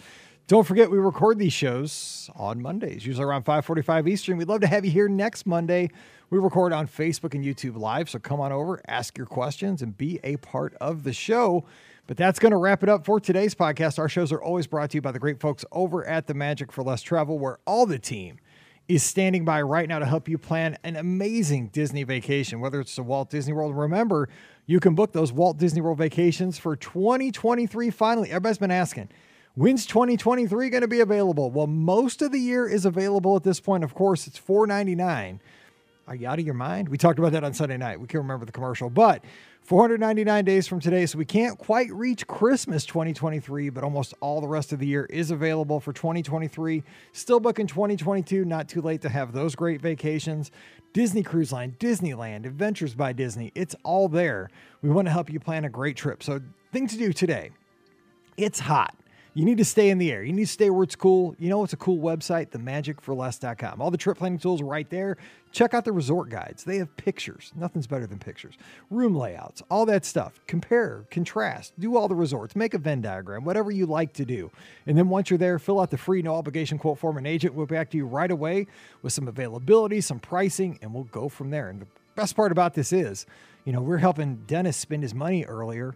Don't 0.47 0.67
forget, 0.67 0.91
we 0.91 0.99
record 0.99 1.39
these 1.39 1.53
shows 1.53 2.31
on 2.35 2.63
Mondays, 2.63 3.05
usually 3.05 3.25
around 3.25 3.45
5:45 3.45 4.09
Eastern. 4.09 4.39
We'd 4.39 4.49
love 4.49 4.63
to 4.63 4.67
have 4.67 4.85
you 4.85 4.91
here 4.91 5.09
next 5.09 5.45
Monday. 5.45 5.91
We 6.31 6.39
record 6.39 6.75
on 6.75 6.87
Facebook 6.87 7.33
and 7.33 7.43
YouTube 7.43 7.79
Live, 7.79 8.11
so 8.11 8.19
come 8.19 8.39
on 8.39 8.53
over, 8.53 8.83
ask 8.87 9.17
your 9.17 9.27
questions, 9.27 9.81
and 9.81 9.97
be 9.97 10.21
a 10.23 10.37
part 10.37 10.75
of 10.79 11.03
the 11.03 11.15
show. 11.15 11.65
But 12.07 12.19
that's 12.19 12.39
going 12.39 12.51
to 12.53 12.59
wrap 12.59 12.83
it 12.83 12.91
up 12.91 13.07
for 13.07 13.19
today's 13.19 13.55
podcast. 13.55 13.99
Our 13.99 14.11
shows 14.11 14.31
are 14.31 14.43
always 14.43 14.67
brought 14.67 14.91
to 14.91 14.99
you 14.99 15.01
by 15.01 15.11
the 15.11 15.19
great 15.19 15.41
folks 15.41 15.65
over 15.73 16.07
at 16.07 16.27
the 16.27 16.35
Magic 16.35 16.71
for 16.71 16.83
Less 16.83 17.01
Travel, 17.01 17.39
where 17.39 17.61
all 17.67 17.87
the 17.87 17.99
team 17.99 18.41
is 18.89 19.03
standing 19.03 19.47
by 19.47 19.63
right 19.63 19.89
now 19.89 19.99
to 20.01 20.05
help 20.05 20.29
you 20.29 20.37
plan 20.37 20.77
an 20.85 20.97
amazing 20.97 21.69
Disney 21.69 22.03
vacation, 22.03 22.61
whether 22.61 22.79
it's 22.79 22.95
to 22.97 23.03
Walt 23.03 23.31
Disney 23.31 23.55
World. 23.55 23.75
Remember, 23.75 24.29
you 24.67 24.81
can 24.81 24.95
book 24.95 25.13
those 25.13 25.33
Walt 25.33 25.57
Disney 25.57 25.81
World 25.81 25.97
vacations 25.97 26.59
for 26.59 26.77
2023 26.77 27.89
finally. 27.89 28.29
Everybody's 28.29 28.59
been 28.59 28.71
asking, 28.71 29.09
when's 29.55 29.87
2023 29.87 30.69
going 30.69 30.83
to 30.83 30.89
be 30.89 31.01
available? 31.01 31.51
Well, 31.51 31.67
most 31.67 32.21
of 32.21 32.33
the 32.33 32.39
year 32.39 32.69
is 32.69 32.85
available 32.85 33.35
at 33.35 33.45
this 33.45 33.61
point. 33.61 33.83
Of 33.83 33.95
course, 33.95 34.27
it's 34.27 34.37
499 34.37 35.41
Are 36.09 36.15
you 36.15 36.27
out 36.27 36.39
of 36.39 36.45
your 36.47 36.55
mind? 36.55 36.89
We 36.89 36.97
talked 36.97 37.19
about 37.19 37.33
that 37.33 37.45
on 37.45 37.53
Sunday 37.53 37.77
night. 37.77 38.01
We 38.01 38.07
can't 38.07 38.23
remember 38.23 38.47
the 38.47 38.53
commercial, 38.53 38.89
but 38.89 39.23
499 39.61 40.43
days 40.43 40.67
from 40.67 40.81
today, 40.81 41.05
so 41.05 41.19
we 41.19 41.27
can't 41.27 41.59
quite 41.59 41.93
reach 41.93 42.27
Christmas 42.27 42.87
2023, 42.87 43.69
but 43.69 43.85
almost 43.85 44.15
all 44.21 44.41
the 44.41 44.49
rest 44.49 44.73
of 44.73 44.79
the 44.79 44.87
year 44.87 45.05
is 45.11 45.31
available 45.31 45.81
for 45.81 45.93
2023. 45.93 46.83
Still 47.13 47.41
booking 47.41 47.67
2022, 47.67 48.47
not 48.47 48.71
too 48.71 48.81
late 48.81 49.03
to 49.03 49.11
have 49.11 49.35
those 49.35 49.55
great 49.55 49.83
vacations. 49.83 50.51
Disney 50.95 51.23
Cruise 51.23 51.53
Line, 51.53 51.77
Disneyland, 51.79 52.47
Adventures 52.47 52.95
by 52.95 53.13
Disney, 53.13 53.53
it's 53.55 53.77
all 53.83 54.09
there. 54.09 54.49
We 54.81 54.89
want 54.89 55.09
to 55.09 55.13
help 55.13 55.31
you 55.31 55.39
plan 55.39 55.67
a 55.67 55.69
great 55.69 55.99
trip. 55.99 56.23
So, 56.23 56.41
thing 56.73 56.87
to 56.87 56.97
do 56.97 57.13
today 57.13 57.51
it's 58.39 58.61
hot. 58.61 58.95
You 59.35 59.45
need 59.45 59.59
to 59.59 59.65
stay 59.65 59.91
in 59.91 59.99
the 59.99 60.11
air. 60.11 60.23
You 60.23 60.33
need 60.33 60.47
to 60.47 60.53
stay 60.53 60.71
where 60.71 60.83
it's 60.83 60.97
cool. 60.97 61.37
You 61.39 61.49
know, 61.49 61.63
it's 61.63 61.73
a 61.73 61.77
cool 61.77 61.99
website, 61.99 62.51
themagicforless.com. 62.51 63.81
All 63.81 63.91
the 63.91 63.99
trip 63.99 64.19
planning 64.19 64.39
tools 64.39 64.63
right 64.63 64.89
there. 64.91 65.17
Check 65.53 65.75
out 65.75 65.85
the 65.85 65.93
resort 65.93 66.29
guides. 66.29 66.65
They 66.65 66.77
have 66.79 66.95
pictures. 66.97 67.53
Nothing's 67.57 67.87
better 67.87 68.07
than 68.07 68.19
pictures. 68.19 68.55
Room 68.91 69.15
layouts, 69.15 69.63
all 69.71 69.87
that 69.87 70.05
stuff. 70.05 70.41
Compare, 70.47 71.05
contrast, 71.11 71.73
do 71.79 71.97
all 71.97 72.09
the 72.09 72.15
resorts, 72.15 72.55
make 72.55 72.75
a 72.75 72.79
Venn 72.79 73.01
diagram, 73.01 73.45
whatever 73.45 73.71
you 73.71 73.87
like 73.87 74.13
to 74.15 74.25
do. 74.25 74.51
And 74.87 74.97
then 74.97 75.09
once 75.09 75.31
you're 75.31 75.39
there, 75.39 75.59
fill 75.59 75.81
out 75.81 75.91
the 75.91 75.97
free 75.97 76.21
no 76.21 76.35
obligation 76.35 76.79
quote 76.79 76.99
form. 76.99 77.17
An 77.17 77.27
agent 77.27 77.55
will 77.55 77.67
be 77.67 77.75
back 77.75 77.91
to 77.91 77.97
you 77.97 78.07
right 78.07 78.31
away 78.31 78.67
with 79.03 79.13
some 79.13 79.27
availability, 79.27 80.01
some 80.01 80.19
pricing, 80.19 80.79
and 80.83 80.93
we'll 80.93 81.05
go 81.05 81.29
from 81.29 81.51
there. 81.51 81.71
And 81.71 81.81
the 81.81 81.87
best 82.15 82.37
part 82.37 82.53
about 82.53 82.75
this 82.75 82.93
is, 82.93 83.25
you 83.65 83.73
know, 83.73 83.81
we're 83.81 83.99
helping 83.99 84.43
Dennis 84.47 84.77
spend 84.77 85.03
his 85.03 85.15
money 85.15 85.45
earlier 85.45 85.95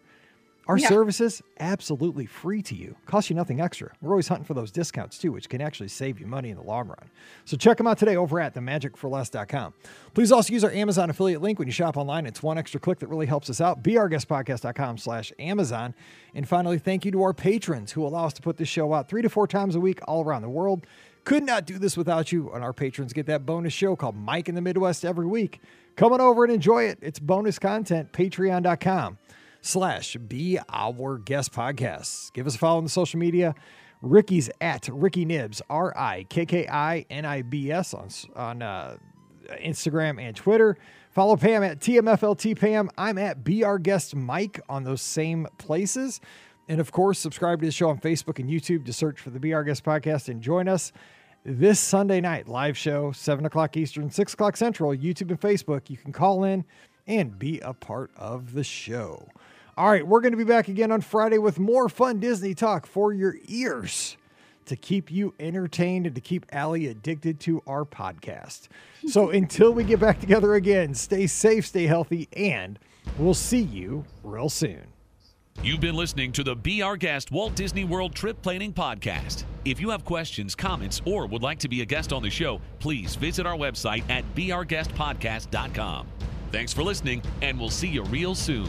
our 0.68 0.78
Yeah. 0.78 0.88
services 0.88 1.42
absolutely 1.58 2.24
free 2.26 2.62
to 2.62 2.74
you. 2.74 2.94
Cost 3.06 3.28
you 3.30 3.36
nothing 3.36 3.60
extra. 3.60 3.90
We're 4.00 4.10
always 4.10 4.28
hunting 4.28 4.44
for 4.44 4.54
those 4.54 4.70
discounts 4.70 5.18
too, 5.18 5.32
which 5.32 5.48
can 5.48 5.60
actually 5.60 5.88
save 5.88 6.20
you 6.20 6.26
money 6.26 6.50
in 6.50 6.56
the 6.56 6.62
long 6.62 6.88
run. 6.88 7.10
So 7.44 7.56
check 7.56 7.78
them 7.78 7.86
out 7.86 7.98
today 7.98 8.14
over 8.16 8.38
at 8.40 8.54
themagicforless.com. 8.54 9.74
Please 10.14 10.30
also 10.30 10.52
use 10.52 10.62
our 10.64 10.70
Amazon 10.70 11.10
affiliate 11.10 11.42
link 11.42 11.58
when 11.58 11.66
you 11.68 11.72
shop 11.72 11.96
online. 11.96 12.26
It's 12.26 12.42
one 12.42 12.58
extra 12.58 12.78
click 12.78 13.00
that 13.00 13.08
really 13.08 13.26
helps 13.26 13.50
us 13.50 13.60
out. 13.60 13.82
BeOurGuestPodcast.com 13.82 14.98
slash 14.98 15.32
Amazon. 15.38 15.94
And 16.34 16.48
finally, 16.48 16.78
thank 16.78 17.04
you 17.04 17.10
to 17.12 17.22
our 17.22 17.34
patrons 17.34 17.92
who 17.92 18.06
allow 18.06 18.26
us 18.26 18.32
to 18.34 18.42
put 18.42 18.56
this 18.56 18.68
show 18.68 18.92
out 18.94 19.08
three 19.08 19.22
to 19.22 19.28
four 19.28 19.46
times 19.46 19.74
a 19.74 19.80
week 19.80 20.00
all 20.06 20.24
around 20.24 20.42
the 20.42 20.48
world. 20.48 20.86
Could 21.24 21.44
not 21.44 21.66
do 21.66 21.78
this 21.78 21.96
without 21.96 22.32
you. 22.32 22.50
And 22.52 22.64
our 22.64 22.72
patrons 22.72 23.12
get 23.12 23.26
that 23.26 23.46
bonus 23.46 23.72
show 23.72 23.94
called 23.96 24.16
Mike 24.16 24.48
in 24.48 24.54
the 24.54 24.60
Midwest 24.60 25.04
every 25.04 25.26
week. 25.26 25.60
Come 25.96 26.12
on 26.12 26.20
over 26.20 26.44
and 26.44 26.52
enjoy 26.52 26.84
it. 26.84 26.98
It's 27.02 27.18
bonus 27.18 27.58
content. 27.58 28.12
Patreon.com 28.12 29.18
slash 29.62 30.16
be 30.16 30.58
our 30.68 31.16
guest 31.16 31.52
podcasts. 31.52 32.32
Give 32.32 32.46
us 32.46 32.54
a 32.54 32.58
follow 32.58 32.78
on 32.78 32.84
the 32.84 32.90
social 32.90 33.18
media. 33.18 33.54
Rikki's 34.02 34.50
at 34.60 34.88
Rikki 34.92 35.24
Nibs, 35.24 35.62
R 35.70 35.96
I 35.96 36.26
K 36.28 36.44
K 36.44 36.66
I 36.68 37.06
N 37.08 37.24
I 37.24 37.42
B 37.42 37.70
S 37.70 37.94
on 37.94 38.08
on 38.36 38.60
uh, 38.60 38.96
Instagram 39.64 40.20
and 40.20 40.36
Twitter. 40.36 40.76
Follow 41.10 41.36
Pam 41.36 41.62
at 41.62 41.78
TMFLT 41.78 42.58
Pam. 42.58 42.90
I'm 42.98 43.16
at 43.18 43.44
Be 43.44 43.64
Our 43.64 43.78
Guest 43.78 44.16
Mike 44.16 44.60
on 44.68 44.82
those 44.82 45.02
same 45.02 45.46
places. 45.58 46.20
And 46.68 46.80
of 46.80 46.90
course, 46.90 47.18
subscribe 47.18 47.60
to 47.60 47.66
the 47.66 47.72
show 47.72 47.90
on 47.90 47.98
Facebook 47.98 48.38
and 48.38 48.48
YouTube 48.48 48.86
to 48.86 48.92
search 48.92 49.20
for 49.20 49.30
the 49.30 49.38
Be 49.38 49.52
Our 49.52 49.62
Guest 49.62 49.84
podcast 49.84 50.28
and 50.28 50.40
join 50.40 50.68
us 50.68 50.92
this 51.44 51.78
Sunday 51.80 52.20
night 52.20 52.48
live 52.48 52.78
show, 52.78 53.12
7 53.12 53.44
o'clock 53.44 53.76
Eastern, 53.76 54.10
6 54.10 54.32
o'clock 54.32 54.56
Central, 54.56 54.96
YouTube 54.96 55.30
and 55.30 55.40
Facebook. 55.40 55.90
You 55.90 55.96
can 55.96 56.12
call 56.12 56.44
in 56.44 56.64
and 57.06 57.38
be 57.38 57.60
a 57.60 57.74
part 57.74 58.10
of 58.16 58.54
the 58.54 58.64
show. 58.64 59.28
All 59.74 59.88
right, 59.88 60.06
we're 60.06 60.20
going 60.20 60.32
to 60.32 60.38
be 60.38 60.44
back 60.44 60.68
again 60.68 60.92
on 60.92 61.00
Friday 61.00 61.38
with 61.38 61.58
more 61.58 61.88
fun 61.88 62.20
Disney 62.20 62.54
talk 62.54 62.84
for 62.84 63.10
your 63.10 63.36
ears 63.48 64.18
to 64.66 64.76
keep 64.76 65.10
you 65.10 65.32
entertained 65.40 66.04
and 66.04 66.14
to 66.14 66.20
keep 66.20 66.44
Allie 66.52 66.88
addicted 66.88 67.40
to 67.40 67.62
our 67.66 67.86
podcast. 67.86 68.68
So 69.08 69.30
until 69.30 69.72
we 69.72 69.84
get 69.84 69.98
back 69.98 70.20
together 70.20 70.56
again, 70.56 70.92
stay 70.94 71.26
safe, 71.26 71.66
stay 71.66 71.86
healthy, 71.86 72.28
and 72.36 72.78
we'll 73.18 73.32
see 73.32 73.62
you 73.62 74.04
real 74.22 74.50
soon. 74.50 74.82
You've 75.62 75.80
been 75.80 75.94
listening 75.94 76.32
to 76.32 76.44
the 76.44 76.54
Be 76.54 76.82
Our 76.82 76.98
Guest 76.98 77.30
Walt 77.30 77.54
Disney 77.54 77.84
World 77.84 78.14
Trip 78.14 78.42
Planning 78.42 78.74
Podcast. 78.74 79.44
If 79.64 79.80
you 79.80 79.88
have 79.88 80.04
questions, 80.04 80.54
comments, 80.54 81.00
or 81.06 81.26
would 81.26 81.42
like 81.42 81.58
to 81.60 81.68
be 81.68 81.80
a 81.80 81.86
guest 81.86 82.12
on 82.12 82.22
the 82.22 82.30
show, 82.30 82.60
please 82.78 83.16
visit 83.16 83.46
our 83.46 83.56
website 83.56 84.02
at 84.10 84.22
beourguestpodcast.com. 84.34 86.08
Thanks 86.50 86.74
for 86.74 86.82
listening, 86.82 87.22
and 87.40 87.58
we'll 87.58 87.70
see 87.70 87.88
you 87.88 88.02
real 88.04 88.34
soon. 88.34 88.68